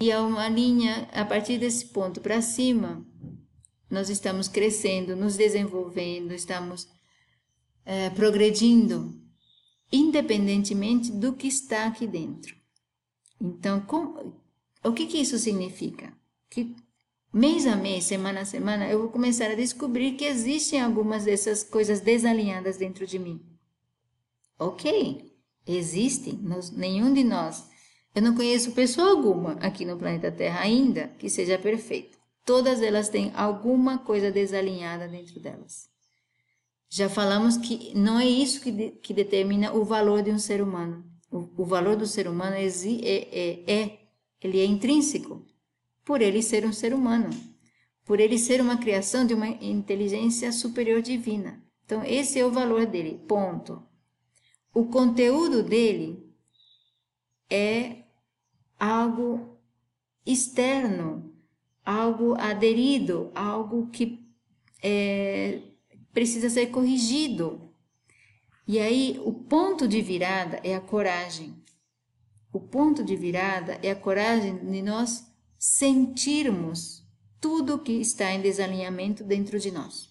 E 0.00 0.10
é 0.10 0.18
uma 0.18 0.48
linha, 0.48 1.08
a 1.12 1.24
partir 1.24 1.58
desse 1.58 1.86
ponto 1.86 2.20
para 2.20 2.42
cima, 2.42 3.06
nós 3.88 4.08
estamos 4.08 4.48
crescendo, 4.48 5.14
nos 5.14 5.36
desenvolvendo, 5.36 6.32
estamos 6.32 6.88
é, 7.84 8.10
progredindo, 8.10 9.14
independentemente 9.92 11.12
do 11.12 11.34
que 11.34 11.46
está 11.46 11.86
aqui 11.86 12.06
dentro. 12.06 12.61
Então, 13.42 13.80
com, 13.80 14.32
o 14.84 14.92
que, 14.92 15.06
que 15.06 15.18
isso 15.18 15.36
significa? 15.36 16.12
Que 16.48 16.76
mês 17.32 17.66
a 17.66 17.74
mês, 17.74 18.04
semana 18.04 18.42
a 18.42 18.44
semana, 18.44 18.88
eu 18.88 19.00
vou 19.00 19.08
começar 19.08 19.50
a 19.50 19.56
descobrir 19.56 20.12
que 20.12 20.24
existem 20.24 20.80
algumas 20.80 21.24
dessas 21.24 21.64
coisas 21.64 21.98
desalinhadas 21.98 22.76
dentro 22.76 23.04
de 23.04 23.18
mim. 23.18 23.44
Ok, 24.56 25.34
existem, 25.66 26.34
nós, 26.34 26.70
nenhum 26.70 27.12
de 27.12 27.24
nós. 27.24 27.66
Eu 28.14 28.22
não 28.22 28.36
conheço 28.36 28.70
pessoa 28.70 29.10
alguma 29.10 29.54
aqui 29.54 29.84
no 29.84 29.98
planeta 29.98 30.30
Terra 30.30 30.60
ainda 30.60 31.08
que 31.18 31.28
seja 31.28 31.58
perfeita. 31.58 32.16
Todas 32.44 32.80
elas 32.80 33.08
têm 33.08 33.32
alguma 33.34 33.98
coisa 33.98 34.30
desalinhada 34.30 35.08
dentro 35.08 35.40
delas. 35.40 35.88
Já 36.88 37.08
falamos 37.08 37.56
que 37.56 37.92
não 37.96 38.20
é 38.20 38.26
isso 38.26 38.60
que, 38.60 38.70
de, 38.70 38.90
que 38.90 39.12
determina 39.12 39.72
o 39.72 39.84
valor 39.84 40.22
de 40.22 40.30
um 40.30 40.38
ser 40.38 40.62
humano. 40.62 41.11
O, 41.32 41.64
valor 41.64 41.96
do 41.96 42.06
ser 42.06 42.28
humano 42.28 42.56
é, 42.56 42.66
é, 42.66 43.66
é, 43.66 43.72
é 43.72 43.98
ele 44.38 44.60
é 44.60 44.66
intrínseco, 44.66 45.46
por 46.04 46.20
ele 46.20 46.42
ser 46.42 46.66
um 46.66 46.72
ser 46.72 46.92
humano, 46.92 47.30
por 48.04 48.20
ele 48.20 48.38
ser 48.38 48.60
uma 48.60 48.76
criação 48.76 49.26
de 49.26 49.32
uma 49.32 49.48
inteligência 49.48 50.52
superior 50.52 51.00
divina. 51.00 51.64
Então, 51.86 52.04
esse 52.04 52.38
é 52.38 52.44
o 52.44 52.52
valor 52.52 52.84
dele, 52.84 53.18
ponto. 53.26 53.82
O 54.74 54.86
conteúdo 54.86 55.62
dele 55.62 56.22
é 57.48 58.04
algo 58.78 59.58
externo, 60.26 61.34
algo 61.82 62.34
aderido, 62.34 63.30
algo 63.34 63.88
que 63.88 64.22
é, 64.82 65.62
precisa 66.12 66.50
ser 66.50 66.66
corrigido 66.66 67.71
E 68.66 68.78
aí, 68.78 69.20
o 69.24 69.32
ponto 69.32 69.88
de 69.88 70.00
virada 70.00 70.60
é 70.62 70.74
a 70.74 70.80
coragem. 70.80 71.54
O 72.52 72.60
ponto 72.60 73.02
de 73.02 73.16
virada 73.16 73.78
é 73.82 73.90
a 73.90 73.96
coragem 73.96 74.58
de 74.58 74.82
nós 74.82 75.26
sentirmos 75.58 77.02
tudo 77.40 77.78
que 77.78 77.92
está 77.92 78.32
em 78.32 78.40
desalinhamento 78.40 79.24
dentro 79.24 79.58
de 79.58 79.70
nós. 79.70 80.10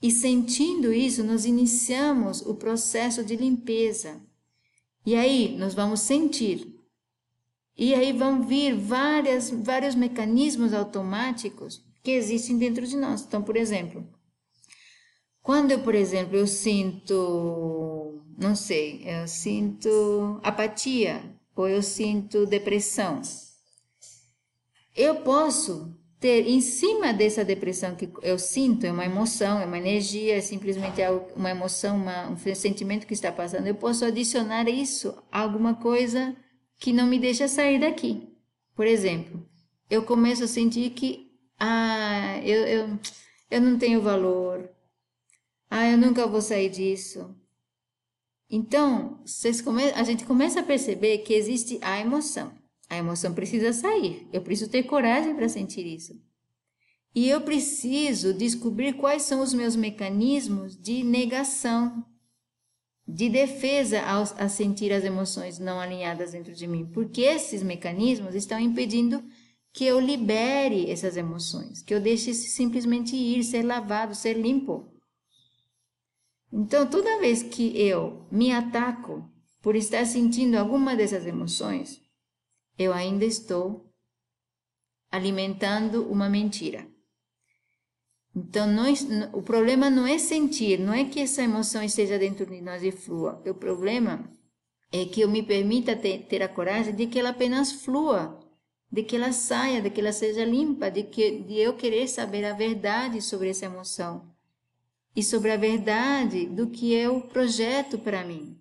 E 0.00 0.10
sentindo 0.10 0.92
isso, 0.92 1.24
nós 1.24 1.44
iniciamos 1.44 2.40
o 2.42 2.54
processo 2.54 3.24
de 3.24 3.36
limpeza. 3.36 4.20
E 5.04 5.14
aí, 5.14 5.56
nós 5.58 5.74
vamos 5.74 6.00
sentir. 6.00 6.76
E 7.76 7.94
aí 7.94 8.12
vão 8.12 8.42
vir 8.42 8.74
várias, 8.74 9.50
vários 9.50 9.94
mecanismos 9.94 10.72
automáticos 10.72 11.84
que 12.02 12.10
existem 12.10 12.56
dentro 12.56 12.86
de 12.86 12.96
nós. 12.96 13.22
Então, 13.22 13.42
por 13.42 13.56
exemplo, 13.56 14.06
quando 15.46 15.70
eu, 15.70 15.78
por 15.78 15.94
exemplo, 15.94 16.36
eu 16.36 16.44
sinto, 16.44 18.20
não 18.36 18.56
sei, 18.56 19.04
eu 19.06 19.28
sinto 19.28 20.40
apatia 20.42 21.22
ou 21.54 21.68
eu 21.68 21.80
sinto 21.84 22.46
depressão, 22.46 23.22
eu 24.92 25.20
posso 25.22 25.96
ter 26.18 26.48
em 26.48 26.60
cima 26.60 27.12
dessa 27.12 27.44
depressão 27.44 27.94
que 27.94 28.10
eu 28.22 28.40
sinto, 28.40 28.86
é 28.86 28.90
uma 28.90 29.04
emoção, 29.04 29.60
é 29.60 29.66
uma 29.66 29.78
energia, 29.78 30.36
é 30.36 30.40
simplesmente 30.40 31.00
uma 31.36 31.50
emoção, 31.50 31.94
uma, 31.94 32.28
um 32.28 32.36
sentimento 32.36 33.06
que 33.06 33.14
está 33.14 33.30
passando, 33.30 33.68
eu 33.68 33.74
posso 33.76 34.04
adicionar 34.04 34.68
isso 34.68 35.16
a 35.30 35.42
alguma 35.42 35.76
coisa 35.76 36.34
que 36.76 36.92
não 36.92 37.06
me 37.06 37.20
deixa 37.20 37.46
sair 37.46 37.78
daqui. 37.78 38.28
Por 38.74 38.84
exemplo, 38.84 39.48
eu 39.88 40.02
começo 40.02 40.42
a 40.42 40.48
sentir 40.48 40.90
que 40.90 41.30
ah, 41.60 42.40
eu, 42.42 42.66
eu, 42.66 42.98
eu 43.48 43.60
não 43.60 43.78
tenho 43.78 44.02
valor. 44.02 44.74
Ah, 45.68 45.90
eu 45.90 45.98
nunca 45.98 46.26
vou 46.26 46.40
sair 46.40 46.70
disso. 46.70 47.34
Então, 48.48 49.22
come... 49.64 49.84
a 49.90 50.02
gente 50.04 50.24
começa 50.24 50.60
a 50.60 50.64
perceber 50.64 51.18
que 51.18 51.34
existe 51.34 51.78
a 51.82 51.98
emoção. 52.00 52.52
A 52.88 52.96
emoção 52.96 53.34
precisa 53.34 53.72
sair. 53.72 54.28
Eu 54.32 54.42
preciso 54.42 54.70
ter 54.70 54.84
coragem 54.84 55.34
para 55.34 55.48
sentir 55.48 55.84
isso. 55.84 56.14
E 57.14 57.28
eu 57.28 57.40
preciso 57.40 58.34
descobrir 58.34 58.92
quais 58.92 59.22
são 59.22 59.40
os 59.40 59.54
meus 59.54 59.74
mecanismos 59.74 60.76
de 60.76 61.02
negação, 61.02 62.04
de 63.08 63.28
defesa 63.28 64.02
ao, 64.02 64.22
a 64.36 64.48
sentir 64.48 64.92
as 64.92 65.02
emoções 65.02 65.58
não 65.58 65.80
alinhadas 65.80 66.32
dentro 66.32 66.52
de 66.52 66.66
mim, 66.66 66.86
porque 66.92 67.22
esses 67.22 67.62
mecanismos 67.62 68.34
estão 68.34 68.60
impedindo 68.60 69.24
que 69.72 69.84
eu 69.84 69.98
libere 69.98 70.90
essas 70.90 71.16
emoções, 71.16 71.82
que 71.82 71.94
eu 71.94 72.00
deixe 72.00 72.34
simplesmente 72.34 73.16
ir, 73.16 73.42
ser 73.44 73.62
lavado, 73.62 74.14
ser 74.14 74.34
limpo. 74.34 74.95
Então, 76.58 76.88
toda 76.88 77.20
vez 77.20 77.42
que 77.42 77.78
eu 77.78 78.26
me 78.32 78.50
ataco 78.50 79.30
por 79.60 79.76
estar 79.76 80.06
sentindo 80.06 80.56
alguma 80.56 80.96
dessas 80.96 81.26
emoções, 81.26 82.00
eu 82.78 82.94
ainda 82.94 83.26
estou 83.26 83.92
alimentando 85.10 86.10
uma 86.10 86.30
mentira. 86.30 86.88
Então, 88.34 88.66
nós, 88.66 89.06
o 89.34 89.42
problema 89.42 89.90
não 89.90 90.06
é 90.06 90.16
sentir, 90.16 90.80
não 90.80 90.94
é 90.94 91.04
que 91.04 91.20
essa 91.20 91.42
emoção 91.42 91.82
esteja 91.82 92.18
dentro 92.18 92.46
de 92.46 92.62
nós 92.62 92.82
e 92.82 92.90
flua. 92.90 93.42
O 93.46 93.54
problema 93.54 94.26
é 94.90 95.04
que 95.04 95.20
eu 95.20 95.28
me 95.28 95.42
permita 95.42 95.94
ter, 95.94 96.24
ter 96.24 96.42
a 96.42 96.48
coragem 96.48 96.94
de 96.94 97.06
que 97.06 97.18
ela 97.18 97.30
apenas 97.30 97.70
flua 97.70 98.40
de 98.90 99.02
que 99.02 99.16
ela 99.16 99.32
saia, 99.32 99.82
de 99.82 99.90
que 99.90 100.00
ela 100.00 100.12
seja 100.12 100.44
limpa, 100.44 100.90
de 100.90 101.02
que 101.02 101.42
de 101.42 101.58
eu 101.58 101.74
querer 101.74 102.08
saber 102.08 102.46
a 102.46 102.54
verdade 102.54 103.20
sobre 103.20 103.50
essa 103.50 103.66
emoção 103.66 104.35
e 105.16 105.22
sobre 105.22 105.50
a 105.50 105.56
verdade 105.56 106.44
do 106.44 106.68
que 106.68 106.92
eu 106.92 107.22
projeto 107.22 107.98
para 107.98 108.22
mim. 108.22 108.60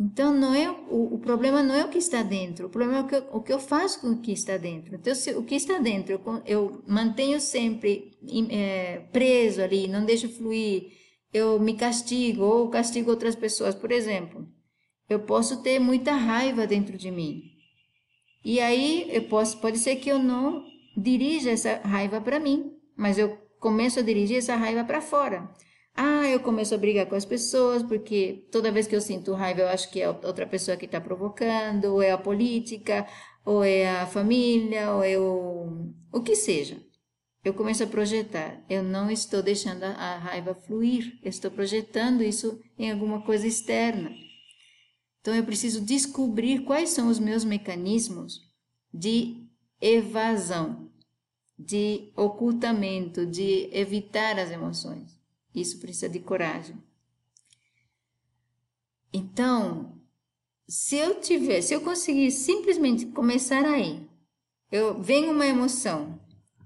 Então 0.00 0.34
não 0.34 0.54
é 0.54 0.68
o, 0.70 1.14
o, 1.14 1.18
problema 1.18 1.62
não 1.62 1.74
é 1.74 1.84
o 1.84 1.88
que 1.88 1.98
está 1.98 2.22
dentro, 2.22 2.66
o 2.66 2.70
problema 2.70 2.98
é 2.98 3.02
o 3.02 3.06
que 3.06 3.14
eu, 3.14 3.28
o 3.30 3.40
que 3.42 3.52
eu 3.52 3.60
faço 3.60 4.00
com 4.00 4.08
o 4.08 4.20
que 4.20 4.32
está 4.32 4.56
dentro. 4.56 4.96
Então 4.96 5.14
se, 5.14 5.32
o 5.34 5.44
que 5.44 5.54
está 5.54 5.78
dentro 5.78 6.12
eu, 6.14 6.42
eu 6.46 6.82
mantenho 6.88 7.40
sempre 7.40 8.18
é, 8.50 9.04
preso 9.12 9.62
ali, 9.62 9.86
não 9.86 10.04
deixo 10.04 10.28
fluir, 10.28 10.90
eu 11.32 11.60
me 11.60 11.74
castigo 11.74 12.42
ou 12.42 12.70
castigo 12.70 13.10
outras 13.10 13.36
pessoas. 13.36 13.74
Por 13.74 13.92
exemplo, 13.92 14.48
eu 15.08 15.20
posso 15.20 15.62
ter 15.62 15.78
muita 15.78 16.12
raiva 16.12 16.66
dentro 16.66 16.96
de 16.96 17.10
mim. 17.10 17.42
E 18.44 18.60
aí 18.60 19.08
eu 19.10 19.22
posso, 19.28 19.58
pode 19.58 19.78
ser 19.78 19.96
que 19.96 20.10
eu 20.10 20.18
não 20.18 20.64
dirija 20.96 21.50
essa 21.50 21.80
raiva 21.84 22.20
para 22.20 22.40
mim, 22.40 22.72
mas 22.96 23.16
eu 23.16 23.43
começo 23.64 23.98
a 23.98 24.02
dirigir 24.02 24.36
essa 24.36 24.56
raiva 24.56 24.84
para 24.84 25.00
fora. 25.00 25.50
Ah, 25.96 26.28
eu 26.28 26.38
começo 26.40 26.74
a 26.74 26.78
brigar 26.78 27.06
com 27.06 27.14
as 27.14 27.24
pessoas, 27.24 27.82
porque 27.82 28.46
toda 28.52 28.70
vez 28.70 28.86
que 28.86 28.94
eu 28.94 29.00
sinto 29.00 29.32
raiva, 29.32 29.62
eu 29.62 29.68
acho 29.68 29.90
que 29.90 30.02
é 30.02 30.08
outra 30.10 30.46
pessoa 30.46 30.76
que 30.76 30.84
está 30.84 31.00
provocando, 31.00 31.86
ou 31.86 32.02
é 32.02 32.10
a 32.10 32.18
política, 32.18 33.06
ou 33.42 33.64
é 33.64 33.88
a 33.88 34.06
família, 34.06 34.90
ou 34.92 35.02
é 35.02 35.18
o, 35.18 35.94
o 36.12 36.20
que 36.20 36.36
seja. 36.36 36.76
Eu 37.42 37.54
começo 37.54 37.82
a 37.82 37.86
projetar. 37.86 38.62
Eu 38.68 38.82
não 38.82 39.10
estou 39.10 39.42
deixando 39.42 39.84
a 39.84 40.18
raiva 40.18 40.54
fluir, 40.54 41.18
eu 41.22 41.30
estou 41.30 41.50
projetando 41.50 42.22
isso 42.22 42.60
em 42.78 42.90
alguma 42.90 43.22
coisa 43.22 43.46
externa. 43.46 44.10
Então 45.22 45.34
eu 45.34 45.44
preciso 45.44 45.80
descobrir 45.80 46.64
quais 46.64 46.90
são 46.90 47.08
os 47.08 47.18
meus 47.18 47.46
mecanismos 47.46 48.40
de 48.92 49.48
evasão, 49.80 50.83
de 51.58 52.12
ocultamento, 52.16 53.24
de 53.26 53.68
evitar 53.72 54.38
as 54.38 54.50
emoções. 54.50 55.18
Isso 55.54 55.78
precisa 55.78 56.08
de 56.08 56.18
coragem. 56.18 56.76
Então, 59.12 60.00
se 60.66 60.96
eu 60.96 61.20
tiver, 61.20 61.60
se 61.62 61.74
eu 61.74 61.80
conseguir 61.80 62.30
simplesmente 62.30 63.06
começar 63.06 63.64
aí, 63.64 64.08
eu 64.72 65.00
venho 65.00 65.30
uma 65.32 65.46
emoção 65.46 66.18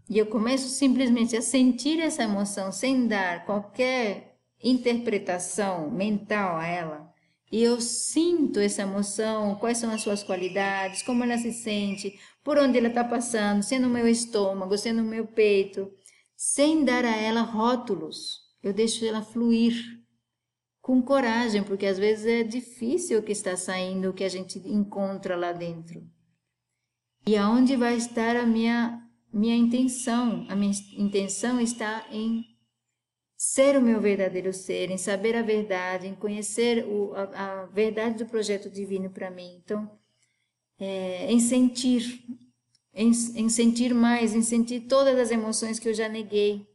e 0.09 0.17
eu 0.17 0.27
começo 0.27 0.69
simplesmente 0.69 1.37
a 1.37 1.43
sentir 1.43 2.01
essa 2.01 2.23
emoção 2.23 2.73
sem 2.73 3.07
dar 3.07 3.45
qualquer 3.45 4.39
interpretação 4.63 5.91
mental 5.91 6.57
a 6.57 6.67
ela, 6.67 7.15
e 7.51 7.63
eu 7.63 7.81
sinto 7.81 8.61
essa 8.61 8.83
emoção, 8.83 9.55
quais 9.57 9.79
são 9.79 9.91
as 9.91 10.03
suas 10.03 10.23
qualidades, 10.23 11.03
como 11.03 11.25
ela 11.25 11.39
se 11.39 11.53
sente, 11.53 12.19
por 12.49 12.57
onde 12.57 12.79
ela 12.79 12.89
está 12.89 13.05
passando, 13.05 13.63
se 13.63 13.79
no 13.79 13.91
meu 13.91 14.09
estômago, 14.09 14.79
se 14.79 14.91
no 14.91 15.05
meu 15.05 15.27
peito, 15.27 15.93
sem 16.35 16.83
dar 16.83 17.05
a 17.05 17.15
ela 17.15 17.43
rótulos. 17.43 18.39
Eu 18.63 18.73
deixo 18.73 19.05
ela 19.05 19.21
fluir 19.21 19.75
com 20.81 21.03
coragem, 21.03 21.63
porque 21.63 21.85
às 21.85 21.99
vezes 21.99 22.25
é 22.25 22.43
difícil 22.43 23.19
o 23.19 23.23
que 23.23 23.33
está 23.33 23.55
saindo, 23.55 24.09
o 24.09 24.15
que 24.15 24.25
a 24.25 24.31
gente 24.31 24.59
encontra 24.61 25.37
lá 25.37 25.53
dentro. 25.53 26.03
E 27.27 27.37
aonde 27.37 27.77
vai 27.77 27.99
estar 27.99 28.35
a 28.35 28.47
minha 28.47 28.99
minha 29.31 29.55
intenção? 29.55 30.47
A 30.49 30.57
minha 30.57 30.73
intenção 30.97 31.61
está 31.61 32.07
em 32.11 32.47
ser 33.37 33.77
o 33.77 33.83
meu 33.83 34.01
verdadeiro 34.01 34.55
ser, 34.55 34.91
em 34.91 34.97
saber 34.97 35.37
a 35.37 35.43
verdade, 35.43 36.07
em 36.07 36.15
conhecer 36.15 36.87
o, 36.87 37.13
a, 37.13 37.25
a, 37.25 37.67
verdade 37.67 38.25
do 38.25 38.31
projeto 38.31 38.71
divino 38.71 39.11
para 39.11 39.31
mim. 39.31 39.61
Então, 39.63 39.99
é, 40.79 41.31
em 41.33 41.41
sentir, 41.41 42.25
em, 42.95 43.11
em 43.11 43.49
sentir 43.49 43.95
mais, 43.95 44.35
em 44.35 44.43
sentir 44.43 44.83
todas 44.83 45.19
as 45.19 45.31
emoções 45.31 45.79
que 45.79 45.89
eu 45.89 45.95
já 45.95 46.09
neguei. 46.09 46.67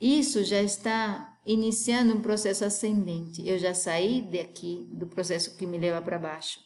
Isso 0.00 0.42
já 0.44 0.62
está 0.62 1.38
iniciando 1.44 2.14
um 2.14 2.22
processo 2.22 2.64
ascendente. 2.64 3.46
Eu 3.46 3.58
já 3.58 3.74
saí 3.74 4.22
daqui 4.22 4.88
do 4.92 5.06
processo 5.06 5.56
que 5.56 5.66
me 5.66 5.78
leva 5.78 6.00
para 6.00 6.18
baixo. 6.18 6.60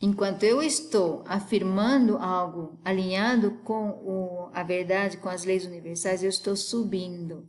Enquanto 0.00 0.42
eu 0.42 0.62
estou 0.62 1.24
afirmando 1.26 2.18
algo 2.18 2.78
alinhado 2.84 3.52
com 3.64 3.90
o, 3.90 4.50
a 4.52 4.62
verdade, 4.62 5.16
com 5.16 5.28
as 5.28 5.44
leis 5.44 5.64
universais, 5.64 6.22
eu 6.22 6.28
estou 6.28 6.56
subindo. 6.56 7.48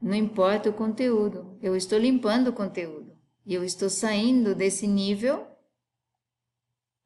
Não 0.00 0.14
importa 0.14 0.70
o 0.70 0.72
conteúdo, 0.72 1.58
eu 1.60 1.74
estou 1.74 1.98
limpando 1.98 2.48
o 2.48 2.52
conteúdo. 2.52 3.03
Eu 3.46 3.62
estou 3.62 3.90
saindo 3.90 4.54
desse 4.54 4.86
nível 4.86 5.46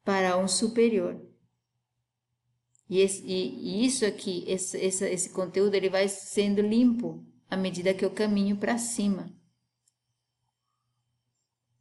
para 0.03 0.37
um 0.37 0.47
superior. 0.47 1.19
E, 2.89 2.99
esse, 2.99 3.23
e 3.25 3.85
isso 3.85 4.05
aqui, 4.05 4.43
esse, 4.47 4.77
esse, 4.77 5.05
esse 5.05 5.29
conteúdo, 5.29 5.75
ele 5.75 5.89
vai 5.89 6.07
sendo 6.07 6.61
limpo 6.61 7.23
à 7.49 7.55
medida 7.55 7.93
que 7.93 8.03
eu 8.03 8.11
caminho 8.11 8.57
para 8.57 8.77
cima. 8.77 9.31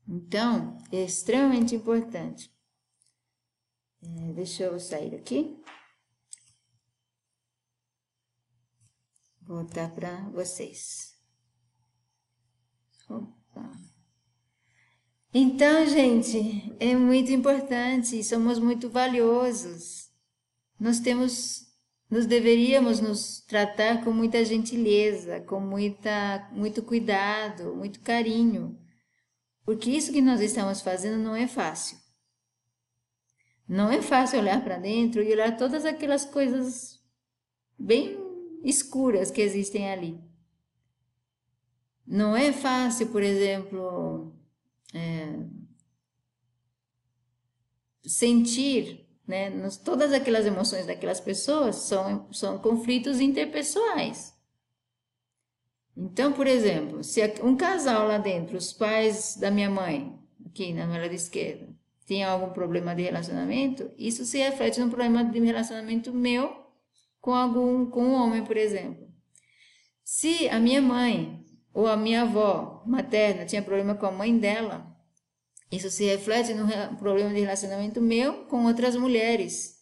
Então, 0.06 0.78
é 0.90 1.04
extremamente 1.04 1.74
importante. 1.74 2.52
É, 4.02 4.32
deixa 4.32 4.64
eu 4.64 4.78
sair 4.78 5.14
aqui. 5.14 5.62
Voltar 9.42 9.94
para 9.94 10.28
vocês. 10.30 11.18
Opa. 13.08 13.87
Então, 15.32 15.86
gente, 15.86 16.74
é 16.80 16.96
muito 16.96 17.30
importante, 17.30 18.24
somos 18.24 18.58
muito 18.58 18.88
valiosos. 18.88 20.08
Nós 20.80 21.00
temos 21.00 21.68
nós 22.10 22.24
deveríamos 22.24 23.00
nos 23.00 23.42
tratar 23.42 24.02
com 24.02 24.10
muita 24.10 24.42
gentileza, 24.42 25.40
com 25.42 25.60
muita, 25.60 26.48
muito 26.52 26.82
cuidado, 26.82 27.74
muito 27.74 28.00
carinho, 28.00 28.78
porque 29.62 29.90
isso 29.90 30.10
que 30.10 30.22
nós 30.22 30.40
estamos 30.40 30.80
fazendo 30.80 31.22
não 31.22 31.36
é 31.36 31.46
fácil. 31.46 31.98
Não 33.68 33.92
é 33.92 34.00
fácil 34.00 34.38
olhar 34.38 34.64
para 34.64 34.78
dentro 34.78 35.22
e 35.22 35.30
olhar 35.30 35.58
todas 35.58 35.84
aquelas 35.84 36.24
coisas 36.24 36.98
bem 37.78 38.16
escuras 38.64 39.30
que 39.30 39.42
existem 39.42 39.90
ali. 39.90 40.18
Não 42.06 42.34
é 42.34 42.50
fácil, 42.54 43.08
por 43.08 43.22
exemplo, 43.22 44.32
é, 44.94 45.38
sentir 48.06 49.08
né? 49.28 49.50
Nos, 49.50 49.76
todas 49.76 50.14
aquelas 50.14 50.46
emoções 50.46 50.86
daquelas 50.86 51.20
pessoas 51.20 51.76
são, 51.76 52.32
são 52.32 52.58
conflitos 52.58 53.20
interpessoais. 53.20 54.34
Então, 55.94 56.32
por 56.32 56.46
exemplo, 56.46 57.04
se 57.04 57.20
um 57.42 57.54
casal 57.54 58.08
lá 58.08 58.16
dentro, 58.16 58.56
os 58.56 58.72
pais 58.72 59.36
da 59.36 59.50
minha 59.50 59.68
mãe, 59.68 60.18
aqui 60.46 60.72
na 60.72 60.86
minha 60.86 61.02
lado 61.02 61.12
esquerda, 61.12 61.68
tem 62.06 62.24
algum 62.24 62.50
problema 62.50 62.94
de 62.94 63.02
relacionamento, 63.02 63.90
isso 63.98 64.24
se 64.24 64.38
reflete 64.38 64.80
no 64.80 64.88
problema 64.88 65.22
de 65.22 65.38
relacionamento 65.40 66.10
meu 66.14 66.64
com 67.20 67.34
algum 67.34 67.84
com 67.90 68.02
um 68.02 68.14
homem, 68.14 68.42
por 68.44 68.56
exemplo. 68.56 69.06
Se 70.02 70.48
a 70.48 70.58
minha 70.58 70.80
mãe 70.80 71.44
ou 71.72 71.86
a 71.86 71.96
minha 71.96 72.22
avó 72.22 72.82
materna 72.86 73.44
tinha 73.44 73.62
problema 73.62 73.94
com 73.94 74.06
a 74.06 74.12
mãe 74.12 74.36
dela, 74.36 74.96
isso 75.70 75.90
se 75.90 76.04
reflete 76.04 76.54
no 76.54 76.66
problema 76.96 77.30
de 77.30 77.40
relacionamento 77.40 78.00
meu 78.00 78.46
com 78.46 78.64
outras 78.66 78.96
mulheres. 78.96 79.76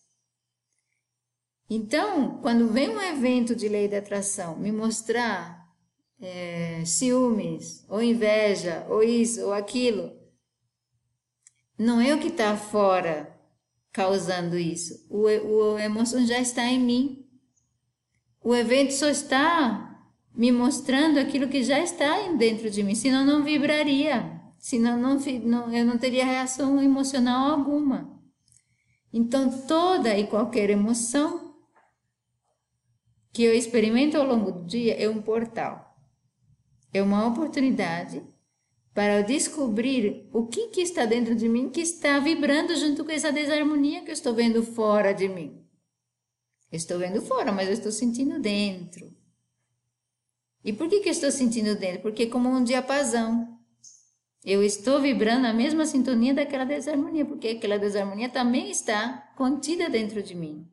Então, 1.69 2.41
quando 2.43 2.69
vem 2.69 2.89
um 2.89 3.01
evento 3.01 3.55
de 3.55 3.69
lei 3.69 3.89
da 3.89 3.99
atração 3.99 4.57
me 4.57 4.71
mostrar 4.71 5.67
é, 6.21 6.85
ciúmes, 6.85 7.85
ou 7.89 8.03
inveja, 8.03 8.87
ou 8.89 9.03
isso, 9.03 9.45
ou 9.45 9.53
aquilo, 9.53 10.13
não 11.79 12.01
é 12.01 12.15
o 12.15 12.21
que 12.21 12.29
está 12.29 12.57
fora 12.57 13.37
causando 13.93 14.59
isso. 14.59 15.07
O, 15.11 15.27
o, 15.27 15.77
a 15.77 15.83
emoção 15.83 16.25
já 16.27 16.39
está 16.39 16.65
em 16.65 16.79
mim. 16.79 17.29
O 18.43 18.55
evento 18.55 18.93
só 18.93 19.09
está 19.09 19.86
me 20.37 20.53
mostrando 20.53 21.19
aquilo 21.19 21.49
que 21.49 21.63
já 21.63 21.81
está 21.81 22.29
dentro 22.33 22.71
de 22.71 22.83
mim, 22.83 22.95
senão 22.95 23.25
não 23.25 23.43
vibraria 23.43 24.37
senão 24.67 24.99
não, 24.99 25.17
não, 25.45 25.73
eu 25.73 25.85
não 25.85 25.97
teria 25.97 26.25
reação 26.25 26.83
emocional 26.83 27.53
alguma. 27.53 28.21
Então, 29.13 29.49
toda 29.65 30.19
e 30.19 30.27
qualquer 30.27 30.71
emoção 30.71 31.55
que 33.33 33.45
eu 33.45 33.55
experimento 33.55 34.17
ao 34.17 34.27
longo 34.27 34.51
do 34.51 34.67
dia 34.67 34.95
é 34.95 35.09
um 35.09 35.23
portal, 35.23 35.97
é 36.93 37.01
uma 37.01 37.25
oportunidade 37.29 38.27
para 38.93 39.21
eu 39.21 39.25
descobrir 39.25 40.29
o 40.33 40.49
que, 40.49 40.67
que 40.69 40.81
está 40.81 41.07
dentro 41.07 41.37
de 41.37 41.49
mim 41.49 41.71
que 41.71 41.81
está 41.81 42.19
vibrando 42.19 42.75
junto 42.75 43.05
com 43.05 43.13
essa 43.13 43.31
desarmonia 43.31 44.03
que 44.03 44.11
eu 44.11 44.15
estou 44.15 44.35
vendo 44.35 44.65
fora 44.65 45.13
de 45.13 45.29
mim. 45.29 45.65
Estou 46.73 46.99
vendo 46.99 47.23
fora, 47.23 47.53
mas 47.53 47.69
eu 47.69 47.75
estou 47.75 47.93
sentindo 47.93 48.41
dentro. 48.41 49.15
E 50.67 50.73
por 50.73 50.89
que, 50.89 50.99
que 50.99 51.09
eu 51.09 51.13
estou 51.13 51.31
sentindo 51.31 51.77
dentro? 51.77 52.03
Porque 52.03 52.25
é 52.25 52.27
como 52.27 52.49
um 52.49 52.65
diapasão. 52.65 53.57
Eu 54.45 54.65
estou 54.65 55.01
vibrando 55.01 55.47
a 55.47 55.53
mesma 55.53 55.87
sintonia 55.87 56.35
daquela 56.35 56.65
desarmonia, 56.65 57.25
porque 57.25 57.47
aquela 57.49 57.79
desarmonia 57.79 58.29
também 58.29 58.69
está 58.69 59.31
contida 59.37 59.89
dentro 59.89 60.21
de 60.25 60.35
mim. 60.35 60.67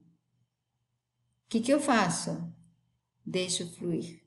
O 1.45 1.49
que, 1.49 1.59
que 1.59 1.71
eu 1.71 1.79
faço? 1.79 2.43
Deixo 3.23 3.71
fluir. 3.75 4.19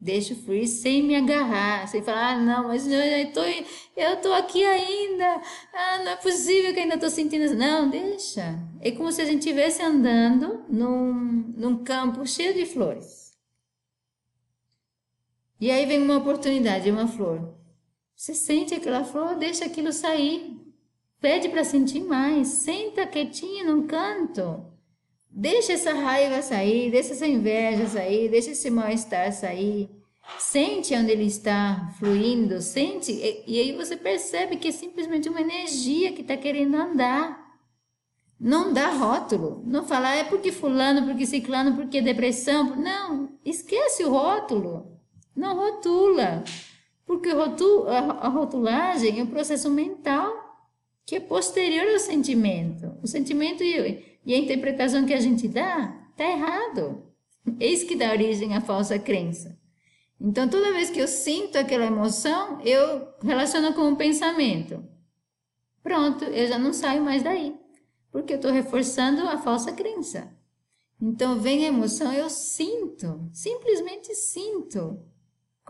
Deixo 0.00 0.36
fluir 0.36 0.68
sem 0.68 1.02
me 1.02 1.16
agarrar, 1.16 1.88
sem 1.88 2.04
falar, 2.04 2.34
ah, 2.34 2.38
não, 2.38 2.68
mas 2.68 2.86
eu 2.86 3.00
estou 3.00 3.44
eu 3.96 4.16
tô 4.18 4.32
aqui 4.32 4.64
ainda, 4.64 5.42
ah, 5.74 5.98
não 6.04 6.12
é 6.12 6.16
possível 6.16 6.72
que 6.72 6.78
ainda 6.78 6.94
estou 6.94 7.10
sentindo 7.10 7.46
isso. 7.46 7.56
Não, 7.56 7.90
deixa. 7.90 8.60
É 8.80 8.92
como 8.92 9.10
se 9.10 9.20
a 9.20 9.24
gente 9.24 9.40
estivesse 9.40 9.82
andando 9.82 10.64
num, 10.68 11.12
num 11.56 11.82
campo 11.82 12.24
cheio 12.24 12.54
de 12.54 12.64
flores. 12.64 13.19
E 15.60 15.70
aí 15.70 15.84
vem 15.84 16.02
uma 16.02 16.16
oportunidade, 16.16 16.90
uma 16.90 17.06
flor. 17.06 17.54
Você 18.16 18.34
sente 18.34 18.74
aquela 18.74 19.04
flor, 19.04 19.36
deixa 19.36 19.66
aquilo 19.66 19.92
sair. 19.92 20.58
Pede 21.20 21.48
para 21.48 21.64
sentir 21.64 22.00
mais. 22.00 22.48
Senta 22.48 23.06
quietinho 23.06 23.66
num 23.66 23.86
canto. 23.86 24.64
Deixa 25.30 25.74
essa 25.74 25.92
raiva 25.92 26.42
sair, 26.42 26.90
deixa 26.90 27.12
essa 27.12 27.26
inveja 27.26 27.86
sair, 27.86 28.28
deixa 28.28 28.50
esse 28.50 28.70
mal-estar 28.70 29.32
sair. 29.32 29.88
Sente 30.38 30.94
onde 30.94 31.12
ele 31.12 31.26
está 31.26 31.92
fluindo, 31.98 32.60
sente, 32.60 33.12
e, 33.12 33.44
e 33.46 33.60
aí 33.60 33.72
você 33.72 33.96
percebe 33.96 34.56
que 34.56 34.68
é 34.68 34.72
simplesmente 34.72 35.28
uma 35.28 35.40
energia 35.40 36.12
que 36.12 36.22
está 36.22 36.36
querendo 36.36 36.74
andar. 36.76 37.38
Não 38.38 38.72
dá 38.72 38.88
rótulo. 38.88 39.62
Não 39.66 39.86
falar 39.86 40.16
é 40.16 40.24
porque 40.24 40.50
fulano, 40.50 41.06
porque 41.06 41.26
ciclano, 41.26 41.76
porque 41.76 42.00
depressão. 42.00 42.76
Não, 42.76 43.38
esquece 43.44 44.04
o 44.04 44.10
rótulo. 44.10 44.99
Não 45.34 45.56
rotula. 45.56 46.44
Porque 47.06 47.30
a 47.30 48.28
rotulagem 48.28 49.18
é 49.18 49.22
um 49.22 49.26
processo 49.26 49.68
mental 49.70 50.32
que 51.04 51.16
é 51.16 51.20
posterior 51.20 51.88
ao 51.92 51.98
sentimento. 51.98 52.96
O 53.02 53.06
sentimento 53.06 53.64
e 53.64 54.32
a 54.32 54.38
interpretação 54.38 55.04
que 55.04 55.14
a 55.14 55.20
gente 55.20 55.48
dá 55.48 56.06
está 56.10 56.24
errado. 56.24 57.02
Eis 57.58 57.82
que 57.82 57.96
dá 57.96 58.12
origem 58.12 58.54
à 58.54 58.60
falsa 58.60 58.98
crença. 58.98 59.58
Então, 60.20 60.48
toda 60.48 60.72
vez 60.72 60.90
que 60.90 61.00
eu 61.00 61.08
sinto 61.08 61.56
aquela 61.56 61.86
emoção, 61.86 62.60
eu 62.60 63.08
relaciono 63.22 63.72
com 63.72 63.88
um 63.88 63.96
pensamento. 63.96 64.84
Pronto, 65.82 66.24
eu 66.24 66.46
já 66.46 66.58
não 66.58 66.74
saio 66.74 67.02
mais 67.02 67.22
daí, 67.22 67.58
porque 68.12 68.34
eu 68.34 68.36
estou 68.36 68.52
reforçando 68.52 69.22
a 69.22 69.38
falsa 69.38 69.72
crença. 69.72 70.30
Então, 71.00 71.40
vem 71.40 71.64
a 71.64 71.68
emoção, 71.68 72.12
eu 72.12 72.28
sinto, 72.28 73.30
simplesmente 73.32 74.14
sinto 74.14 75.02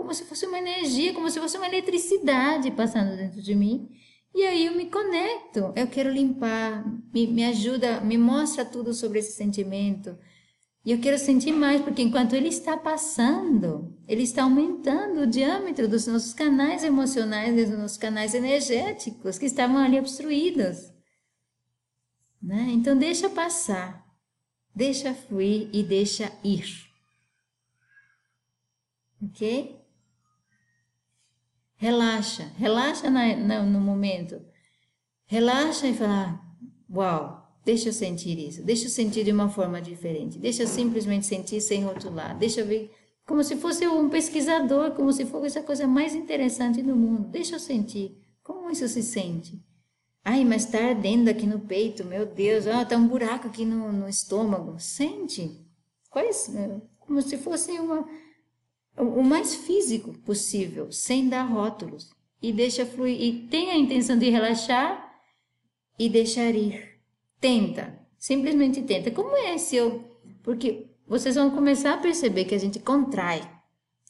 como 0.01 0.15
se 0.15 0.25
fosse 0.25 0.47
uma 0.47 0.59
energia, 0.59 1.13
como 1.13 1.31
se 1.31 1.39
fosse 1.39 1.57
uma 1.57 1.67
eletricidade 1.67 2.71
passando 2.71 3.17
dentro 3.17 3.43
de 3.43 3.55
mim. 3.55 3.89
E 4.35 4.47
aí 4.47 4.67
eu 4.67 4.75
me 4.75 4.87
conecto, 4.87 5.73
eu 5.77 5.87
quero 5.89 6.11
limpar, 6.11 6.85
me, 7.13 7.27
me 7.27 7.45
ajuda, 7.45 8.01
me 8.01 8.17
mostra 8.17 8.65
tudo 8.65 8.95
sobre 8.95 9.19
esse 9.19 9.33
sentimento. 9.33 10.17
E 10.85 10.93
eu 10.93 11.01
quero 11.01 11.19
sentir 11.19 11.53
mais, 11.53 11.83
porque 11.83 12.01
enquanto 12.01 12.35
ele 12.35 12.49
está 12.49 12.77
passando, 12.77 13.95
ele 14.09 14.23
está 14.23 14.45
aumentando 14.45 15.21
o 15.21 15.27
diâmetro 15.27 15.87
dos 15.87 16.07
nossos 16.07 16.33
canais 16.33 16.83
emocionais, 16.83 17.55
dos 17.55 17.79
nossos 17.79 17.99
canais 17.99 18.35
energéticos 18.35 19.37
que 19.37 19.47
estavam 19.47 19.79
ali 19.79 19.99
obstruídos. 19.99 20.91
Né? 22.41 22.71
Então 22.73 22.97
deixa 22.97 23.29
passar, 23.29 24.07
deixa 24.75 25.13
fluir 25.13 25.69
e 25.73 25.83
deixa 25.83 26.33
ir. 26.43 26.89
Ok? 29.23 29.80
Relaxa, 31.81 32.53
relaxa 32.59 33.09
na, 33.09 33.35
na, 33.35 33.62
no 33.62 33.81
momento. 33.81 34.39
Relaxa 35.24 35.87
e 35.87 35.95
fala: 35.95 36.39
Uau, 36.95 37.57
deixa 37.64 37.89
eu 37.89 37.93
sentir 37.95 38.39
isso, 38.39 38.62
deixa 38.62 38.85
eu 38.85 38.91
sentir 38.91 39.24
de 39.24 39.33
uma 39.33 39.49
forma 39.49 39.81
diferente, 39.81 40.39
deixa 40.39 40.64
eu 40.64 40.66
simplesmente 40.66 41.24
sentir 41.24 41.59
sem 41.62 41.83
rotular, 41.83 42.37
deixa 42.37 42.61
eu 42.61 42.66
ver 42.66 42.91
como 43.26 43.43
se 43.43 43.57
fosse 43.57 43.89
um 43.89 44.11
pesquisador, 44.11 44.91
como 44.91 45.11
se 45.11 45.24
fosse 45.24 45.59
a 45.59 45.62
coisa 45.62 45.87
mais 45.87 46.14
interessante 46.14 46.83
do 46.83 46.95
mundo. 46.95 47.28
Deixa 47.28 47.55
eu 47.55 47.61
sentir. 47.61 48.14
Como 48.43 48.70
isso 48.70 48.87
se 48.87 49.03
sente? 49.03 49.64
Ai, 50.22 50.45
mas 50.45 50.66
está 50.66 50.85
ardendo 50.85 51.28
aqui 51.28 51.47
no 51.47 51.61
peito, 51.61 52.05
meu 52.05 52.26
Deus, 52.26 52.66
ah, 52.66 52.85
tá 52.85 52.95
um 52.95 53.09
buraco 53.09 53.47
aqui 53.47 53.64
no, 53.64 53.91
no 53.91 54.07
estômago. 54.07 54.78
Sente. 54.78 55.64
Quais, 56.11 56.53
como 56.99 57.22
se 57.22 57.39
fosse 57.39 57.70
uma, 57.78 58.07
o 59.01 59.23
mais 59.23 59.55
físico 59.55 60.13
possível, 60.21 60.91
sem 60.93 61.29
dar 61.29 61.45
rótulos. 61.45 62.11
E 62.43 62.53
deixa 62.53 62.87
fluir. 62.87 63.21
E 63.21 63.47
tem 63.49 63.71
a 63.71 63.77
intenção 63.77 64.17
de 64.17 64.31
relaxar 64.31 65.13
e 65.99 66.09
deixar 66.09 66.55
ir. 66.55 67.01
Tenta. 67.41 67.99
Simplesmente 68.19 68.83
tenta. 68.83 69.11
Como 69.11 69.37
é 69.37 69.59
se 69.59 69.77
eu. 69.77 70.05
Porque 70.43 70.87
vocês 71.07 71.35
vão 71.35 71.51
começar 71.51 71.95
a 71.95 71.99
perceber 71.99 72.45
que 72.45 72.55
a 72.55 72.59
gente 72.59 72.79
contrai. 72.79 73.43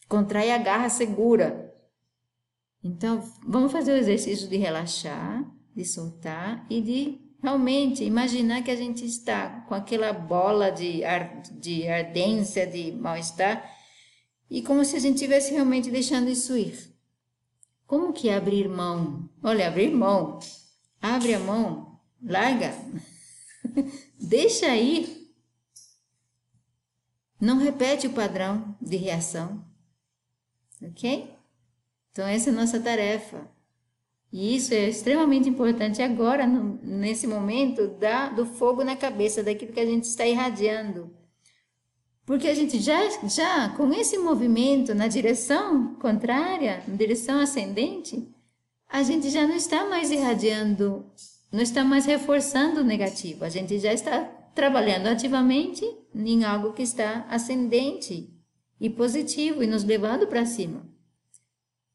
Contrai 0.09 0.51
a 0.51 0.59
garra 0.59 0.89
segura. 0.89 1.75
Então, 2.83 3.23
vamos 3.47 3.73
fazer 3.73 3.93
o 3.93 3.97
exercício 3.97 4.49
de 4.49 4.57
relaxar, 4.57 5.45
de 5.75 5.85
soltar 5.85 6.67
e 6.71 6.81
de 6.81 7.21
realmente 7.43 8.05
imaginar 8.05 8.63
que 8.63 8.71
a 8.71 8.77
gente 8.77 9.05
está 9.05 9.65
com 9.69 9.75
aquela 9.75 10.13
bola 10.13 10.71
de, 10.71 11.05
ar, 11.05 11.43
de 11.43 11.89
ardência, 11.89 12.67
de 12.67 12.93
mal-estar 12.93 13.80
e 14.51 14.61
como 14.61 14.85
se 14.85 14.97
a 14.97 14.99
gente 14.99 15.15
estivesse 15.15 15.53
realmente 15.53 15.91
deixando 15.91 16.29
isso 16.29 16.57
ir. 16.57 16.93
Como 17.87 18.13
que 18.13 18.29
abrir 18.29 18.69
mão? 18.69 19.31
Olha, 19.43 19.69
abrir 19.69 19.91
mão. 19.91 20.41
Abre 21.01 21.33
a 21.33 21.39
mão, 21.39 21.99
larga, 22.23 22.75
deixa 24.21 24.77
ir. 24.77 25.33
não 27.41 27.57
repete 27.57 28.07
o 28.07 28.13
padrão 28.13 28.77
de 28.83 28.97
reação. 28.97 29.65
Ok? 30.83 31.35
Então, 32.13 32.27
essa 32.27 32.51
é 32.51 32.53
a 32.53 32.57
nossa 32.57 32.79
tarefa. 32.79 33.49
E 34.31 34.55
isso 34.55 34.75
é 34.75 34.89
extremamente 34.89 35.49
importante 35.49 36.03
agora, 36.03 36.47
no, 36.47 36.79
nesse 36.83 37.27
momento 37.27 37.89
da, 37.89 38.29
do 38.29 38.45
fogo 38.45 38.85
na 38.85 38.95
cabeça, 38.95 39.43
daquilo 39.43 39.73
que 39.73 39.81
a 39.81 39.87
gente 39.87 40.05
está 40.05 40.27
irradiando. 40.27 41.11
Porque 42.31 42.47
a 42.47 42.55
gente 42.55 42.79
já, 42.79 42.97
já, 43.27 43.71
com 43.71 43.93
esse 43.93 44.17
movimento 44.17 44.95
na 44.95 45.09
direção 45.09 45.97
contrária, 45.97 46.81
na 46.87 46.95
direção 46.95 47.41
ascendente, 47.41 48.25
a 48.89 49.03
gente 49.03 49.29
já 49.31 49.49
não 49.49 49.57
está 49.57 49.89
mais 49.89 50.13
irradiando, 50.13 51.11
não 51.51 51.61
está 51.61 51.83
mais 51.83 52.07
reforçando 52.07 52.83
o 52.83 52.85
negativo. 52.85 53.45
A 53.45 53.49
gente 53.49 53.81
já 53.81 53.93
está 53.93 54.23
trabalhando 54.55 55.09
ativamente 55.09 55.85
em 56.15 56.45
algo 56.45 56.73
que 56.73 56.83
está 56.83 57.27
ascendente 57.29 58.33
e 58.81 58.89
positivo 58.89 59.65
e 59.65 59.67
nos 59.67 59.83
levando 59.83 60.29
para 60.29 60.47
cima. 60.47 60.89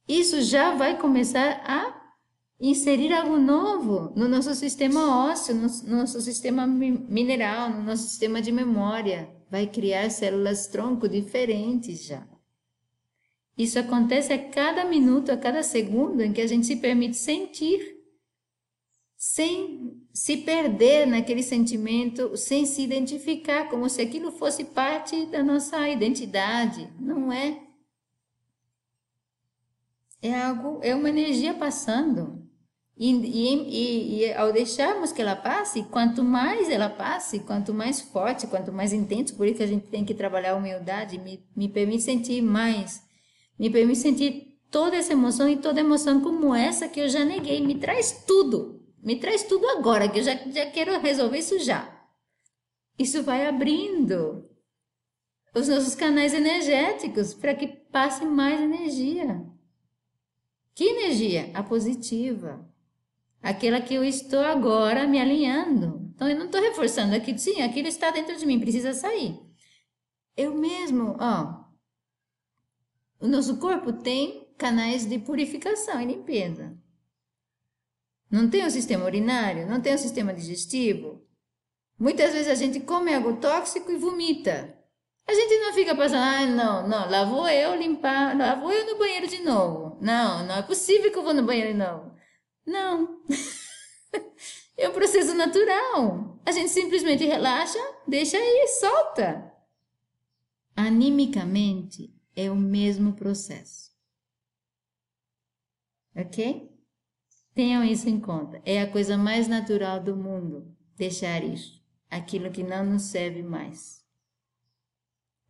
Isso 0.05 0.41
já 0.41 0.75
vai 0.75 0.97
começar 0.97 1.61
a 1.65 1.95
inserir 2.59 3.13
algo 3.13 3.37
novo 3.37 4.11
no 4.17 4.27
nosso 4.27 4.53
sistema 4.53 5.29
ósseo, 5.29 5.55
no 5.55 5.95
nosso 5.95 6.19
sistema 6.19 6.67
mineral, 6.67 7.69
no 7.69 7.83
nosso 7.83 8.03
sistema 8.03 8.41
de 8.41 8.51
memória. 8.51 9.33
Vai 9.55 9.67
criar 9.67 10.09
células 10.09 10.67
tronco 10.67 11.07
diferentes 11.07 12.03
já. 12.03 12.27
Isso 13.57 13.79
acontece 13.79 14.33
a 14.33 14.49
cada 14.49 14.83
minuto, 14.83 15.31
a 15.31 15.37
cada 15.37 15.63
segundo 15.63 16.19
em 16.21 16.33
que 16.33 16.41
a 16.41 16.45
gente 16.45 16.67
se 16.67 16.75
permite 16.75 17.15
sentir, 17.15 18.03
sem 19.15 20.05
se 20.13 20.35
perder 20.35 21.07
naquele 21.07 21.41
sentimento, 21.41 22.35
sem 22.35 22.65
se 22.65 22.81
identificar 22.81 23.69
como 23.69 23.87
se 23.89 24.01
aquilo 24.01 24.29
fosse 24.29 24.65
parte 24.65 25.25
da 25.27 25.41
nossa 25.41 25.87
identidade. 25.87 26.91
Não 26.99 27.31
é. 27.31 27.63
É 30.21 30.35
algo, 30.35 30.81
é 30.83 30.93
uma 30.93 31.07
energia 31.07 31.53
passando. 31.53 32.44
E, 32.97 33.11
e, 33.11 34.23
e, 34.23 34.33
ao 34.33 34.53
deixarmos 34.53 35.11
que 35.11 35.21
ela 35.21 35.35
passe, 35.35 35.83
quanto 35.83 36.23
mais 36.23 36.69
ela 36.69 36.89
passe, 36.89 37.39
quanto 37.39 37.73
mais 37.73 37.99
forte, 37.99 38.47
quanto 38.47 38.71
mais 38.71 38.93
intenso, 38.93 39.35
por 39.35 39.45
isso 39.45 39.61
a 39.61 39.67
gente 39.67 39.87
tem 39.87 40.05
que 40.05 40.13
trabalhar 40.13 40.53
a 40.53 40.55
humildade, 40.55 41.17
me, 41.17 41.45
me 41.53 41.67
permite 41.67 42.03
sentir 42.03 42.41
mais, 42.41 43.03
me 43.59 43.69
permite 43.69 43.99
sentir 43.99 44.59
toda 44.71 44.95
essa 44.95 45.11
emoção 45.11 45.49
e 45.49 45.57
toda 45.57 45.81
emoção 45.81 46.21
como 46.21 46.55
essa 46.55 46.87
que 46.87 47.01
eu 47.01 47.09
já 47.09 47.25
neguei, 47.25 47.59
me 47.59 47.75
traz 47.75 48.23
tudo, 48.25 48.81
me 49.03 49.17
traz 49.17 49.43
tudo 49.43 49.67
agora, 49.67 50.07
que 50.07 50.19
eu 50.19 50.23
já, 50.23 50.35
já 50.49 50.65
quero 50.71 50.97
resolver 50.99 51.39
isso 51.39 51.59
já. 51.59 51.93
Isso 52.97 53.23
vai 53.23 53.45
abrindo 53.45 54.49
os 55.53 55.67
nossos 55.67 55.95
canais 55.95 56.33
energéticos 56.33 57.33
para 57.33 57.53
que 57.53 57.67
passe 57.67 58.23
mais 58.23 58.61
energia. 58.61 59.45
Que 60.73 60.85
energia? 60.85 61.51
A 61.53 61.61
positiva 61.61 62.73
aquela 63.45 63.79
que 63.79 63.93
eu 63.93 64.03
estou 64.03 64.43
agora 64.43 65.05
me 65.05 65.19
alinhando. 65.19 66.11
Então 66.15 66.27
eu 66.27 66.35
não 66.35 66.47
estou 66.47 66.59
reforçando 66.59 67.13
aquilo, 67.13 67.37
sim, 67.37 67.61
aquilo 67.61 67.87
está 67.87 68.09
dentro 68.09 68.35
de 68.35 68.43
mim, 68.43 68.59
precisa 68.59 68.91
sair. 68.91 69.39
Eu 70.35 70.55
mesmo, 70.55 71.15
ó, 71.19 71.63
o 73.19 73.27
nosso 73.27 73.57
corpo 73.57 73.93
tem 73.93 74.51
canais 74.57 75.05
de 75.05 75.19
purificação 75.19 76.01
e 76.01 76.05
limpeza. 76.05 76.75
Não 78.31 78.49
tem 78.49 78.65
o 78.65 78.71
sistema 78.71 79.05
urinário, 79.05 79.69
não 79.69 79.79
tem 79.79 79.93
o 79.93 79.99
sistema 79.99 80.33
digestivo. 80.33 81.23
Muitas 81.99 82.33
vezes 82.33 82.51
a 82.51 82.55
gente 82.55 82.79
come 82.79 83.13
algo 83.13 83.37
tóxico 83.37 83.91
e 83.91 83.97
vomita. 83.97 84.75
A 85.27 85.33
gente 85.33 85.59
não 85.59 85.71
fica 85.71 85.95
pensando, 85.95 86.23
ah, 86.23 86.45
não, 86.47 86.87
não, 86.87 87.09
lá 87.09 87.23
vou 87.25 87.47
eu 87.47 87.75
limpar, 87.75 88.35
lá 88.35 88.55
vou 88.55 88.71
eu 88.71 88.87
no 88.87 88.97
banheiro 88.97 89.27
de 89.27 89.43
novo. 89.43 89.99
Não, 90.01 90.45
não 90.47 90.55
é 90.55 90.63
possível 90.63 91.11
que 91.11 91.17
eu 91.17 91.23
vou 91.23 91.33
no 91.33 91.43
banheiro 91.43 91.73
de 91.73 91.77
novo. 91.77 92.14
Não. 92.65 93.23
é 94.77 94.89
um 94.89 94.93
processo 94.93 95.33
natural. 95.33 96.39
A 96.45 96.51
gente 96.51 96.69
simplesmente 96.69 97.25
relaxa, 97.25 97.79
deixa 98.07 98.37
aí, 98.37 98.67
solta. 98.79 99.53
Animicamente 100.75 102.13
é 102.35 102.49
o 102.51 102.55
mesmo 102.55 103.13
processo. 103.13 103.91
Ok? 106.15 106.71
Tenham 107.53 107.83
isso 107.83 108.09
em 108.09 108.19
conta. 108.19 108.61
É 108.65 108.81
a 108.81 108.91
coisa 108.91 109.17
mais 109.17 109.47
natural 109.47 110.01
do 110.01 110.15
mundo 110.15 110.75
deixar 110.97 111.43
isso, 111.43 111.83
aquilo 112.09 112.51
que 112.51 112.63
não 112.63 112.85
nos 112.85 113.03
serve 113.03 113.43
mais. 113.43 114.03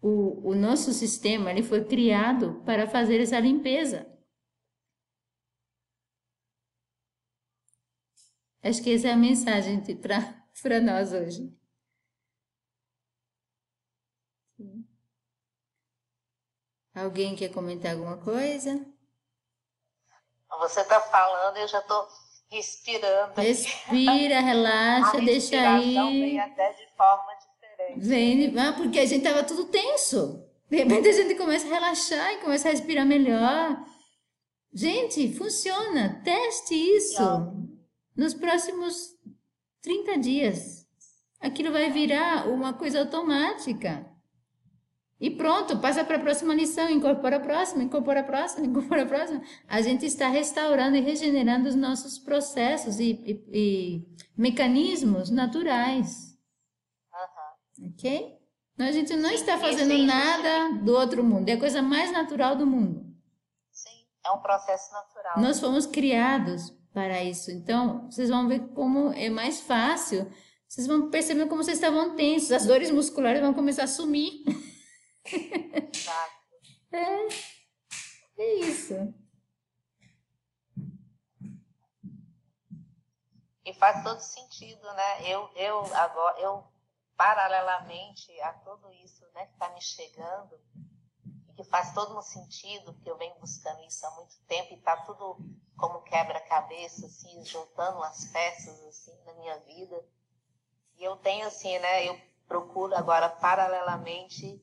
O, 0.01 0.49
o 0.49 0.55
nosso 0.55 0.93
sistema 0.93 1.49
ele 1.51 1.63
foi 1.63 1.83
criado 1.83 2.61
para 2.65 2.87
fazer 2.87 3.19
essa 3.19 3.39
limpeza. 3.39 4.07
Acho 8.65 8.81
que 8.81 8.95
essa 8.95 9.09
é 9.09 9.11
a 9.11 9.15
mensagem 9.15 9.79
para 10.01 10.79
nós 10.81 11.13
hoje. 11.13 11.55
Alguém 16.95 17.35
quer 17.35 17.49
comentar 17.49 17.91
alguma 17.91 18.17
coisa? 18.17 18.83
Você 20.61 20.81
está 20.81 20.99
falando, 20.99 21.57
eu 21.57 21.67
já 21.67 21.77
estou 21.77 22.07
respirando. 22.49 23.39
Respira, 23.39 24.39
relaxa, 24.39 25.19
deixa 25.21 25.57
aí. 25.57 25.93
Vem 25.93 26.39
até 26.39 26.73
de 26.73 26.87
forma 26.97 27.33
diferente. 27.35 27.99
Vem, 27.99 28.59
ah, 28.59 28.73
porque 28.73 28.99
a 28.99 29.05
gente 29.05 29.27
estava 29.27 29.43
tudo 29.43 29.65
tenso. 29.65 30.43
De 30.67 30.77
repente 30.77 31.07
a 31.07 31.11
gente 31.11 31.35
começa 31.35 31.67
a 31.67 31.69
relaxar 31.69 32.33
e 32.33 32.37
começa 32.37 32.67
a 32.67 32.71
respirar 32.71 33.05
melhor. 33.05 33.77
Gente, 34.73 35.31
funciona. 35.37 36.19
Teste 36.23 36.73
isso 36.73 37.64
nos 38.15 38.33
próximos 38.33 39.15
30 39.81 40.17
dias. 40.17 40.87
Aquilo 41.39 41.71
vai 41.71 41.91
virar 41.91 42.47
uma 42.47 42.73
coisa 42.73 42.99
automática. 42.99 44.09
E 45.19 45.29
pronto, 45.29 45.79
passa 45.79 46.03
para 46.03 46.17
a 46.17 46.19
próxima 46.19 46.53
lição, 46.53 46.89
incorpora 46.89 47.37
a 47.37 47.39
próxima, 47.39 47.83
incorpora 47.83 48.19
a 48.19 48.23
próxima, 48.23 48.65
incorpora 48.67 49.03
a 49.03 49.05
próxima. 49.05 49.41
A 49.67 49.81
gente 49.81 50.05
está 50.05 50.27
restaurando 50.27 50.97
e 50.97 51.01
regenerando 51.01 51.69
os 51.69 51.75
nossos 51.75 52.17
processos 52.19 52.99
e, 52.99 53.11
e, 53.25 53.43
e 53.51 54.17
mecanismos 54.35 55.29
naturais. 55.29 56.37
Uhum. 57.79 57.91
Ok? 57.91 58.35
Então, 58.73 58.87
a 58.87 58.91
gente 58.91 59.15
não 59.15 59.31
está 59.31 59.57
fazendo 59.57 59.91
sim, 59.91 59.99
sim, 59.99 60.05
nada 60.05 60.73
do 60.83 60.93
outro 60.93 61.23
mundo, 61.23 61.47
é 61.47 61.53
a 61.53 61.59
coisa 61.59 61.81
mais 61.81 62.11
natural 62.11 62.57
do 62.57 62.67
mundo. 62.67 63.05
Sim, 63.71 64.05
é 64.25 64.31
um 64.31 64.39
processo 64.39 64.91
natural. 64.93 65.39
Nós 65.41 65.61
fomos 65.61 65.85
criados 65.85 66.73
para 66.95 67.21
isso. 67.21 67.51
Então, 67.51 68.09
vocês 68.09 68.29
vão 68.29 68.47
ver 68.47 68.69
como 68.69 69.11
é 69.11 69.29
mais 69.29 69.59
fácil. 69.59 70.31
Vocês 70.65 70.87
vão 70.87 71.09
perceber 71.09 71.45
como 71.47 71.61
vocês 71.61 71.77
estavam 71.77 72.15
tensos. 72.15 72.53
As 72.53 72.65
dores 72.65 72.89
musculares 72.89 73.41
vão 73.41 73.53
começar 73.53 73.83
a 73.83 73.87
sumir. 73.87 74.31
é, 76.93 77.27
é 78.37 78.53
isso. 78.61 79.13
E 83.65 83.73
faz 83.73 84.01
todo 84.01 84.21
sentido, 84.21 84.85
né? 84.93 85.29
Eu, 85.29 85.49
eu 85.57 85.93
agora, 85.95 86.39
eu 86.39 86.63
paralelamente 87.17 88.39
a 88.39 88.53
tudo 88.53 88.89
isso, 89.03 89.25
né, 89.33 89.47
que 89.47 89.53
está 89.53 89.69
me 89.73 89.81
chegando, 89.81 90.57
que 91.57 91.63
faz 91.65 91.93
todo 91.93 92.17
um 92.17 92.21
sentido, 92.21 92.93
que 93.01 93.09
eu 93.09 93.17
venho 93.17 93.35
buscando 93.39 93.83
isso 93.83 94.05
há 94.05 94.11
muito 94.11 94.37
tempo 94.47 94.73
e 94.73 94.77
está 94.77 94.95
tudo 94.97 95.37
como 95.77 96.01
quebra-cabeça, 96.01 97.05
assim, 97.05 97.43
juntando 97.45 98.01
as 98.03 98.25
peças, 98.25 98.83
assim, 98.85 99.13
na 99.25 99.33
minha 99.33 99.57
vida. 99.59 100.05
E 100.97 101.03
eu 101.03 101.15
tenho, 101.17 101.47
assim, 101.47 101.77
né, 101.79 102.07
eu 102.07 102.19
procuro 102.47 102.95
agora, 102.95 103.29
paralelamente, 103.29 104.61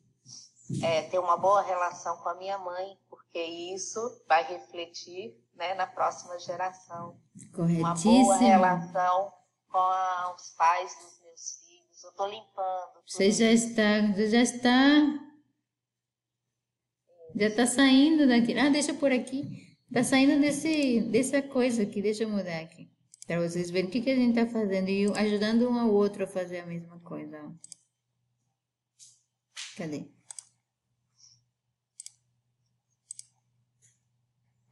é, 0.82 1.02
ter 1.02 1.18
uma 1.18 1.36
boa 1.36 1.62
relação 1.62 2.16
com 2.18 2.28
a 2.28 2.34
minha 2.34 2.58
mãe, 2.58 2.98
porque 3.10 3.42
isso 3.42 4.00
vai 4.26 4.44
refletir, 4.44 5.36
né, 5.54 5.74
na 5.74 5.86
próxima 5.86 6.38
geração. 6.38 7.20
Uma 7.56 7.94
boa 7.94 8.36
relação 8.36 9.32
com 9.70 9.78
a, 9.78 10.34
os 10.34 10.50
pais 10.50 10.94
dos 10.96 11.20
meus 11.22 11.64
filhos. 11.64 12.04
Eu 12.04 12.10
estou 12.10 12.28
limpando. 12.28 13.02
Você 13.06 13.30
já 13.30 13.50
está, 13.50 14.00
você 14.14 14.30
já 14.30 14.40
está 14.40 14.68
já 17.34 17.46
está 17.46 17.66
saindo 17.66 18.28
daqui. 18.28 18.58
Ah, 18.58 18.68
deixa 18.68 18.92
por 18.94 19.10
aqui. 19.10 19.71
Está 19.93 20.03
saindo 20.05 20.40
desse, 20.40 21.03
dessa 21.03 21.43
coisa 21.43 21.82
aqui. 21.82 22.01
Deixa 22.01 22.22
eu 22.22 22.30
mudar 22.30 22.61
aqui. 22.61 22.90
Para 23.26 23.47
vocês 23.47 23.70
verem 23.70 23.90
o 23.90 23.93
que, 23.93 24.01
que 24.01 24.09
a 24.09 24.16
gente 24.16 24.38
está 24.38 24.51
fazendo 24.51 24.88
e 24.88 25.05
ajudando 25.12 25.68
um 25.68 25.78
ao 25.78 25.93
outro 25.93 26.24
a 26.24 26.26
fazer 26.26 26.61
a 26.61 26.66
mesma 26.66 26.99
coisa. 27.01 27.55
Cadê? 29.76 30.07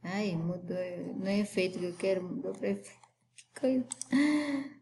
Ai, 0.01 0.35
mudou. 0.35 0.75
Não 1.19 1.27
é 1.27 1.37
efeito 1.41 1.77
que 1.77 1.85
eu 1.85 1.95
quero, 1.95 2.23
mudou 2.23 2.53
para 2.53 2.69
efeito. 2.69 2.99
Que 3.35 3.59
coisa. 3.59 3.87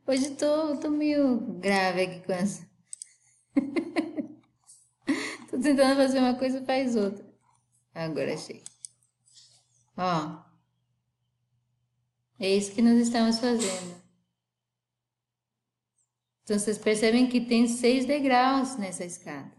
Hoje 0.08 0.36
tô, 0.36 0.78
tô 0.78 0.90
meio 0.90 1.38
grave 1.60 2.04
aqui 2.04 2.26
com 2.26 2.32
essa. 2.32 2.66
Tô 5.50 5.60
tentando 5.60 5.96
fazer 5.96 6.20
uma 6.20 6.38
coisa, 6.38 6.64
faz 6.64 6.96
outra. 6.96 7.26
Agora 7.94 8.34
achei. 8.34 8.64
Ó. 10.00 10.41
É 12.39 12.56
isso 12.56 12.74
que 12.74 12.82
nós 12.82 12.97
estamos 12.97 13.38
fazendo. 13.38 14.02
Então, 16.43 16.58
vocês 16.58 16.78
percebem 16.78 17.28
que 17.28 17.41
tem 17.41 17.68
seis 17.68 18.06
degraus 18.06 18.78
nessa 18.78 19.04
escada. 19.04 19.52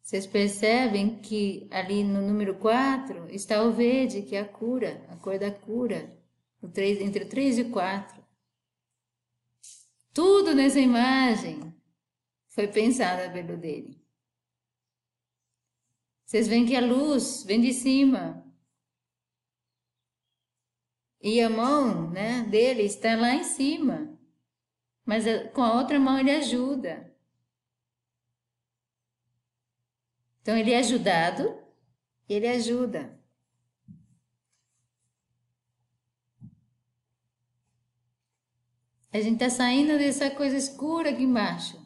Vocês 0.00 0.26
percebem 0.28 1.18
que 1.20 1.68
ali 1.72 2.04
no 2.04 2.22
número 2.22 2.54
4 2.54 3.34
está 3.34 3.62
o 3.64 3.72
verde, 3.72 4.22
que 4.22 4.36
é 4.36 4.40
a 4.40 4.48
cura, 4.48 5.04
a 5.08 5.16
cor 5.16 5.38
da 5.38 5.50
cura, 5.50 6.16
3, 6.72 7.00
entre 7.00 7.24
o 7.24 7.28
3 7.28 7.58
e 7.58 7.62
o 7.62 7.70
4. 7.70 8.24
Tudo 10.12 10.54
nessa 10.54 10.78
imagem 10.78 11.74
foi 12.48 12.68
pensado 12.68 13.32
pelo 13.32 13.56
dele. 13.56 14.03
Vocês 16.24 16.48
veem 16.48 16.66
que 16.66 16.74
a 16.74 16.80
luz 16.80 17.44
vem 17.44 17.60
de 17.60 17.72
cima. 17.72 18.42
E 21.20 21.40
a 21.40 21.48
mão 21.48 22.10
né, 22.10 22.42
dele 22.42 22.82
está 22.82 23.14
lá 23.14 23.34
em 23.34 23.44
cima. 23.44 24.18
Mas 25.04 25.24
com 25.52 25.62
a 25.62 25.74
outra 25.74 25.98
mão 26.00 26.18
ele 26.18 26.30
ajuda. 26.30 27.14
Então 30.40 30.56
ele 30.56 30.72
é 30.72 30.78
ajudado, 30.78 31.58
ele 32.28 32.46
ajuda. 32.46 33.18
A 39.10 39.20
gente 39.20 39.34
está 39.34 39.48
saindo 39.48 39.96
dessa 39.96 40.28
coisa 40.30 40.56
escura 40.56 41.10
aqui 41.10 41.22
embaixo. 41.22 41.80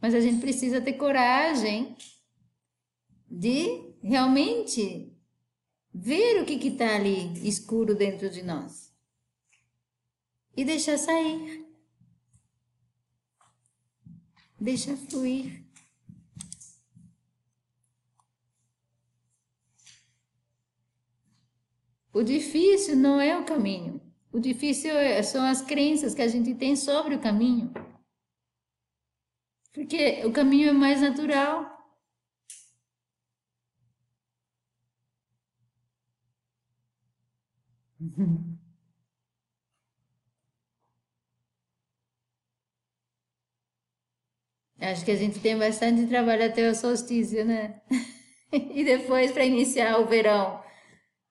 Mas 0.00 0.14
a 0.14 0.20
gente 0.20 0.40
precisa 0.40 0.80
ter 0.80 0.94
coragem 0.94 1.96
de 3.38 3.94
realmente 4.02 5.12
ver 5.92 6.40
o 6.40 6.46
que 6.46 6.54
está 6.68 6.94
ali 6.94 7.46
escuro 7.46 7.94
dentro 7.94 8.30
de 8.30 8.42
nós 8.42 8.92
e 10.56 10.64
deixar 10.64 10.96
sair. 10.96 11.64
Deixa 14.60 14.96
fluir. 14.96 15.64
O 22.12 22.22
difícil 22.22 22.94
não 22.96 23.20
é 23.20 23.36
o 23.36 23.44
caminho. 23.44 24.00
O 24.32 24.38
difícil 24.38 24.92
é, 24.92 25.22
são 25.22 25.44
as 25.44 25.60
crenças 25.60 26.14
que 26.14 26.22
a 26.22 26.28
gente 26.28 26.54
tem 26.54 26.76
sobre 26.76 27.16
o 27.16 27.20
caminho. 27.20 27.72
Porque 29.72 30.24
o 30.24 30.32
caminho 30.32 30.68
é 30.68 30.72
mais 30.72 31.00
natural. 31.00 31.73
Acho 44.80 45.04
que 45.04 45.12
a 45.12 45.16
gente 45.16 45.40
tem 45.40 45.58
bastante 45.58 46.06
trabalho 46.06 46.46
até 46.46 46.68
o 46.68 46.74
solstício, 46.74 47.44
né? 47.44 47.80
e 48.52 48.84
depois 48.84 49.32
para 49.32 49.44
iniciar 49.44 49.98
o 49.98 50.06
verão. 50.06 50.62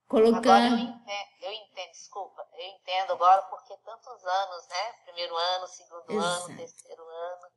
Colocando. 0.07 0.47
Agora 0.47 0.67
eu 0.67 0.77
entendo, 0.77 1.29
eu 1.41 1.51
entendo, 1.51 1.91
desculpa, 1.91 2.47
eu 2.53 2.65
entendo 2.67 3.13
agora 3.13 3.41
porque 3.43 3.75
tantos 3.77 4.25
anos, 4.25 4.67
né? 4.67 4.93
Primeiro 5.05 5.35
ano, 5.35 5.67
segundo 5.67 6.11
Exato. 6.11 6.45
ano, 6.45 6.57
terceiro 6.57 7.03
ano. 7.03 7.47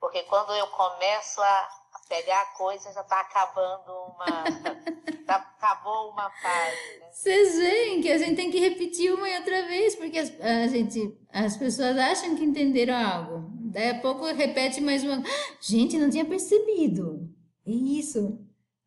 Porque 0.00 0.22
quando 0.24 0.54
eu 0.54 0.66
começo 0.68 1.42
a 1.42 1.68
pegar 2.08 2.40
a 2.40 2.56
coisa, 2.56 2.92
já 2.92 3.02
está 3.02 3.20
acabando 3.20 3.92
uma. 3.92 4.44
tá, 5.26 5.36
acabou 5.36 6.10
uma 6.10 6.30
fase. 6.30 7.00
Né? 7.00 7.06
Vocês 7.12 7.56
veem 7.58 8.00
que 8.00 8.10
a 8.10 8.18
gente 8.18 8.36
tem 8.36 8.50
que 8.50 8.58
repetir 8.58 9.12
uma 9.12 9.28
e 9.28 9.36
outra 9.38 9.66
vez, 9.66 9.94
porque 9.94 10.18
as, 10.18 10.32
a 10.40 10.66
gente, 10.66 11.16
as 11.30 11.56
pessoas 11.56 11.96
acham 11.98 12.34
que 12.34 12.44
entenderam 12.44 12.94
algo. 12.94 13.50
Daí 13.70 13.90
a 13.90 14.00
pouco 14.00 14.24
repete 14.24 14.80
mais 14.80 15.04
uma. 15.04 15.22
Gente, 15.60 15.98
não 15.98 16.08
tinha 16.08 16.24
percebido. 16.24 17.28
Isso. 17.66 18.38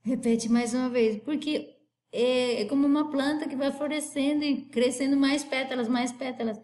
Repete 0.02 0.50
mais 0.50 0.74
uma 0.74 0.90
vez. 0.90 1.22
Porque 1.24 1.78
é, 2.12 2.62
é 2.62 2.66
como 2.66 2.88
uma 2.88 3.10
planta 3.12 3.48
que 3.48 3.56
vai 3.56 3.72
florescendo 3.72 4.44
e 4.44 4.66
crescendo 4.66 5.16
mais 5.16 5.44
pétalas, 5.44 5.88
mais 5.88 6.12
pétalas. 6.12 6.60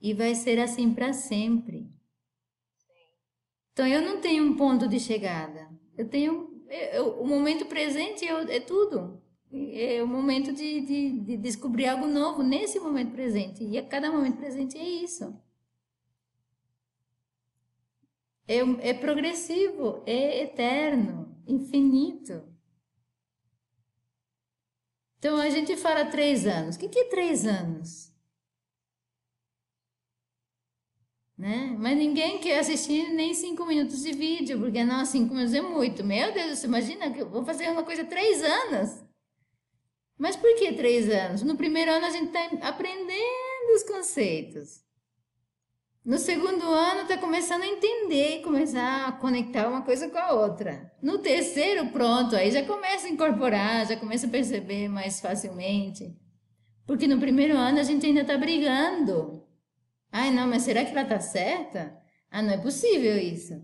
E 0.00 0.12
vai 0.12 0.34
ser 0.34 0.58
assim 0.60 0.92
para 0.92 1.12
sempre. 1.12 1.90
Então 3.72 3.86
eu 3.86 4.02
não 4.02 4.20
tenho 4.20 4.44
um 4.44 4.54
ponto 4.54 4.86
de 4.86 5.00
chegada. 5.00 5.70
Eu 5.96 6.08
tenho. 6.08 6.62
Eu, 6.68 7.20
o 7.20 7.26
momento 7.26 7.66
presente 7.66 8.26
é, 8.26 8.56
é 8.56 8.60
tudo. 8.60 9.22
É 9.52 10.02
o 10.02 10.06
momento 10.06 10.52
de, 10.52 10.80
de, 10.80 11.20
de, 11.20 11.36
descobrir 11.36 11.86
algo 11.86 12.06
novo 12.06 12.42
nesse 12.42 12.80
momento 12.80 13.12
presente. 13.12 13.62
E 13.62 13.76
a 13.76 13.86
cada 13.86 14.10
momento 14.10 14.38
presente 14.38 14.78
é 14.78 14.88
isso. 14.88 15.38
É, 18.48 18.58
é 18.88 18.94
progressivo, 18.94 20.02
é 20.06 20.42
eterno, 20.42 21.36
infinito. 21.46 22.42
Então 25.18 25.36
a 25.36 25.50
gente 25.50 25.76
fala 25.76 26.06
três 26.06 26.46
anos. 26.46 26.76
O 26.76 26.78
que, 26.78 26.98
é 26.98 27.04
três 27.08 27.46
anos? 27.46 28.11
Né? 31.42 31.74
Mas 31.76 31.98
ninguém 31.98 32.38
quer 32.38 32.60
assistir 32.60 33.12
nem 33.12 33.34
cinco 33.34 33.66
minutos 33.66 34.00
de 34.00 34.12
vídeo, 34.12 34.60
porque 34.60 34.84
não, 34.84 35.04
cinco 35.04 35.34
minutos 35.34 35.52
é 35.52 35.60
muito. 35.60 36.04
Meu 36.04 36.32
Deus, 36.32 36.60
você 36.60 36.68
imagina 36.68 37.10
que 37.10 37.20
eu 37.20 37.28
vou 37.28 37.44
fazer 37.44 37.68
uma 37.68 37.82
coisa 37.82 38.04
três 38.04 38.44
anos? 38.44 39.02
Mas 40.16 40.36
por 40.36 40.54
que 40.54 40.72
três 40.74 41.10
anos? 41.10 41.42
No 41.42 41.56
primeiro 41.56 41.90
ano 41.90 42.06
a 42.06 42.10
gente 42.10 42.28
está 42.28 42.68
aprendendo 42.68 43.74
os 43.74 43.82
conceitos. 43.82 44.84
No 46.04 46.16
segundo 46.16 46.62
ano 46.62 47.02
está 47.02 47.18
começando 47.18 47.62
a 47.62 47.66
entender 47.66 48.36
e 48.36 48.42
começar 48.44 49.08
a 49.08 49.10
conectar 49.10 49.66
uma 49.66 49.82
coisa 49.82 50.08
com 50.08 50.18
a 50.18 50.34
outra. 50.34 50.92
No 51.02 51.18
terceiro, 51.18 51.88
pronto, 51.88 52.36
aí 52.36 52.52
já 52.52 52.64
começa 52.64 53.08
a 53.08 53.10
incorporar, 53.10 53.84
já 53.84 53.96
começa 53.96 54.28
a 54.28 54.30
perceber 54.30 54.86
mais 54.86 55.18
facilmente. 55.18 56.16
Porque 56.86 57.08
no 57.08 57.18
primeiro 57.18 57.56
ano 57.56 57.80
a 57.80 57.82
gente 57.82 58.06
ainda 58.06 58.20
está 58.20 58.38
brigando. 58.38 59.42
Ai, 60.12 60.30
não, 60.30 60.46
mas 60.46 60.62
será 60.62 60.84
que 60.84 60.90
ela 60.90 61.02
está 61.02 61.18
certa? 61.18 61.98
Ah, 62.30 62.42
não 62.42 62.52
é 62.52 62.58
possível 62.58 63.18
isso. 63.18 63.54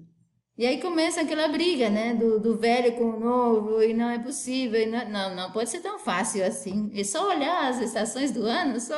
E 0.57 0.67
aí 0.67 0.81
começa 0.81 1.21
aquela 1.21 1.47
briga, 1.47 1.89
né? 1.89 2.15
Do, 2.15 2.41
do 2.41 2.59
velho 2.59 2.97
com 2.97 3.11
o 3.11 3.21
novo, 3.21 3.83
e 3.83 3.95
não 3.95 4.11
é 4.11 4.19
possível. 4.19 4.91
Não, 4.91 5.09
não, 5.09 5.37
não 5.37 5.53
pode 5.53 5.71
ser 5.71 5.81
tão 5.81 5.99
fácil 5.99 6.45
assim. 6.45 6.91
É 6.95 7.05
só 7.05 7.29
olhar 7.29 7.69
as 7.69 7.81
estações 7.81 8.33
do 8.33 8.43
ano, 8.45 8.81
só 8.81 8.97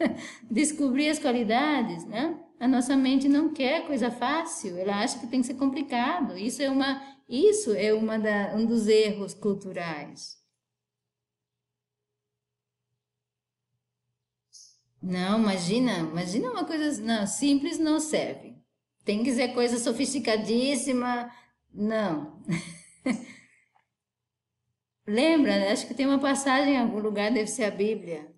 descobrir 0.50 1.08
as 1.08 1.18
qualidades, 1.18 2.04
né? 2.06 2.40
A 2.58 2.66
nossa 2.66 2.96
mente 2.96 3.28
não 3.28 3.52
quer 3.52 3.86
coisa 3.86 4.10
fácil, 4.10 4.78
ela 4.78 5.00
acha 5.00 5.18
que 5.18 5.26
tem 5.26 5.42
que 5.42 5.46
ser 5.46 5.54
complicado. 5.54 6.36
Isso 6.38 6.62
é 6.62 6.70
uma, 6.70 7.02
isso 7.28 7.74
é 7.74 7.92
uma 7.92 8.18
da, 8.18 8.54
um 8.56 8.64
dos 8.64 8.88
erros 8.88 9.34
culturais. 9.34 10.36
Não, 15.06 15.38
imagina, 15.38 15.98
imagina 15.98 16.50
uma 16.50 16.64
coisa 16.64 17.00
não, 17.00 17.24
simples 17.28 17.78
não 17.78 18.00
serve. 18.00 18.56
Tem 19.04 19.22
que 19.22 19.32
ser 19.32 19.54
coisa 19.54 19.78
sofisticadíssima, 19.78 21.32
não. 21.72 22.42
Lembra, 25.06 25.60
né? 25.60 25.70
acho 25.70 25.86
que 25.86 25.94
tem 25.94 26.06
uma 26.06 26.18
passagem 26.18 26.74
em 26.74 26.78
algum 26.78 26.98
lugar, 26.98 27.30
deve 27.30 27.46
ser 27.46 27.62
a 27.62 27.70
Bíblia, 27.70 28.34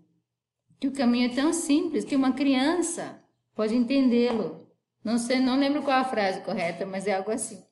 que 0.78 0.88
o 0.88 0.92
caminho 0.92 1.32
é 1.32 1.34
tão 1.34 1.54
simples 1.54 2.04
que 2.04 2.14
uma 2.14 2.34
criança 2.34 3.18
pode 3.54 3.74
entendê-lo. 3.74 4.70
Não 5.02 5.16
sei, 5.16 5.40
não 5.40 5.58
lembro 5.58 5.82
qual 5.82 5.98
a 5.98 6.04
frase 6.04 6.42
correta, 6.42 6.84
mas 6.84 7.06
é 7.06 7.14
algo 7.14 7.30
assim. 7.30 7.64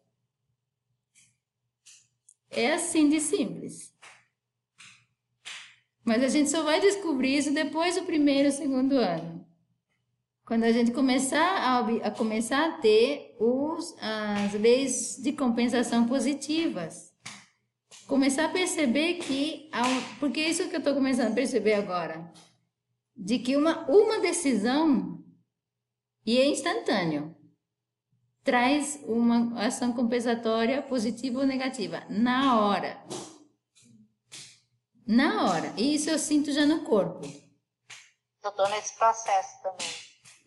É 2.49 2.73
assim 2.73 3.11
de 3.11 3.21
simples. 3.21 3.95
Mas 6.07 6.23
a 6.23 6.29
gente 6.29 6.49
só 6.49 6.63
vai 6.63 6.81
descobrir 6.81 7.37
isso 7.37 7.53
depois 7.53 7.97
do 7.97 8.05
primeiro, 8.05 8.53
segundo 8.53 8.93
ano. 8.93 9.45
Quando 10.47 10.63
a 10.63 10.71
gente 10.71 10.93
começar 10.93 11.41
a, 11.41 11.81
a 11.81 12.11
começar 12.13 12.65
a 12.65 12.73
ter 12.79 13.35
os, 13.41 13.93
as 14.01 14.53
leis 14.55 15.21
de 15.21 15.33
compensação 15.33 16.07
positivas. 16.07 17.13
Começar 18.07 18.45
a 18.45 18.49
perceber 18.49 19.15
que, 19.15 19.69
porque 20.21 20.39
é 20.39 20.49
isso 20.49 20.69
que 20.69 20.77
eu 20.77 20.79
estou 20.79 20.95
começando 20.95 21.33
a 21.33 21.35
perceber 21.35 21.75
agora, 21.75 22.33
de 23.17 23.41
que 23.41 23.57
uma, 23.57 23.85
uma 23.91 24.21
decisão 24.21 25.25
e 26.25 26.39
é 26.39 26.47
instantâneo. 26.47 27.35
Traz 28.45 29.03
uma 29.09 29.61
ação 29.61 29.93
compensatória 29.93 30.81
positiva 30.83 31.41
ou 31.41 31.47
negativa 31.47 32.05
na 32.09 32.61
hora. 32.61 32.97
Na 35.07 35.45
hora. 35.45 35.73
E 35.77 35.95
isso 35.95 36.11
eu 36.11 36.19
sinto 36.19 36.53
já 36.53 36.67
no 36.67 36.81
corpo. 36.83 37.21
Eu 38.45 38.51
tô 38.53 38.69
nesse 38.69 38.97
processo 38.97 39.63
também. 39.63 39.87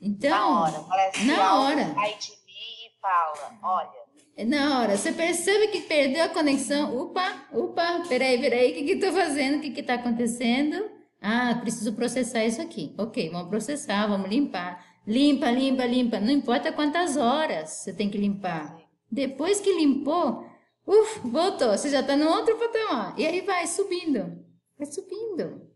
Então, 0.01 0.29
na 0.29 0.61
hora. 0.61 0.79
Parece 0.87 1.23
na 1.25 1.33
que 1.33 1.39
hora. 1.41 1.93
sai 1.93 2.17
de 2.17 2.31
mim 2.31 2.87
e 2.87 3.01
fala, 3.01 3.59
olha, 3.63 4.45
Na 4.45 4.79
hora, 4.79 4.97
você 4.97 5.11
percebe 5.11 5.67
que 5.67 5.81
perdeu 5.81 6.23
a 6.25 6.29
conexão. 6.29 6.97
Opa, 6.97 7.47
opa, 7.53 8.03
peraí, 8.07 8.39
peraí, 8.39 8.71
o 8.71 8.73
que 8.75 8.83
que 8.83 8.95
tô 8.97 9.11
fazendo? 9.11 9.57
O 9.57 9.61
que 9.61 9.71
que 9.71 9.83
tá 9.83 9.95
acontecendo? 9.95 10.89
Ah, 11.21 11.55
preciso 11.59 11.93
processar 11.93 12.45
isso 12.45 12.61
aqui. 12.61 12.95
Ok, 12.97 13.29
vamos 13.29 13.49
processar, 13.49 14.07
vamos 14.07 14.29
limpar. 14.29 14.85
Limpa, 15.05 15.49
limpa, 15.51 15.85
limpa. 15.85 16.19
Não 16.19 16.31
importa 16.31 16.71
quantas 16.71 17.17
horas 17.17 17.69
você 17.69 17.91
tem 17.93 18.09
que 18.09 18.17
limpar. 18.17 18.77
Depois 19.11 19.59
que 19.59 19.73
limpou, 19.73 20.45
uf, 20.87 21.19
voltou. 21.27 21.71
Você 21.71 21.89
já 21.89 21.99
está 21.99 22.15
no 22.15 22.29
outro 22.29 22.55
patamar. 22.57 23.13
E 23.17 23.25
aí 23.25 23.41
vai 23.41 23.67
subindo. 23.67 24.45
Vai 24.79 24.87
subindo. 24.87 25.69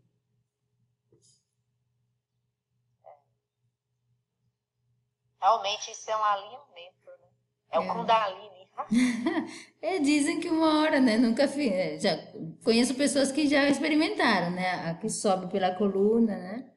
Realmente 5.38 5.90
isso 5.90 6.10
é 6.10 6.16
um 6.16 6.24
alinhamento, 6.24 7.10
né? 7.20 7.28
É 7.70 7.78
o 7.78 7.82
é. 7.82 7.86
Kundalini. 7.86 8.54
é, 9.82 9.98
dizem 9.98 10.40
que 10.40 10.48
uma 10.48 10.80
hora, 10.80 11.00
né? 11.00 11.18
Nunca 11.18 11.46
fiz. 11.46 11.70
É, 11.70 11.98
já 11.98 12.16
conheço 12.64 12.94
pessoas 12.94 13.30
que 13.30 13.46
já 13.46 13.68
experimentaram, 13.68 14.50
né? 14.50 14.88
A 14.88 14.94
que 14.94 15.10
sobe 15.10 15.52
pela 15.52 15.74
coluna, 15.74 16.36
né? 16.36 16.72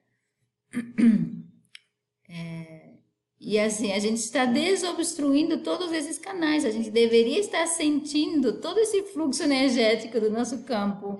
É, 2.29 2.89
e 3.39 3.57
assim, 3.57 3.93
a 3.93 3.99
gente 3.99 4.17
está 4.17 4.43
desobstruindo 4.43 5.63
todos 5.63 5.93
esses 5.93 6.19
canais. 6.19 6.65
A 6.65 6.71
gente 6.71 6.91
deveria 6.91 7.39
estar 7.39 7.65
sentindo 7.65 8.59
todo 8.59 8.77
esse 8.81 9.01
fluxo 9.03 9.43
energético 9.43 10.19
do 10.19 10.29
nosso 10.29 10.65
campo 10.65 11.17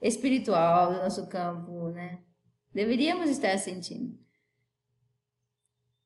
espiritual, 0.00 0.92
do 0.92 0.98
nosso 0.98 1.26
campo, 1.26 1.88
né? 1.90 2.20
Deveríamos 2.72 3.30
estar 3.30 3.56
sentindo. 3.58 4.18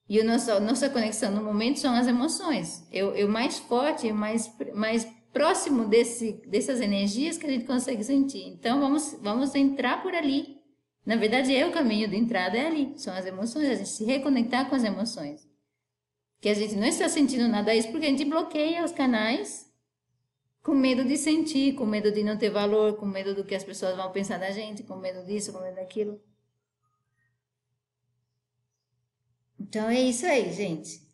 E 0.09 0.21
a 0.21 0.25
nossa, 0.25 0.59
nossa 0.59 0.91
conexão 0.91 1.31
no 1.31 1.43
momento 1.43 1.79
são 1.79 1.95
as 1.95 2.09
emoções. 2.09 2.85
Eu, 2.91 3.15
eu 3.15 3.29
mais 3.29 3.59
forte, 3.59 4.13
mais, 4.13 4.53
mais 4.75 5.05
próximo 5.33 5.87
desse, 5.87 6.33
dessas 6.49 6.81
energias 6.81 7.37
que 7.37 7.47
a 7.47 7.51
gente 7.51 7.65
consegue 7.65 8.03
sentir. 8.03 8.45
Então 8.49 8.81
vamos, 8.81 9.17
vamos 9.23 9.55
entrar 9.55 10.03
por 10.03 10.13
ali. 10.13 10.59
Na 11.07 11.17
verdade, 11.17 11.55
é 11.55 11.65
o 11.65 11.73
caminho 11.73 12.09
de 12.09 12.17
entrada 12.17 12.59
é 12.59 12.67
ali. 12.67 12.93
São 12.97 13.15
as 13.15 13.25
emoções, 13.25 13.69
a 13.69 13.75
gente 13.75 13.89
se 13.89 14.05
reconectar 14.05 14.69
com 14.69 14.75
as 14.75 14.83
emoções. 14.83 15.49
Que 16.41 16.49
a 16.49 16.55
gente 16.55 16.75
não 16.75 16.87
está 16.87 17.09
sentindo 17.09 17.47
nada 17.47 17.75
isso 17.75 17.91
porque 17.91 18.07
a 18.07 18.11
gente 18.11 18.25
bloqueia 18.25 18.85
os 18.85 18.93
canais 18.93 19.70
com 20.63 20.75
medo 20.75 21.05
de 21.05 21.17
sentir, 21.17 21.75
com 21.75 21.87
medo 21.87 22.13
de 22.13 22.23
não 22.23 22.37
ter 22.37 22.51
valor, 22.51 22.97
com 22.97 23.07
medo 23.07 23.35
do 23.35 23.45
que 23.45 23.55
as 23.55 23.65
pessoas 23.65 23.97
vão 23.97 24.13
pensar 24.13 24.39
da 24.39 24.51
gente, 24.51 24.83
com 24.83 24.97
medo 24.97 25.25
disso, 25.25 25.53
com 25.53 25.61
medo 25.61 25.77
daquilo. 25.77 26.21
Então 29.59 29.89
é 29.89 30.01
isso 30.01 30.27
aí, 30.27 30.53
gente. 30.53 31.09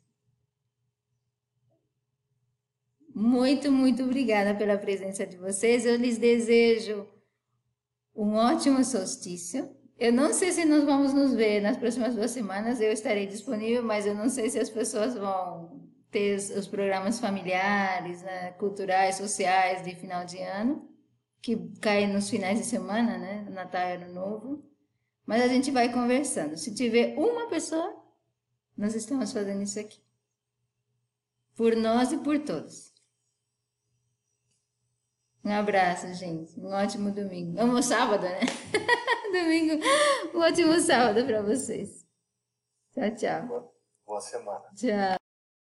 Muito, 3.15 3.73
muito 3.73 4.03
obrigada 4.03 4.55
pela 4.55 4.77
presença 4.77 5.27
de 5.27 5.37
vocês. 5.37 5.87
Eu 5.87 5.97
lhes 5.97 6.19
desejo 6.19 7.09
um 8.15 8.35
ótimo 8.35 8.85
solstício. 8.85 9.75
Eu 9.99 10.13
não 10.13 10.33
sei 10.33 10.53
se 10.53 10.65
nós 10.65 10.85
vamos 10.85 11.15
nos 11.15 11.35
ver 11.35 11.61
nas 11.63 11.77
próximas 11.77 12.15
duas 12.15 12.31
semanas. 12.31 12.81
Eu 12.81 12.93
estarei 12.93 13.27
disponível, 13.27 13.83
mas 13.83 14.07
eu 14.07 14.15
não 14.15 14.29
sei 14.29 14.51
se 14.51 14.59
as 14.59 14.69
pessoas 14.69 15.15
vão 15.15 15.86
ter 16.17 16.37
os, 16.57 16.67
programas 16.67 17.21
familiares, 17.21 18.23
né, 18.23 18.53
culturais, 18.53 19.17
sociais 19.17 19.85
de 19.85 19.95
final 19.95 20.25
de 20.25 20.39
ano, 20.39 20.89
que 21.43 21.57
caem 21.81 22.11
nos 22.11 22.31
finais 22.31 22.59
de 22.59 22.65
semana, 22.65 23.19
né? 23.19 23.47
Natal 23.51 23.83
e 23.83 23.93
Ano 23.97 24.15
Novo. 24.15 24.65
Mas 25.27 25.43
a 25.43 25.49
gente 25.49 25.71
vai 25.71 25.93
conversando. 25.93 26.57
Se 26.57 26.75
tiver 26.75 27.15
uma 27.19 27.49
pessoa 27.49 28.07
nós 28.77 28.95
estamos 28.95 29.33
fazendo 29.33 29.63
isso 29.63 29.81
aqui. 29.81 29.99
Por 31.55 31.75
nós 31.75 32.13
e 32.13 32.19
por 32.19 32.39
todos. 32.41 32.93
Um 35.43 35.51
abraço, 35.51 36.13
gente. 36.13 36.59
Um 36.61 36.73
ótimo 36.73 37.11
domingo. 37.11 37.59
Um 37.63 37.81
sábado, 37.81 38.25
né? 38.25 38.41
domingo. 39.33 39.83
Um 40.35 40.41
ótimo 40.41 40.79
sábado 40.81 41.25
para 41.25 41.41
vocês. 41.41 42.05
Tchau, 42.93 43.15
tchau. 43.15 43.75
Boa 44.05 44.21
semana. 44.21 44.65
Tchau. 44.75 45.26